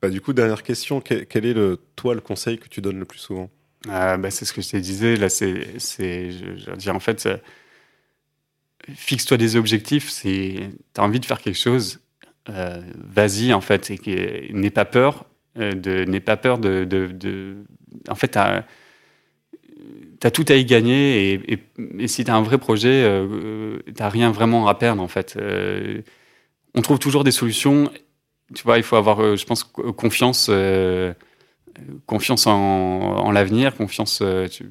[0.02, 1.02] Bah, du coup, dernière question.
[1.02, 3.50] Quel, est le, toi le conseil que tu donnes le plus souvent?
[3.88, 5.16] Euh, bah, C'est ce que je te disais.
[5.16, 7.28] Là, c'est, je, veux dire, en fait,
[8.88, 10.10] fixe-toi des objectifs.
[10.10, 12.00] C'est, t'as envie de faire quelque chose,
[12.50, 15.26] euh, vas-y, en fait, et n'aie pas peur
[15.58, 17.58] euh, de n'aie pas peur de,
[18.08, 18.64] en fait t'as
[20.22, 24.68] as tout à y gagner et, si t'as un vrai projet euh, t'as rien vraiment
[24.68, 26.02] à perdre en fait euh,
[26.76, 27.92] on trouve toujours des solutions
[28.54, 31.14] tu vois il faut avoir euh, je pense confiance euh,
[32.06, 34.70] confiance en, en l'avenir confiance tu...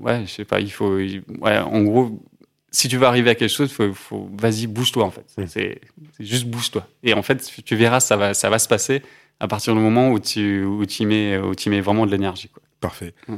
[0.00, 2.22] ouais je sais pas il faut ouais en gros
[2.70, 5.24] si tu veux arriver à quelque chose, faut, faut vas-y, bouge-toi en fait.
[5.38, 5.46] Mmh.
[5.46, 5.80] C'est
[6.18, 6.84] juste bouge-toi.
[7.04, 9.00] Et en fait, tu verras, ça va, ça va se passer
[9.38, 12.50] à partir du moment où tu, où tu, mets, où tu mets vraiment de l'énergie.
[12.80, 13.14] Parfait.
[13.28, 13.36] Mmh.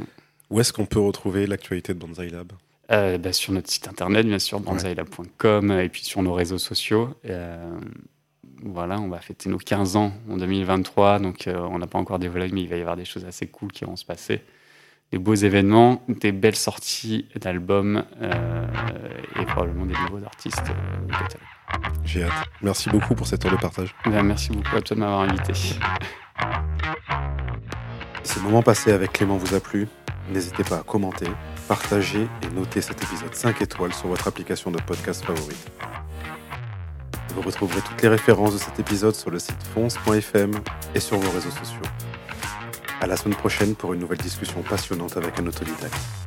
[0.49, 2.53] Où est-ce qu'on peut retrouver l'actualité de Banzai Lab?
[2.93, 7.11] Euh, bah, Sur notre site internet, bien sûr, banzailab.com, et puis sur nos réseaux sociaux.
[7.27, 7.79] Euh,
[8.63, 12.19] voilà, on va fêter nos 15 ans en 2023, donc euh, on n'a pas encore
[12.19, 14.43] dévoilé, mais il va y avoir des choses assez cool qui vont se passer.
[15.13, 18.67] Des beaux événements, des belles sorties d'albums euh,
[19.41, 20.65] et probablement des nouveaux artistes.
[20.69, 21.15] Euh,
[22.05, 22.33] J'ai hâte.
[22.61, 23.95] Merci beaucoup pour cette heure de partage.
[24.05, 25.53] Ben, merci beaucoup à toi de m'avoir invité.
[25.55, 25.79] Si
[28.41, 29.87] le moment passé avec Clément vous a plu,
[30.33, 31.27] n'hésitez pas à commenter,
[31.69, 35.71] partager et noter cet épisode 5 étoiles sur votre application de podcast favorite.
[37.37, 40.53] Vous retrouverez toutes les références de cet épisode sur le site fonce.fm
[40.95, 41.83] et sur vos réseaux sociaux.
[42.99, 46.26] À la semaine prochaine pour une nouvelle discussion passionnante avec un autodidacte.